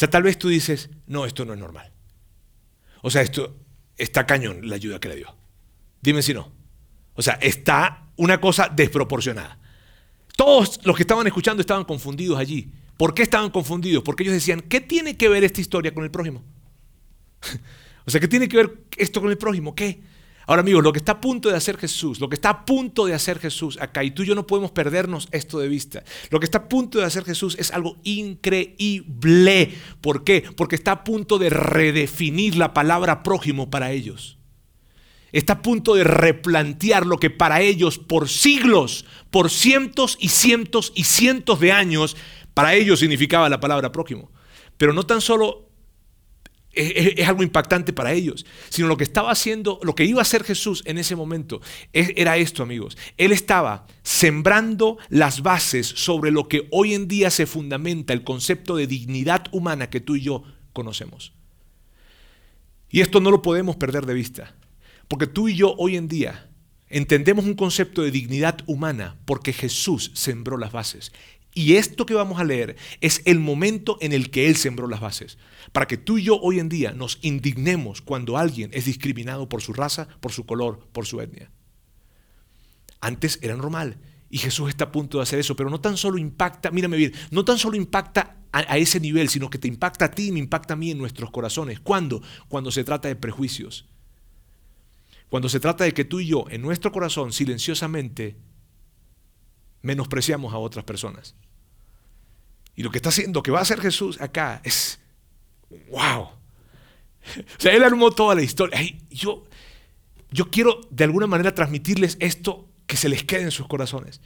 Sea, 0.00 0.08
tal 0.08 0.22
vez 0.22 0.38
tú 0.38 0.48
dices, 0.48 0.88
no, 1.06 1.26
esto 1.26 1.44
no 1.44 1.52
es 1.52 1.58
normal. 1.58 1.92
O 3.02 3.10
sea, 3.10 3.20
esto 3.20 3.54
está 3.98 4.24
cañón 4.24 4.66
la 4.66 4.76
ayuda 4.76 4.98
que 4.98 5.10
le 5.10 5.16
dio. 5.16 5.36
Dime 6.00 6.22
si 6.22 6.32
no. 6.32 6.50
O 7.12 7.20
sea, 7.20 7.34
está 7.34 8.06
una 8.16 8.40
cosa 8.40 8.70
desproporcionada. 8.74 9.58
Todos 10.38 10.80
los 10.86 10.96
que 10.96 11.02
estaban 11.02 11.26
escuchando 11.26 11.60
estaban 11.60 11.84
confundidos 11.84 12.38
allí. 12.38 12.72
¿Por 12.96 13.12
qué 13.12 13.24
estaban 13.24 13.50
confundidos? 13.50 14.02
Porque 14.02 14.22
ellos 14.22 14.32
decían, 14.32 14.62
¿qué 14.62 14.80
tiene 14.80 15.18
que 15.18 15.28
ver 15.28 15.44
esta 15.44 15.60
historia 15.60 15.92
con 15.92 16.02
el 16.02 16.10
prójimo? 16.10 16.46
o 18.06 18.10
sea, 18.10 18.22
¿qué 18.22 18.28
tiene 18.28 18.48
que 18.48 18.56
ver 18.56 18.84
esto 18.96 19.20
con 19.20 19.28
el 19.28 19.36
prójimo? 19.36 19.74
¿Qué? 19.74 20.00
Ahora 20.50 20.62
amigos, 20.62 20.82
lo 20.82 20.92
que 20.92 20.98
está 20.98 21.12
a 21.12 21.20
punto 21.20 21.48
de 21.48 21.54
hacer 21.54 21.76
Jesús, 21.76 22.18
lo 22.18 22.28
que 22.28 22.34
está 22.34 22.50
a 22.50 22.64
punto 22.64 23.06
de 23.06 23.14
hacer 23.14 23.38
Jesús 23.38 23.78
acá, 23.80 24.02
y 24.02 24.10
tú 24.10 24.24
y 24.24 24.26
yo 24.26 24.34
no 24.34 24.48
podemos 24.48 24.72
perdernos 24.72 25.28
esto 25.30 25.60
de 25.60 25.68
vista, 25.68 26.02
lo 26.30 26.40
que 26.40 26.44
está 26.44 26.58
a 26.58 26.68
punto 26.68 26.98
de 26.98 27.04
hacer 27.04 27.24
Jesús 27.24 27.54
es 27.56 27.70
algo 27.70 27.98
increíble. 28.02 29.72
¿Por 30.00 30.24
qué? 30.24 30.42
Porque 30.56 30.74
está 30.74 30.90
a 30.90 31.04
punto 31.04 31.38
de 31.38 31.50
redefinir 31.50 32.56
la 32.56 32.74
palabra 32.74 33.22
prójimo 33.22 33.70
para 33.70 33.92
ellos. 33.92 34.38
Está 35.30 35.52
a 35.52 35.62
punto 35.62 35.94
de 35.94 36.02
replantear 36.02 37.06
lo 37.06 37.18
que 37.18 37.30
para 37.30 37.60
ellos 37.60 37.98
por 37.98 38.28
siglos, 38.28 39.04
por 39.30 39.50
cientos 39.50 40.18
y 40.18 40.30
cientos 40.30 40.90
y 40.96 41.04
cientos 41.04 41.60
de 41.60 41.70
años, 41.70 42.16
para 42.54 42.74
ellos 42.74 42.98
significaba 42.98 43.48
la 43.48 43.60
palabra 43.60 43.92
prójimo. 43.92 44.32
Pero 44.76 44.94
no 44.94 45.04
tan 45.06 45.20
solo 45.20 45.69
es, 46.72 47.26
algo 47.28 47.42
impactante 47.42 47.92
para 47.92 48.12
ellos, 48.12 48.46
sino 48.68 48.88
lo 48.88 48.96
que 48.96 49.04
estaba 49.04 49.30
haciendo, 49.30 49.80
lo 49.82 49.94
que 49.94 50.04
iba 50.04 50.20
a 50.20 50.22
hacer 50.22 50.44
Jesús 50.44 50.82
en 50.86 50.98
ese 50.98 51.16
momento 51.16 51.60
era 51.92 52.36
esto, 52.36 52.62
amigos. 52.62 52.96
Él 53.16 53.32
estaba 53.32 53.86
sembrando 54.02 54.98
las 55.08 55.42
bases 55.42 55.86
sobre 55.86 56.30
lo 56.30 56.48
que 56.48 56.68
hoy 56.70 56.94
en 56.94 57.08
día 57.08 57.30
se 57.30 57.46
fundamenta 57.46 58.12
el 58.12 58.24
concepto 58.24 58.76
de 58.76 58.86
dignidad 58.86 59.46
humana 59.52 59.90
que 59.90 60.00
tú 60.00 60.16
y 60.16 60.22
yo 60.22 60.44
conocemos. 60.72 61.32
Y 62.88 63.00
esto 63.00 63.20
no 63.20 63.30
lo 63.30 63.42
podemos 63.42 63.76
perder 63.76 64.06
de 64.06 64.14
vista, 64.14 64.54
porque 65.08 65.26
tú 65.26 65.48
y 65.48 65.56
yo 65.56 65.74
hoy 65.78 65.96
en 65.96 66.08
día 66.08 66.48
entendemos 66.88 67.44
un 67.44 67.54
concepto 67.54 68.02
de 68.02 68.10
dignidad 68.10 68.58
humana 68.66 69.16
porque 69.24 69.52
Jesús 69.52 70.10
sembró 70.14 70.56
las 70.56 70.72
bases. 70.72 71.12
Y 71.52 71.74
esto 71.74 72.06
que 72.06 72.14
vamos 72.14 72.38
a 72.38 72.44
leer 72.44 72.76
es 73.00 73.22
el 73.24 73.40
momento 73.40 73.98
en 74.00 74.12
el 74.12 74.30
que 74.30 74.46
Él 74.48 74.56
sembró 74.56 74.86
las 74.86 75.00
bases, 75.00 75.36
para 75.72 75.86
que 75.86 75.96
tú 75.96 76.18
y 76.18 76.24
yo 76.24 76.38
hoy 76.40 76.60
en 76.60 76.68
día 76.68 76.92
nos 76.92 77.18
indignemos 77.22 78.02
cuando 78.02 78.38
alguien 78.38 78.70
es 78.72 78.84
discriminado 78.84 79.48
por 79.48 79.62
su 79.62 79.72
raza, 79.72 80.08
por 80.20 80.32
su 80.32 80.46
color, 80.46 80.86
por 80.92 81.06
su 81.06 81.20
etnia. 81.20 81.50
Antes 83.00 83.38
era 83.42 83.56
normal 83.56 83.98
y 84.28 84.38
Jesús 84.38 84.68
está 84.68 84.84
a 84.84 84.92
punto 84.92 85.18
de 85.18 85.24
hacer 85.24 85.40
eso, 85.40 85.56
pero 85.56 85.70
no 85.70 85.80
tan 85.80 85.96
solo 85.96 86.18
impacta, 86.18 86.70
mírame 86.70 86.96
bien, 86.96 87.12
no 87.30 87.44
tan 87.44 87.58
solo 87.58 87.76
impacta 87.76 88.36
a, 88.52 88.78
ese 88.78 89.00
nivel, 89.00 89.28
sino 89.28 89.50
que 89.50 89.58
te 89.58 89.68
impacta 89.68 90.06
a 90.06 90.10
ti 90.10 90.28
y 90.28 90.32
me 90.32 90.38
impacta 90.38 90.74
a 90.74 90.76
mí 90.76 90.90
en 90.90 90.98
nuestros 90.98 91.30
corazones. 91.30 91.80
¿Cuándo? 91.80 92.22
Cuando 92.48 92.70
se 92.70 92.84
trata 92.84 93.08
de 93.08 93.16
prejuicios. 93.16 93.86
Cuando 95.28 95.48
se 95.48 95.60
trata 95.60 95.84
de 95.84 95.94
que 95.94 96.04
tú 96.04 96.20
y 96.20 96.26
yo, 96.26 96.46
en 96.50 96.62
nuestro 96.62 96.90
corazón, 96.90 97.32
silenciosamente, 97.32 98.36
menospreciamos 99.82 100.52
a 100.52 100.58
otras 100.58 100.84
personas. 100.84 101.34
Y 102.76 102.82
lo 102.82 102.90
que 102.90 102.98
está 102.98 103.10
haciendo, 103.10 103.42
que 103.42 103.50
va 103.50 103.58
a 103.58 103.62
hacer 103.62 103.80
Jesús 103.80 104.20
acá 104.20 104.60
es, 104.64 105.00
wow. 105.90 106.28
O 107.36 107.60
sea, 107.60 107.72
él 107.74 107.84
armó 107.84 108.10
toda 108.10 108.34
la 108.34 108.42
historia. 108.42 108.80
yo, 109.10 109.44
yo 110.30 110.50
quiero 110.50 110.80
de 110.90 111.04
alguna 111.04 111.26
manera 111.26 111.54
transmitirles 111.54 112.16
esto 112.20 112.68
que 112.86 112.96
se 112.96 113.08
les 113.08 113.24
quede 113.24 113.42
en 113.42 113.50
sus 113.50 113.66
corazones. 113.66 114.20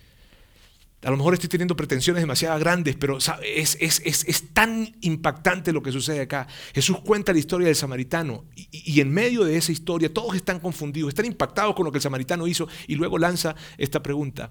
A 1.04 1.10
lo 1.10 1.18
mejor 1.18 1.34
estoy 1.34 1.50
teniendo 1.50 1.76
pretensiones 1.76 2.22
demasiado 2.22 2.58
grandes, 2.58 2.96
pero 2.96 3.18
es, 3.18 3.76
es, 3.80 4.54
tan 4.54 4.96
impactante 5.02 5.70
lo 5.70 5.82
que 5.82 5.92
sucede 5.92 6.22
acá. 6.22 6.46
Jesús 6.74 7.00
cuenta 7.00 7.32
la 7.32 7.38
historia 7.38 7.66
del 7.66 7.76
samaritano 7.76 8.46
y, 8.54 9.00
en 9.00 9.12
medio 9.12 9.44
de 9.44 9.56
esa 9.56 9.70
historia 9.70 10.12
todos 10.12 10.34
están 10.34 10.60
confundidos, 10.60 11.10
están 11.10 11.26
impactados 11.26 11.74
con 11.74 11.84
lo 11.84 11.92
que 11.92 11.98
el 11.98 12.02
samaritano 12.02 12.46
hizo 12.46 12.68
y 12.86 12.94
luego 12.94 13.18
lanza 13.18 13.54
esta 13.76 14.02
pregunta. 14.02 14.50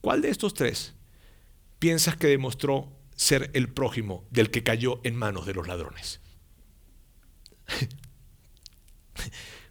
¿Cuál 0.00 0.22
de 0.22 0.30
estos 0.30 0.54
tres 0.54 0.94
piensas 1.78 2.16
que 2.16 2.26
demostró 2.26 2.92
ser 3.14 3.50
el 3.54 3.68
prójimo 3.68 4.24
del 4.30 4.50
que 4.50 4.62
cayó 4.62 5.00
en 5.04 5.14
manos 5.16 5.46
de 5.46 5.54
los 5.54 5.68
ladrones? 5.68 6.20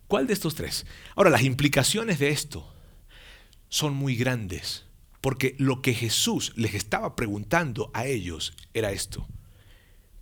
¿Cuál 0.07 0.27
de 0.27 0.33
estos 0.33 0.55
tres? 0.55 0.85
Ahora, 1.15 1.29
las 1.29 1.43
implicaciones 1.43 2.19
de 2.19 2.29
esto 2.29 2.71
son 3.69 3.93
muy 3.93 4.15
grandes, 4.15 4.85
porque 5.21 5.55
lo 5.59 5.81
que 5.81 5.93
Jesús 5.93 6.53
les 6.55 6.73
estaba 6.73 7.15
preguntando 7.15 7.91
a 7.93 8.05
ellos 8.05 8.53
era 8.73 8.91
esto. 8.91 9.27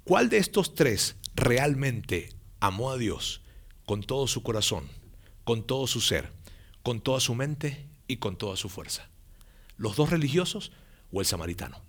¿Cuál 0.03 0.29
de 0.29 0.37
estos 0.37 0.75
tres 0.75 1.15
realmente 1.35 2.29
amó 2.59 2.91
a 2.91 2.97
Dios 2.97 3.41
con 3.85 4.03
todo 4.03 4.27
su 4.27 4.43
corazón, 4.43 4.87
con 5.43 5.65
todo 5.65 5.87
su 5.87 6.01
ser, 6.01 6.33
con 6.83 7.01
toda 7.01 7.19
su 7.19 7.35
mente 7.35 7.87
y 8.07 8.17
con 8.17 8.37
toda 8.37 8.55
su 8.55 8.69
fuerza? 8.69 9.09
¿Los 9.77 9.95
dos 9.95 10.09
religiosos 10.09 10.71
o 11.11 11.21
el 11.21 11.25
samaritano? 11.25 11.81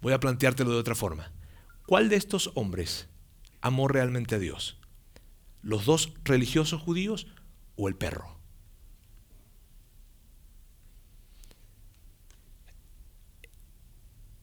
Voy 0.00 0.12
a 0.12 0.20
planteártelo 0.20 0.70
de 0.70 0.78
otra 0.78 0.94
forma. 0.94 1.32
¿Cuál 1.86 2.08
de 2.08 2.16
estos 2.16 2.52
hombres 2.54 3.08
amó 3.60 3.88
realmente 3.88 4.36
a 4.36 4.38
Dios? 4.38 4.78
¿Los 5.62 5.84
dos 5.86 6.12
religiosos 6.24 6.80
judíos 6.80 7.26
o 7.76 7.88
el 7.88 7.96
perro? 7.96 8.38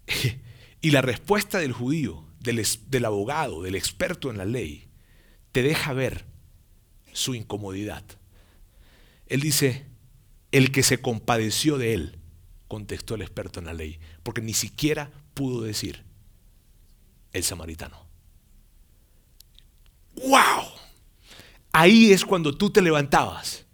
y 0.82 0.92
la 0.92 1.02
respuesta 1.02 1.60
del 1.60 1.72
judío, 1.74 2.26
del, 2.40 2.66
del 2.88 3.06
abogado, 3.06 3.62
del 3.62 3.76
experto 3.76 4.30
en 4.30 4.38
la 4.38 4.46
ley, 4.46 4.90
te 5.52 5.62
deja 5.62 5.94
ver 5.94 6.26
su 7.14 7.36
incomodidad. 7.36 8.04
Él 9.28 9.42
dice, 9.42 9.91
el 10.52 10.72
que 10.72 10.84
se 10.84 11.02
compadeció 11.02 11.78
de 11.78 11.94
él, 11.94 12.20
contestó 12.68 13.16
el 13.16 13.22
experto 13.22 13.60
en 13.60 13.66
la 13.66 13.74
ley, 13.74 14.00
porque 14.24 14.42
ni 14.42 14.54
siquiera 14.54 15.12
pudo 15.34 15.62
decir 15.62 16.04
el 17.34 17.44
samaritano. 17.44 18.06
¡Wow! 20.16 20.66
Ahí 21.74 22.12
es 22.12 22.26
cuando 22.26 22.56
tú 22.56 22.70
te 22.70 22.82
levantabas 22.82 23.66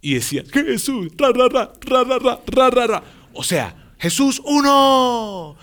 y 0.00 0.14
decías, 0.14 0.50
Jesús, 0.50 1.08
ra, 1.16 1.30
ra, 1.32 1.48
ra, 1.48 1.72
ra, 1.80 2.04
ra, 2.04 2.40
ra, 2.46 2.70
ra, 2.70 2.86
ra. 2.86 3.04
O 3.32 3.44
sea, 3.44 3.94
Jesús 3.98 4.40
uno, 4.44 5.56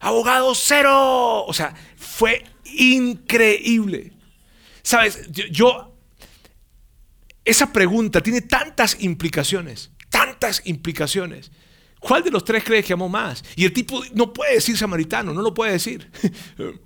abogado 0.00 0.54
cero. 0.54 1.44
O 1.44 1.52
sea, 1.52 1.74
fue 1.96 2.44
increíble. 2.64 4.12
Sabes, 4.82 5.30
yo, 5.30 5.91
esa 7.44 7.72
pregunta 7.72 8.22
tiene 8.22 8.42
tantas 8.42 9.00
implicaciones, 9.00 9.90
tantas 10.08 10.62
implicaciones. 10.64 11.50
¿Cuál 12.00 12.24
de 12.24 12.30
los 12.30 12.44
tres 12.44 12.64
crees 12.64 12.84
que 12.84 12.92
amó 12.92 13.08
más? 13.08 13.44
Y 13.56 13.64
el 13.64 13.72
tipo 13.72 14.02
no 14.14 14.32
puede 14.32 14.54
decir 14.54 14.76
samaritano, 14.76 15.32
no 15.32 15.42
lo 15.42 15.54
puede 15.54 15.72
decir. 15.72 16.10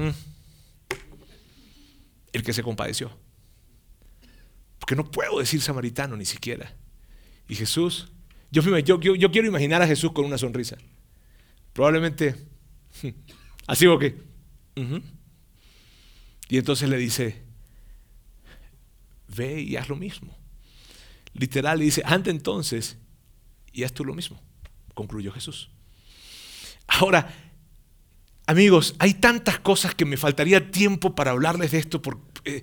Hmm. 0.00 0.10
el 2.32 2.44
que 2.44 2.52
se 2.52 2.62
compadeció. 2.62 3.10
Porque 4.78 4.94
no 4.94 5.10
puedo 5.10 5.40
decir 5.40 5.60
samaritano 5.60 6.16
ni 6.16 6.24
siquiera. 6.24 6.72
Y 7.48 7.56
Jesús, 7.56 8.12
yo, 8.52 8.62
yo, 8.78 9.00
yo 9.00 9.30
quiero 9.32 9.48
imaginar 9.48 9.82
a 9.82 9.88
Jesús 9.88 10.12
con 10.12 10.24
una 10.24 10.38
sonrisa. 10.38 10.76
Probablemente, 11.72 12.36
así 13.66 13.88
o 13.88 13.98
qué. 13.98 14.22
Y 16.48 16.58
entonces 16.58 16.88
le 16.88 16.96
dice, 16.96 17.47
ve 19.28 19.60
y 19.60 19.76
haz 19.76 19.88
lo 19.88 19.96
mismo. 19.96 20.36
Literal 21.34 21.78
le 21.78 21.84
dice, 21.84 22.02
anda 22.04 22.30
entonces 22.30 22.96
y 23.72 23.84
haz 23.84 23.92
tú 23.92 24.04
lo 24.04 24.14
mismo, 24.14 24.40
concluyó 24.94 25.32
Jesús. 25.32 25.70
Ahora, 26.86 27.32
amigos, 28.46 28.94
hay 28.98 29.14
tantas 29.14 29.60
cosas 29.60 29.94
que 29.94 30.04
me 30.04 30.16
faltaría 30.16 30.70
tiempo 30.70 31.14
para 31.14 31.32
hablarles 31.32 31.70
de 31.70 31.78
esto. 31.78 32.00
Eh, 32.44 32.62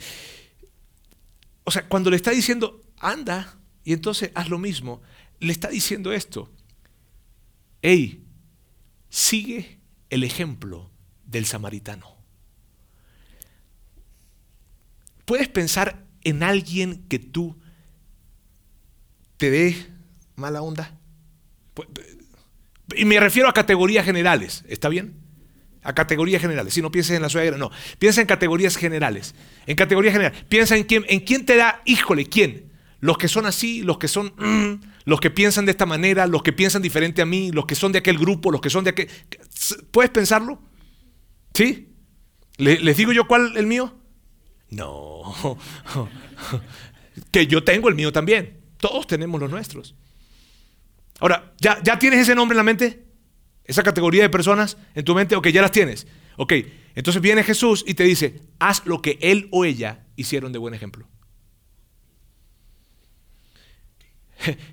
o 1.63 1.71
sea, 1.71 1.87
cuando 1.87 2.09
le 2.09 2.17
está 2.17 2.31
diciendo, 2.31 2.81
anda 2.97 3.57
y 3.83 3.93
entonces 3.93 4.31
haz 4.33 4.49
lo 4.49 4.57
mismo, 4.57 5.01
le 5.39 5.51
está 5.51 5.69
diciendo 5.69 6.11
esto. 6.11 6.51
Hey, 7.81 8.25
sigue 9.09 9.79
el 10.09 10.23
ejemplo 10.23 10.91
del 11.23 11.45
samaritano. 11.45 12.15
¿Puedes 15.25 15.47
pensar 15.49 16.04
en 16.25 16.43
alguien 16.43 17.05
que 17.07 17.19
tú 17.19 17.55
te 19.37 19.49
dé 19.49 19.75
mala 20.35 20.61
onda? 20.61 20.99
Y 22.95 23.05
me 23.05 23.19
refiero 23.19 23.47
a 23.47 23.53
categorías 23.53 24.03
generales, 24.03 24.65
¿está 24.67 24.89
bien? 24.89 25.15
A 25.83 25.93
categorías 25.93 26.41
generales. 26.41 26.73
Si 26.73 26.81
no 26.81 26.91
pienses 26.91 27.15
en 27.15 27.21
la 27.21 27.29
suegra, 27.29 27.57
no. 27.57 27.71
Piensa 27.99 28.21
en 28.21 28.27
categorías 28.27 28.75
generales. 28.75 29.35
En 29.67 29.75
categorías 29.75 30.13
generales. 30.13 30.43
Piensa 30.49 30.75
en 30.75 30.83
quién, 30.83 31.05
en 31.07 31.19
quién 31.21 31.45
te 31.45 31.55
da, 31.55 31.81
híjole, 31.85 32.25
¿quién? 32.25 32.71
Los 32.99 33.17
que 33.17 33.27
son 33.27 33.45
así, 33.45 33.83
los 33.83 33.99
que 33.99 34.07
son, 34.07 34.33
mm, 34.37 34.83
los 35.05 35.19
que 35.19 35.29
piensan 35.29 35.65
de 35.65 35.71
esta 35.71 35.85
manera, 35.85 36.25
los 36.25 36.41
que 36.41 36.53
piensan 36.53 36.81
diferente 36.81 37.21
a 37.21 37.25
mí, 37.25 37.51
los 37.51 37.65
que 37.67 37.75
son 37.75 37.91
de 37.91 37.99
aquel 37.99 38.17
grupo, 38.17 38.51
los 38.51 38.61
que 38.61 38.71
son 38.71 38.83
de 38.83 38.91
aquel... 38.91 39.09
¿Puedes 39.91 40.09
pensarlo? 40.09 40.59
¿Sí? 41.53 41.89
¿Les 42.57 42.97
digo 42.97 43.11
yo 43.11 43.27
cuál 43.27 43.57
el 43.57 43.67
mío? 43.67 43.95
No. 44.69 45.57
que 47.31 47.47
yo 47.47 47.63
tengo 47.63 47.89
el 47.89 47.95
mío 47.95 48.11
también. 48.11 48.61
Todos 48.77 49.07
tenemos 49.07 49.39
los 49.39 49.49
nuestros. 49.49 49.95
Ahora, 51.19 51.53
¿ya, 51.59 51.81
¿ya 51.83 51.97
tienes 51.97 52.19
ese 52.21 52.35
nombre 52.35 52.53
en 52.53 52.57
la 52.57 52.63
mente? 52.63 53.05
Esa 53.63 53.83
categoría 53.83 54.23
de 54.23 54.29
personas 54.29 54.77
en 54.93 55.05
tu 55.05 55.15
mente, 55.15 55.35
ok, 55.35 55.47
ya 55.47 55.61
las 55.61 55.71
tienes. 55.71 56.07
Ok, 56.37 56.53
entonces 56.95 57.21
viene 57.21 57.43
Jesús 57.43 57.83
y 57.87 57.93
te 57.93 58.03
dice, 58.03 58.41
haz 58.59 58.85
lo 58.85 59.01
que 59.01 59.17
él 59.21 59.47
o 59.51 59.65
ella 59.65 60.05
hicieron 60.15 60.51
de 60.51 60.59
buen 60.59 60.73
ejemplo. 60.73 61.07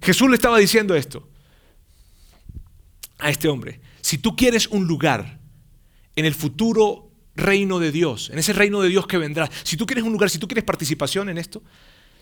Jesús 0.02 0.28
le 0.28 0.34
estaba 0.34 0.58
diciendo 0.58 0.94
esto 0.94 1.28
a 3.18 3.30
este 3.30 3.48
hombre. 3.48 3.80
Si 4.00 4.18
tú 4.18 4.36
quieres 4.36 4.66
un 4.66 4.86
lugar 4.86 5.40
en 6.16 6.24
el 6.24 6.34
futuro 6.34 7.11
reino 7.34 7.78
de 7.78 7.92
Dios, 7.92 8.30
en 8.30 8.38
ese 8.38 8.52
reino 8.52 8.80
de 8.80 8.88
Dios 8.88 9.06
que 9.06 9.18
vendrá, 9.18 9.50
si 9.62 9.76
tú 9.76 9.86
quieres 9.86 10.04
un 10.04 10.12
lugar, 10.12 10.30
si 10.30 10.38
tú 10.38 10.46
quieres 10.46 10.64
participación 10.64 11.28
en 11.28 11.38
esto, 11.38 11.62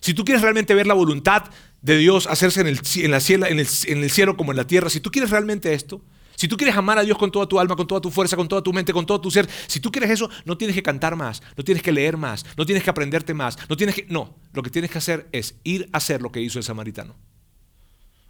si 0.01 0.15
tú 0.15 0.25
quieres 0.25 0.43
realmente 0.43 0.75
ver 0.75 0.87
la 0.87 0.95
voluntad 0.95 1.45
de 1.83 1.99
Dios 1.99 2.27
hacerse 2.27 2.61
en 2.61 2.67
el, 2.69 2.79
cielo, 2.81 3.47
en, 3.47 3.59
el, 3.59 3.69
en 3.87 4.03
el 4.03 4.11
cielo 4.11 4.37
como 4.37 4.53
en 4.53 4.57
la 4.57 4.67
tierra, 4.67 4.89
si 4.89 5.01
tú 5.01 5.11
quieres 5.11 5.31
realmente 5.31 5.75
esto, 5.75 6.03
si 6.37 6.49
tú 6.49 6.57
quieres 6.57 6.75
amar 6.75 6.97
a 6.97 7.03
Dios 7.03 7.19
con 7.19 7.31
toda 7.31 7.47
tu 7.47 7.61
alma, 7.61 7.77
con 7.77 7.87
toda 7.87 8.01
tu 8.01 8.11
fuerza, 8.11 8.35
con 8.35 8.49
toda 8.49 8.63
tu 8.63 8.73
mente, 8.73 8.95
con 8.95 9.05
todo 9.05 9.21
tu 9.21 9.31
ser, 9.31 9.47
si 9.67 9.79
tú 9.79 9.93
quieres 9.93 10.11
eso, 10.11 10.31
no 10.47 10.57
tienes 10.57 10.75
que 10.75 10.83
cantar 10.83 11.15
más, 11.15 11.43
no 11.55 11.63
tienes 11.65 11.83
que 11.83 11.93
leer 11.93 12.17
más, 12.17 12.47
no 12.57 12.65
tienes 12.65 12.83
que 12.83 12.89
aprenderte 12.89 13.35
más, 13.35 13.59
no 13.69 13.77
tienes 13.77 13.95
que... 13.95 14.07
No, 14.09 14.39
lo 14.55 14.63
que 14.63 14.71
tienes 14.71 14.91
que 14.91 14.97
hacer 14.97 15.29
es 15.33 15.57
ir 15.65 15.91
a 15.93 15.99
hacer 15.99 16.23
lo 16.23 16.33
que 16.33 16.41
hizo 16.41 16.59
el 16.59 16.65
samaritano. 16.65 17.15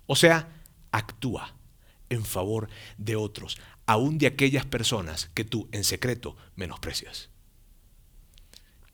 O 0.07 0.16
sea, 0.16 0.49
actúa 0.91 1.55
en 2.11 2.24
favor 2.24 2.68
de 2.98 3.16
otros, 3.16 3.58
aún 3.86 4.18
de 4.18 4.26
aquellas 4.26 4.66
personas 4.66 5.30
que 5.32 5.44
tú 5.44 5.68
en 5.72 5.84
secreto 5.84 6.36
menosprecias. 6.56 7.30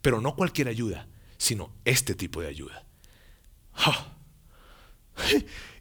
Pero 0.00 0.20
no 0.20 0.36
cualquier 0.36 0.68
ayuda, 0.68 1.08
sino 1.36 1.72
este 1.84 2.14
tipo 2.14 2.40
de 2.40 2.48
ayuda. 2.48 2.84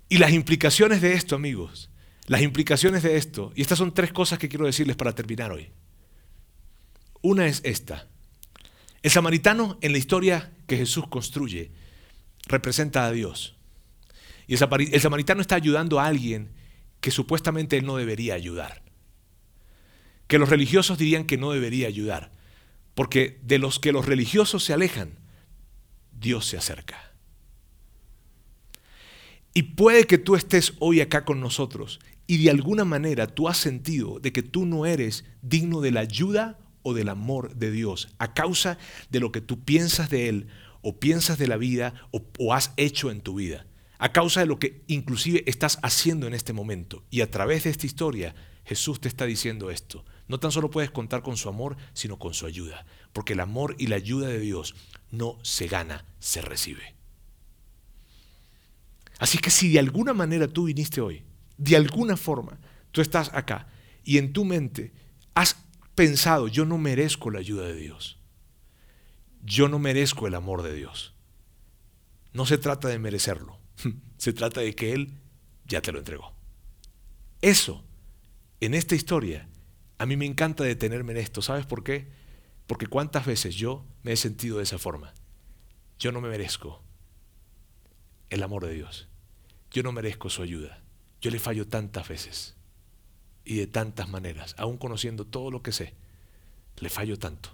Y 0.10 0.18
las 0.18 0.32
implicaciones 0.32 1.02
de 1.02 1.14
esto, 1.14 1.36
amigos, 1.36 1.90
las 2.28 2.42
implicaciones 2.42 3.04
de 3.04 3.18
esto, 3.18 3.52
y 3.56 3.62
estas 3.62 3.78
son 3.78 3.94
tres 3.94 4.12
cosas 4.12 4.40
que 4.40 4.50
quiero 4.50 4.66
decirles 4.66 4.96
para 4.96 5.14
terminar 5.14 5.52
hoy. 5.52 5.72
Una 7.22 7.48
es 7.48 7.62
esta. 7.64 8.08
El 9.02 9.12
samaritano 9.12 9.78
en 9.82 9.92
la 9.92 9.98
historia 9.98 10.52
que 10.68 10.78
Jesús 10.78 11.08
construye 11.08 11.72
representa 12.48 13.06
a 13.06 13.12
Dios. 13.12 13.56
Y 14.48 14.56
el 14.56 15.02
samaritano 15.02 15.42
está 15.42 15.56
ayudando 15.56 16.00
a 16.00 16.06
alguien 16.06 16.52
que 17.06 17.12
supuestamente 17.12 17.78
él 17.78 17.86
no 17.86 17.98
debería 17.98 18.34
ayudar. 18.34 18.82
Que 20.26 20.40
los 20.40 20.50
religiosos 20.50 20.98
dirían 20.98 21.26
que 21.26 21.38
no 21.38 21.52
debería 21.52 21.88
ayudar. 21.88 22.32
Porque 22.96 23.40
de 23.44 23.60
los 23.60 23.78
que 23.78 23.92
los 23.92 24.08
religiosos 24.08 24.64
se 24.64 24.74
alejan, 24.74 25.20
Dios 26.20 26.48
se 26.48 26.58
acerca. 26.58 27.14
Y 29.54 29.62
puede 29.62 30.06
que 30.06 30.18
tú 30.18 30.36
estés 30.36 30.74
hoy 30.80 31.00
acá 31.00 31.26
con 31.26 31.40
nosotros 31.42 32.00
y 32.26 32.44
de 32.44 32.50
alguna 32.50 32.86
manera 32.86 33.28
tú 33.28 33.50
has 33.50 33.58
sentido 33.58 34.20
de 34.20 34.34
que 34.34 34.42
tú 34.42 34.66
no 34.66 34.88
eres 34.88 35.26
digno 35.44 35.82
de 35.82 35.92
la 35.92 36.00
ayuda 36.00 36.58
o 36.82 36.96
del 36.96 37.10
amor 37.10 37.54
de 37.54 37.70
Dios 37.70 38.16
a 38.18 38.34
causa 38.34 38.80
de 39.12 39.20
lo 39.20 39.32
que 39.32 39.42
tú 39.42 39.64
piensas 39.64 40.10
de 40.10 40.28
Él 40.28 40.48
o 40.82 41.00
piensas 41.00 41.38
de 41.38 41.48
la 41.48 41.58
vida 41.58 41.94
o, 42.10 42.52
has 42.52 42.74
hecho 42.78 43.12
en 43.12 43.22
tu 43.22 43.36
vida, 43.36 43.68
a 43.98 44.12
causa 44.12 44.42
de 44.42 44.46
lo 44.46 44.60
que 44.60 44.84
inclusive 44.88 45.44
estás 45.48 45.80
haciendo 45.82 46.28
en 46.28 46.34
este 46.34 46.54
momento. 46.54 47.04
Y 47.10 47.22
a 47.22 47.32
través 47.32 47.64
de 47.64 47.70
esta 47.70 47.86
historia 47.86 48.36
Jesús 48.66 49.00
te 49.00 49.08
está 49.08 49.26
diciendo 49.26 49.70
esto. 49.70 50.04
No 50.28 50.40
tan 50.40 50.52
solo 50.52 50.72
puedes 50.72 50.90
contar 50.90 51.22
con 51.22 51.38
su 51.38 51.50
amor, 51.50 51.78
sino 51.94 52.18
con 52.18 52.34
su 52.34 52.46
ayuda, 52.46 52.86
porque 53.14 53.34
el 53.34 53.40
amor 53.40 53.76
y 53.78 53.88
la 53.88 53.96
ayuda 53.96 54.28
de 54.28 54.40
Dios 54.40 54.76
no 55.12 55.38
se 55.44 55.68
gana, 55.68 56.06
se 56.20 56.42
recibe. 56.42 56.96
Así 59.20 59.38
que 59.38 59.52
si 59.52 59.72
de 59.72 59.80
alguna 59.80 60.14
manera 60.14 60.48
tú 60.48 60.66
viniste 60.66 61.00
hoy, 61.00 61.24
de 61.58 61.76
alguna 61.76 62.18
forma 62.18 62.60
tú 62.92 63.02
estás 63.02 63.32
acá 63.34 63.68
y 64.04 64.18
en 64.18 64.34
tu 64.34 64.44
mente 64.44 64.92
has 65.36 65.56
pensado, 65.94 66.48
yo 66.48 66.66
no 66.66 66.78
merezco 66.78 67.30
la 67.30 67.40
ayuda 67.40 67.68
de 67.68 67.76
Dios, 67.76 68.18
yo 69.44 69.70
no 69.70 69.78
merezco 69.78 70.28
el 70.28 70.36
amor 70.36 70.64
de 70.64 70.74
Dios. 70.74 71.14
No 72.34 72.46
se 72.46 72.58
trata 72.58 72.90
de 72.90 73.00
merecerlo, 73.00 73.60
se 74.18 74.34
trata 74.34 74.62
de 74.62 74.76
que 74.76 74.94
Él 74.94 75.14
ya 75.66 75.82
te 75.82 75.92
lo 75.92 76.00
entregó. 76.00 76.34
Eso, 77.42 77.84
en 78.60 78.74
esta 78.74 78.96
historia, 78.96 79.48
a 79.98 80.06
mí 80.06 80.18
me 80.18 80.26
encanta 80.26 80.64
detenerme 80.64 81.14
en 81.14 81.20
esto. 81.20 81.42
¿Sabes 81.42 81.66
por 81.66 81.84
qué? 81.84 82.08
Porque 82.68 82.88
cuántas 82.88 83.26
veces 83.26 83.56
yo 83.56 83.86
me 84.04 84.14
he 84.14 84.18
sentido 84.18 84.58
de 84.58 84.64
esa 84.64 84.78
forma. 84.78 85.14
Yo 86.00 86.12
no 86.12 86.22
me 86.22 86.30
merezco 86.30 86.82
el 88.30 88.44
amor 88.44 88.66
de 88.66 88.74
Dios. 88.74 89.08
Yo 89.72 89.84
no 89.84 89.92
merezco 89.92 90.30
su 90.30 90.42
ayuda. 90.42 90.82
Yo 91.22 91.32
le 91.32 91.40
fallo 91.40 91.68
tantas 91.68 92.08
veces 92.08 92.56
y 93.46 93.58
de 93.58 93.68
tantas 93.68 94.10
maneras, 94.10 94.56
aún 94.58 94.78
conociendo 94.78 95.26
todo 95.26 95.52
lo 95.52 95.62
que 95.62 95.72
sé, 95.72 95.94
le 96.78 96.90
fallo 96.90 97.18
tanto. 97.18 97.50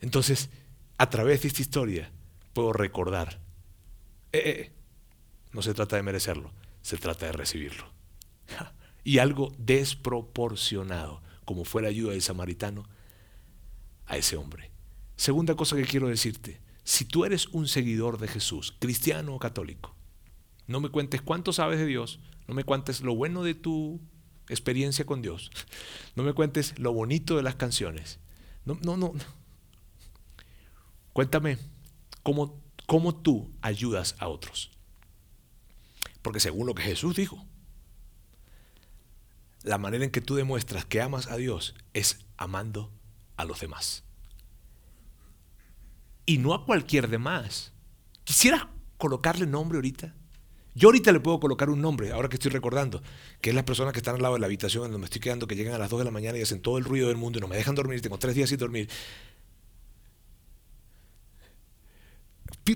Entonces, 0.00 0.50
a 0.98 1.08
través 1.08 1.42
de 1.42 1.48
esta 1.48 1.62
historia, 1.62 2.10
puedo 2.52 2.72
recordar, 2.72 3.40
eh, 4.32 4.42
eh, 4.44 4.72
no 5.52 5.62
se 5.62 5.74
trata 5.74 5.96
de 5.96 6.02
merecerlo, 6.02 6.52
se 6.80 6.96
trata 6.96 7.26
de 7.26 7.32
recibirlo. 7.32 7.84
Y 9.04 9.18
algo 9.18 9.52
desproporcionado, 9.58 11.22
como 11.44 11.64
fue 11.64 11.82
la 11.82 11.88
ayuda 11.88 12.12
del 12.12 12.22
samaritano, 12.22 12.84
a 14.06 14.16
ese 14.16 14.36
hombre. 14.36 14.70
Segunda 15.16 15.54
cosa 15.54 15.76
que 15.76 15.84
quiero 15.84 16.08
decirte, 16.08 16.60
si 16.84 17.04
tú 17.04 17.24
eres 17.24 17.46
un 17.48 17.68
seguidor 17.68 18.18
de 18.18 18.28
Jesús, 18.28 18.74
cristiano 18.78 19.34
o 19.34 19.38
católico, 19.38 19.94
no 20.66 20.80
me 20.80 20.90
cuentes 20.90 21.22
cuánto 21.22 21.52
sabes 21.52 21.78
de 21.78 21.86
Dios, 21.86 22.20
no 22.46 22.54
me 22.54 22.64
cuentes 22.64 23.00
lo 23.02 23.14
bueno 23.14 23.42
de 23.42 23.54
tu 23.54 24.00
experiencia 24.48 25.04
con 25.06 25.22
Dios, 25.22 25.50
no 26.16 26.22
me 26.22 26.32
cuentes 26.32 26.78
lo 26.78 26.92
bonito 26.92 27.36
de 27.36 27.42
las 27.42 27.56
canciones. 27.56 28.18
No, 28.64 28.78
no, 28.82 28.96
no. 28.96 29.12
Cuéntame 31.12 31.58
cómo, 32.22 32.60
cómo 32.92 33.14
tú 33.14 33.50
ayudas 33.62 34.16
a 34.18 34.28
otros. 34.28 34.70
Porque 36.20 36.40
según 36.40 36.66
lo 36.66 36.74
que 36.74 36.82
Jesús 36.82 37.16
dijo, 37.16 37.42
la 39.62 39.78
manera 39.78 40.04
en 40.04 40.10
que 40.10 40.20
tú 40.20 40.34
demuestras 40.34 40.84
que 40.84 41.00
amas 41.00 41.26
a 41.28 41.38
Dios 41.38 41.74
es 41.94 42.18
amando 42.36 42.92
a 43.38 43.46
los 43.46 43.60
demás. 43.60 44.04
Y 46.26 46.36
no 46.36 46.52
a 46.52 46.66
cualquier 46.66 47.08
demás. 47.08 47.72
¿Quisieras 48.24 48.66
colocarle 48.98 49.46
nombre 49.46 49.78
ahorita? 49.78 50.14
Yo 50.74 50.88
ahorita 50.88 51.12
le 51.12 51.20
puedo 51.20 51.40
colocar 51.40 51.70
un 51.70 51.80
nombre, 51.80 52.12
ahora 52.12 52.28
que 52.28 52.36
estoy 52.36 52.50
recordando, 52.50 53.02
que 53.40 53.48
es 53.48 53.56
las 53.56 53.64
personas 53.64 53.94
que 53.94 54.00
están 54.00 54.16
al 54.16 54.22
lado 54.22 54.34
de 54.34 54.40
la 54.40 54.46
habitación 54.48 54.82
donde 54.82 54.98
me 54.98 55.06
estoy 55.06 55.22
quedando, 55.22 55.46
que 55.46 55.56
llegan 55.56 55.72
a 55.72 55.78
las 55.78 55.88
2 55.88 56.00
de 56.00 56.04
la 56.04 56.10
mañana 56.10 56.36
y 56.36 56.42
hacen 56.42 56.60
todo 56.60 56.76
el 56.76 56.84
ruido 56.84 57.08
del 57.08 57.16
mundo 57.16 57.38
y 57.38 57.40
no 57.40 57.48
me 57.48 57.56
dejan 57.56 57.74
dormir, 57.74 58.02
tengo 58.02 58.18
tres 58.18 58.34
días 58.34 58.50
sin 58.50 58.58
dormir. 58.58 58.90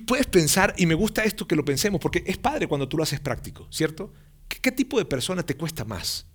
Puedes 0.06 0.26
pensar, 0.26 0.74
y 0.76 0.86
me 0.86 0.94
gusta 0.94 1.22
esto 1.22 1.46
que 1.46 1.56
lo 1.56 1.64
pensemos, 1.64 2.00
porque 2.00 2.24
es 2.26 2.38
padre 2.38 2.66
cuando 2.66 2.88
tú 2.88 2.96
lo 2.96 3.02
haces 3.02 3.20
práctico, 3.20 3.68
¿cierto? 3.70 4.12
¿Qué, 4.48 4.72
tipo 4.72 4.98
de 4.98 5.04
persona 5.04 5.44
te 5.44 5.56
cuesta 5.56 5.84
más? 5.84 6.26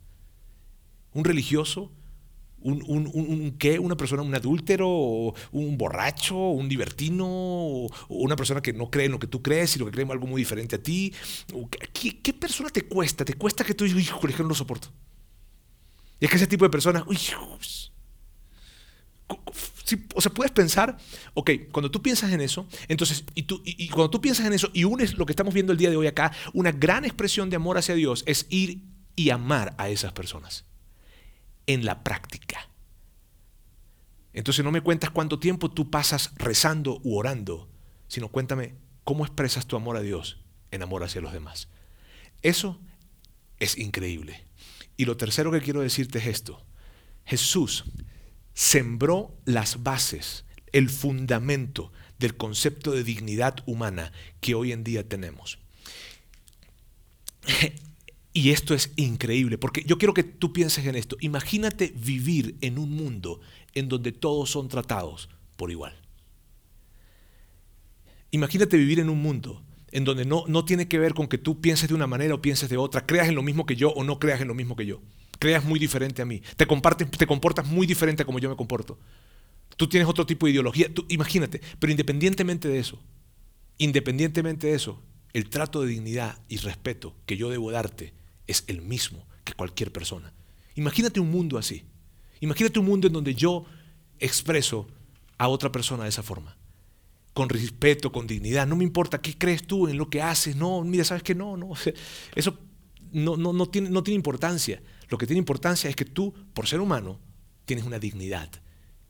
¿Un 1.14 1.24
religioso? 1.24 1.92
un, 2.64 3.56
qué, 3.58 3.80
una 3.80 3.98
persona, 3.98 4.22
un 4.22 4.36
adúltero, 4.36 4.88
un 5.52 5.78
borracho, 5.78 6.36
un 6.36 6.70
libertino, 6.70 7.26
o 7.28 7.90
una 8.10 8.36
persona 8.36 8.62
que 8.62 8.74
no 8.74 8.90
cree 8.90 9.08
en 9.08 9.14
lo 9.14 9.20
que 9.20 9.28
tú 9.28 9.42
crees 9.42 9.76
y 9.76 9.80
lo 9.80 9.86
que 9.86 9.92
cree 9.92 10.06
algo 10.10 10.28
muy 10.28 10.42
diferente 10.42 10.76
a 10.76 10.84
ti. 10.84 11.14
¿Qué, 11.94 12.34
persona 12.34 12.70
te 12.70 12.84
cuesta? 12.84 13.26
¿Te 13.26 13.34
cuesta 13.34 13.64
que 13.64 13.74
tú 13.74 13.86
digas, 13.86 14.04
hijo, 14.04 14.20
no 14.40 14.50
lo 14.50 14.56
soporto? 14.56 14.90
Y 16.20 16.26
es 16.26 16.32
que 16.32 16.38
ese 16.38 16.48
tipo 16.48 16.66
de 16.66 16.70
persona, 16.70 17.04
uy, 17.08 17.18
o 20.16 20.22
sea, 20.22 20.32
puedes 20.32 20.52
pensar, 20.52 20.98
ok, 21.34 21.52
cuando 21.72 21.92
tú 21.92 22.02
piensas 22.02 22.32
en 22.32 22.42
eso, 22.42 22.68
entonces, 22.88 23.24
y, 23.36 23.44
tú, 23.44 23.62
y, 23.66 23.90
cuando 23.90 24.10
tú 24.10 24.22
piensas 24.22 24.46
en 24.46 24.54
eso 24.54 24.70
y 24.74 24.84
unes 24.84 25.18
lo 25.18 25.26
que 25.26 25.32
estamos 25.32 25.54
viendo 25.54 25.72
el 25.72 25.78
día 25.78 25.90
de 25.90 25.98
hoy 25.98 26.08
acá, 26.08 26.32
una 26.54 26.72
gran 26.72 27.06
expresión 27.06 27.50
de 27.50 27.56
amor 27.56 27.78
hacia 27.78 27.96
Dios 27.96 28.24
es 28.26 28.46
ir 28.50 28.84
y 29.16 29.30
amar 29.30 29.76
a 29.78 29.90
esas 29.90 30.14
personas 30.14 30.66
en 31.68 31.86
la 31.86 32.04
práctica. 32.04 32.70
Entonces 34.34 34.64
no 34.64 34.72
me 34.72 34.82
cuentas 34.82 35.10
cuánto 35.10 35.40
tiempo 35.40 35.70
tú 35.70 35.90
pasas 35.90 36.32
rezando 36.36 37.00
u 37.04 37.18
orando, 37.18 37.70
sino 38.08 38.30
cuéntame 38.30 38.76
cómo 39.04 39.26
expresas 39.26 39.68
tu 39.68 39.76
amor 39.76 39.98
a 39.98 40.02
Dios 40.02 40.40
en 40.72 40.84
amor 40.84 41.04
hacia 41.04 41.22
los 41.22 41.34
demás. 41.34 41.68
Eso 42.42 42.80
es 43.60 43.78
increíble. 43.78 44.46
Y 44.98 45.06
lo 45.06 45.18
tercero 45.18 45.52
que 45.52 45.62
quiero 45.62 45.82
decirte 45.82 46.20
es 46.20 46.28
esto. 46.28 46.66
Jesús 47.26 47.86
sembró 48.62 49.36
las 49.44 49.82
bases, 49.82 50.46
el 50.72 50.92
fundamento 50.92 51.92
del 52.20 52.38
concepto 52.38 52.92
de 52.92 53.04
dignidad 53.04 53.56
humana 53.66 54.12
que 54.40 54.54
hoy 54.54 54.72
en 54.72 54.84
día 54.84 55.08
tenemos. 55.08 55.58
Y 58.34 58.52
esto 58.52 58.74
es 58.74 58.94
increíble, 58.96 59.58
porque 59.58 59.84
yo 59.84 59.98
quiero 59.98 60.14
que 60.14 60.24
tú 60.24 60.54
pienses 60.54 60.86
en 60.86 60.96
esto. 60.96 61.18
Imagínate 61.20 61.94
vivir 61.94 62.56
en 62.62 62.80
un 62.80 62.90
mundo 62.90 63.42
en 63.74 63.90
donde 63.90 64.14
todos 64.14 64.50
son 64.50 64.70
tratados 64.70 65.28
por 65.58 65.70
igual. 65.70 65.94
Imagínate 68.30 68.78
vivir 68.78 69.02
en 69.02 69.10
un 69.10 69.22
mundo 69.22 69.62
en 69.92 70.06
donde 70.06 70.24
no, 70.24 70.46
no 70.48 70.64
tiene 70.64 70.88
que 70.88 70.98
ver 70.98 71.14
con 71.14 71.28
que 71.28 71.38
tú 71.38 71.60
pienses 71.60 71.90
de 71.90 71.96
una 71.96 72.08
manera 72.08 72.36
o 72.36 72.42
pienses 72.42 72.70
de 72.70 72.78
otra, 72.78 73.06
creas 73.06 73.28
en 73.28 73.36
lo 73.36 73.44
mismo 73.44 73.66
que 73.66 73.76
yo 73.76 73.90
o 73.90 74.06
no 74.06 74.18
creas 74.18 74.40
en 74.40 74.48
lo 74.48 74.54
mismo 74.54 74.78
que 74.78 74.86
yo. 74.86 75.02
Creas 75.42 75.66
muy 75.66 75.80
diferente 75.80 76.22
a 76.22 76.26
mí, 76.26 76.40
te, 76.56 76.68
comportas 76.68 77.66
muy 77.66 77.88
diferente 77.88 78.22
a 78.22 78.26
como 78.28 78.38
yo 78.38 78.48
me 78.48 78.56
comporto. 78.56 79.00
Tú 79.76 79.90
tienes 79.90 80.08
otro 80.08 80.24
tipo 80.24 80.46
de 80.46 80.52
ideología, 80.52 80.86
imagínate, 81.08 81.60
pero 81.80 81.90
independientemente 81.90 82.68
de 82.68 82.78
eso, 82.78 83.02
independientemente 83.80 84.68
de 84.68 84.76
eso, 84.76 85.02
el 85.34 85.50
trato 85.50 85.82
de 85.82 85.88
dignidad 85.88 86.38
y 86.48 86.58
respeto 86.58 87.16
que 87.26 87.38
yo 87.38 87.50
debo 87.50 87.72
darte 87.72 88.14
es 88.46 88.66
el 88.68 88.84
mismo 88.84 89.26
que 89.44 89.54
cualquier 89.54 89.92
persona. 89.92 90.32
Imagínate 90.76 91.20
un 91.20 91.32
mundo 91.32 91.58
así. 91.58 91.86
Imagínate 92.40 92.78
un 92.78 92.86
mundo 92.86 93.08
en 93.08 93.14
donde 93.14 93.34
yo 93.34 93.66
expreso 94.20 94.88
a 95.40 95.48
otra 95.48 95.72
persona 95.72 96.04
de 96.04 96.10
esa 96.10 96.22
forma. 96.22 96.56
Con 97.34 97.50
respeto, 97.50 98.12
con 98.12 98.28
dignidad. 98.28 98.68
No 98.68 98.76
me 98.76 98.84
importa 98.84 99.20
qué 99.20 99.36
crees 99.36 99.66
tú 99.66 99.88
en 99.88 99.98
lo 99.98 100.08
que 100.08 100.22
haces. 100.22 100.56
No, 100.56 100.84
mira, 100.84 101.04
sabes 101.04 101.24
que 101.24 101.34
no, 101.34 101.58
no. 101.58 101.72
Eso 102.36 102.60
no, 103.12 103.38
no, 103.38 103.54
no, 103.54 103.66
tiene, 103.66 103.90
no 103.90 104.04
tiene 104.04 104.18
importancia. 104.18 104.84
Lo 105.12 105.18
que 105.18 105.28
tiene 105.28 105.40
importancia 105.40 105.90
es 105.90 105.96
que 105.98 106.06
tú, 106.06 106.34
por 106.54 106.68
ser 106.68 106.80
humano, 106.80 107.20
tienes 107.66 107.84
una 107.84 108.00
dignidad 108.00 108.50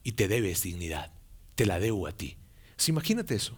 y 0.02 0.12
te 0.12 0.26
debes 0.26 0.60
dignidad. 0.64 1.12
Te 1.54 1.64
la 1.64 1.78
debo 1.78 2.08
a 2.08 2.12
ti. 2.12 2.36
imagínate 2.88 3.36
eso. 3.36 3.56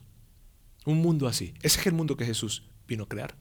Un 0.84 1.00
mundo 1.00 1.26
así. 1.26 1.54
Ese 1.62 1.80
es 1.80 1.86
el 1.86 1.94
mundo 1.94 2.18
que 2.18 2.26
Jesús 2.26 2.64
vino 2.86 3.04
a 3.04 3.08
crear. 3.08 3.34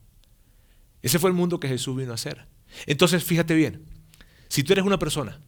Ese 1.01 1.19
fue 1.19 1.29
el 1.29 1.35
mundo 1.35 1.59
que 1.59 1.67
Jesús 1.67 1.97
vino 1.97 2.13
a 2.13 2.15
hacer. 2.15 2.47
Entonces, 2.85 3.25
fíjate 3.25 3.53
bien, 3.55 3.83
si 4.47 4.63
tú 4.63 4.71
eres 4.71 4.85
una 4.85 4.97
persona 4.97 5.41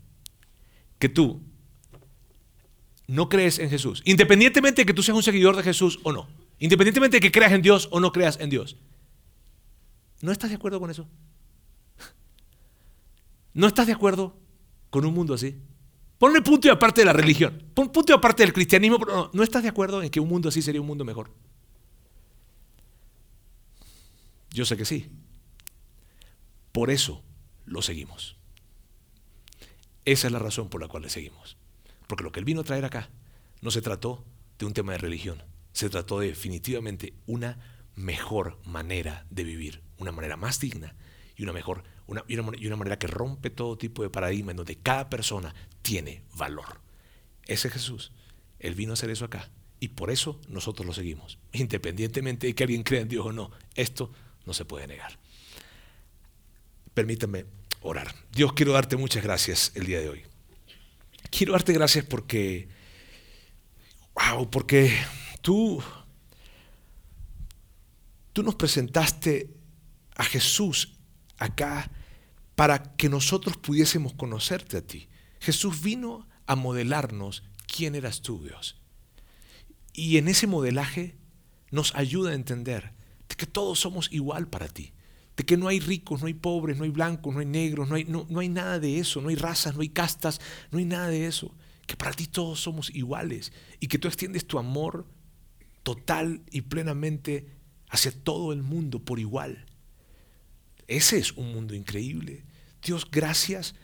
que 0.99 1.07
tú 1.07 1.41
no 3.07 3.29
crees 3.29 3.57
en 3.59 3.69
Jesús, 3.69 4.01
independientemente 4.03 4.81
de 4.81 4.85
que 4.85 4.93
tú 4.93 5.01
seas 5.01 5.15
un 5.15 5.23
seguidor 5.23 5.55
de 5.55 5.63
Jesús 5.63 6.01
o 6.03 6.11
no, 6.11 6.27
independientemente 6.59 7.17
de 7.17 7.21
que 7.21 7.31
creas 7.31 7.53
en 7.53 7.61
Dios 7.61 7.87
o 7.91 8.01
no 8.01 8.11
creas 8.11 8.37
en 8.41 8.49
Dios, 8.49 8.75
¿no 10.19 10.33
estás 10.33 10.49
de 10.49 10.57
acuerdo 10.57 10.81
con 10.81 10.91
eso? 10.91 11.07
¿No 13.55 13.67
estás 13.67 13.87
de 13.87 13.93
acuerdo 13.93 14.37
con 14.89 15.05
un 15.05 15.13
mundo 15.13 15.33
así? 15.33 15.57
Ponle 16.19 16.41
punto 16.41 16.67
y 16.67 16.71
aparte 16.71 17.01
de 17.01 17.05
la 17.05 17.13
religión, 17.13 17.63
pon 17.73 17.89
punto 17.91 18.11
y 18.11 18.15
aparte 18.15 18.43
del 18.43 18.53
cristianismo, 18.53 18.99
pero 18.99 19.15
no, 19.15 19.29
¿no 19.33 19.43
estás 19.43 19.63
de 19.63 19.69
acuerdo 19.69 20.03
en 20.03 20.09
que 20.09 20.19
un 20.19 20.27
mundo 20.27 20.49
así 20.49 20.61
sería 20.61 20.81
un 20.81 20.87
mundo 20.87 21.05
mejor? 21.05 21.31
Yo 24.51 24.65
sé 24.65 24.75
que 24.75 24.85
sí. 24.85 25.09
Por 26.73 26.91
eso 26.91 27.23
lo 27.65 27.81
seguimos. 27.81 28.35
Esa 30.03 30.27
es 30.27 30.33
la 30.33 30.39
razón 30.39 30.69
por 30.69 30.81
la 30.81 30.89
cual 30.89 31.03
le 31.03 31.09
seguimos. 31.09 31.57
Porque 32.07 32.23
lo 32.23 32.31
que 32.33 32.39
él 32.39 32.45
vino 32.45 32.61
a 32.61 32.65
traer 32.65 32.83
acá 32.83 33.09
no 33.61 33.71
se 33.71 33.81
trató 33.81 34.25
de 34.59 34.65
un 34.65 34.73
tema 34.73 34.91
de 34.91 34.97
religión, 34.97 35.41
se 35.71 35.89
trató 35.89 36.19
de 36.19 36.27
definitivamente 36.27 37.13
una 37.25 37.57
mejor 37.95 38.59
manera 38.65 39.25
de 39.29 39.45
vivir, 39.45 39.81
una 39.97 40.11
manera 40.11 40.35
más 40.35 40.59
digna 40.59 40.95
y 41.37 41.43
una 41.43 41.53
mejor 41.53 41.83
una, 42.07 42.23
y 42.27 42.67
una 42.67 42.75
manera 42.75 42.99
que 42.99 43.07
rompe 43.07 43.49
todo 43.49 43.77
tipo 43.77 44.03
de 44.03 44.09
paradigma 44.09 44.51
en 44.51 44.57
donde 44.57 44.77
cada 44.77 45.09
persona 45.09 45.53
tiene 45.81 46.23
valor. 46.35 46.81
Ese 47.45 47.67
es 47.67 47.73
Jesús. 47.73 48.11
Él 48.59 48.75
vino 48.75 48.91
a 48.91 48.93
hacer 48.93 49.09
eso 49.09 49.25
acá 49.25 49.49
y 49.79 49.89
por 49.89 50.09
eso 50.09 50.39
nosotros 50.47 50.85
lo 50.85 50.93
seguimos, 50.93 51.37
independientemente 51.51 52.47
de 52.47 52.55
que 52.55 52.63
alguien 52.63 52.83
crea 52.83 53.01
en 53.01 53.07
Dios 53.07 53.25
o 53.25 53.31
no. 53.31 53.51
Esto 53.75 54.11
no 54.45 54.53
se 54.53 54.65
puede 54.65 54.87
negar. 54.87 55.19
Permítame 56.93 57.45
orar. 57.81 58.15
Dios, 58.31 58.53
quiero 58.53 58.73
darte 58.73 58.97
muchas 58.97 59.23
gracias 59.23 59.71
el 59.75 59.85
día 59.85 59.99
de 59.99 60.09
hoy. 60.09 60.23
Quiero 61.29 61.53
darte 61.53 61.73
gracias 61.73 62.05
porque, 62.05 62.69
wow, 64.15 64.49
porque 64.49 64.95
tú, 65.41 65.83
tú 68.31 68.43
nos 68.43 68.55
presentaste 68.55 69.51
a 70.15 70.23
Jesús 70.23 70.93
acá 71.37 71.91
para 72.55 72.95
que 72.95 73.09
nosotros 73.09 73.57
pudiésemos 73.57 74.13
conocerte 74.13 74.77
a 74.77 74.81
ti. 74.81 75.09
Jesús 75.39 75.81
vino 75.81 76.27
a 76.47 76.55
modelarnos 76.55 77.43
quién 77.67 77.95
eras 77.95 78.21
tú, 78.21 78.43
Dios. 78.43 78.81
Y 79.93 80.17
en 80.17 80.27
ese 80.27 80.47
modelaje 80.47 81.17
nos 81.71 81.93
ayuda 81.95 82.31
a 82.31 82.35
entender 82.35 82.93
que 83.35 83.45
todos 83.45 83.79
somos 83.79 84.11
igual 84.11 84.47
para 84.47 84.67
ti 84.67 84.93
de 85.35 85.43
que 85.43 85.57
no 85.57 85.67
hay 85.67 85.79
ricos, 85.79 86.21
no 86.21 86.27
hay 86.27 86.33
pobres, 86.33 86.77
no 86.77 86.85
hay 86.85 86.89
blancos, 86.89 87.33
no 87.33 87.39
hay 87.39 87.45
negros, 87.45 87.89
no 87.89 87.95
hay, 87.95 88.05
no, 88.05 88.25
hay 88.39 88.49
nada 88.49 88.79
de 88.79 88.99
eso, 88.99 89.21
no 89.21 89.29
hay 89.29 89.35
razas, 89.35 89.75
no 89.75 89.81
hay 89.81 89.89
castas, 89.89 90.39
no 90.71 90.79
hay 90.79 90.85
nada 90.85 91.07
de 91.09 91.27
eso. 91.27 91.53
Que 91.87 91.95
para 91.95 92.13
ti 92.13 92.25
todos 92.25 92.61
somos 92.61 92.89
iguales 92.95 93.51
y 93.79 93.87
que 93.87 93.99
tú 93.99 94.07
extiendes 94.07 94.47
tu 94.47 94.57
amor 94.57 95.05
total 95.83 96.41
y 96.51 96.61
plenamente 96.61 97.47
hacia 97.89 98.11
todo 98.11 98.53
el 98.53 98.63
mundo 98.63 99.03
por 99.03 99.19
igual. 99.19 99.65
Ese 100.87 101.17
es 101.17 101.31
un 101.33 101.53
mundo 101.53 101.73
increíble. 101.73 102.43
Dios, 102.81 103.07
gracias 103.09 103.75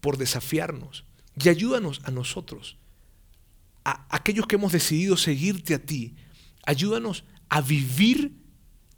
por 0.00 0.18
desafiarnos 0.18 1.04
y 1.42 1.48
ayúdanos 1.48 2.00
a 2.04 2.10
nosotros, 2.10 2.76
a 3.84 4.06
aquellos 4.14 4.46
que 4.46 4.56
hemos 4.56 4.72
decidido 4.72 5.16
seguirte 5.16 5.74
a 5.74 5.78
ti, 5.78 6.14
ayúdanos 6.64 7.24
a 7.48 7.60
vivir 7.60 8.42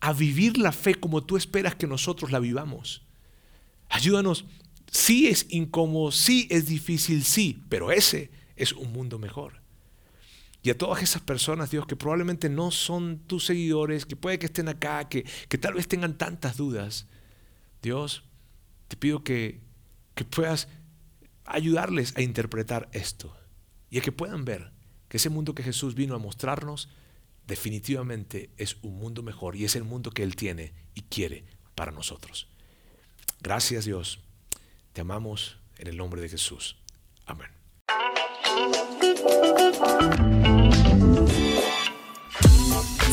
a 0.04 0.12
vivir 0.12 0.58
la 0.58 0.70
fe 0.70 0.94
como 0.94 1.24
tú 1.24 1.38
esperas 1.38 1.76
que 1.76 1.86
nosotros 1.86 2.30
la 2.30 2.38
vivamos. 2.38 3.00
Ayúdanos. 3.88 4.44
Sí 4.90 5.28
es 5.28 5.46
incómodo, 5.48 6.12
sí 6.12 6.46
es 6.50 6.66
difícil, 6.66 7.24
sí, 7.24 7.64
pero 7.70 7.90
ese 7.90 8.30
es 8.54 8.74
un 8.74 8.92
mundo 8.92 9.18
mejor. 9.18 9.62
Y 10.62 10.68
a 10.68 10.76
todas 10.76 11.02
esas 11.02 11.22
personas, 11.22 11.70
Dios, 11.70 11.86
que 11.86 11.96
probablemente 11.96 12.50
no 12.50 12.70
son 12.70 13.20
tus 13.26 13.46
seguidores, 13.46 14.04
que 14.04 14.14
puede 14.14 14.38
que 14.38 14.44
estén 14.44 14.68
acá, 14.68 15.08
que, 15.08 15.24
que 15.48 15.56
tal 15.56 15.72
vez 15.72 15.88
tengan 15.88 16.18
tantas 16.18 16.58
dudas, 16.58 17.06
Dios, 17.84 18.24
te 18.88 18.96
pido 18.96 19.22
que, 19.22 19.60
que 20.14 20.24
puedas 20.24 20.68
ayudarles 21.44 22.16
a 22.16 22.22
interpretar 22.22 22.88
esto 22.92 23.36
y 23.90 23.98
a 23.98 24.00
que 24.00 24.10
puedan 24.10 24.46
ver 24.46 24.72
que 25.08 25.18
ese 25.18 25.28
mundo 25.28 25.54
que 25.54 25.62
Jesús 25.62 25.94
vino 25.94 26.14
a 26.14 26.18
mostrarnos 26.18 26.88
definitivamente 27.46 28.48
es 28.56 28.78
un 28.80 28.98
mundo 28.98 29.22
mejor 29.22 29.54
y 29.54 29.66
es 29.66 29.76
el 29.76 29.84
mundo 29.84 30.12
que 30.12 30.22
Él 30.22 30.34
tiene 30.34 30.72
y 30.94 31.02
quiere 31.02 31.44
para 31.74 31.92
nosotros. 31.92 32.48
Gracias 33.42 33.84
Dios, 33.84 34.20
te 34.94 35.02
amamos 35.02 35.58
en 35.76 35.88
el 35.88 35.98
nombre 35.98 36.22
de 36.22 36.30
Jesús. 36.30 36.78
Amén. 37.26 37.50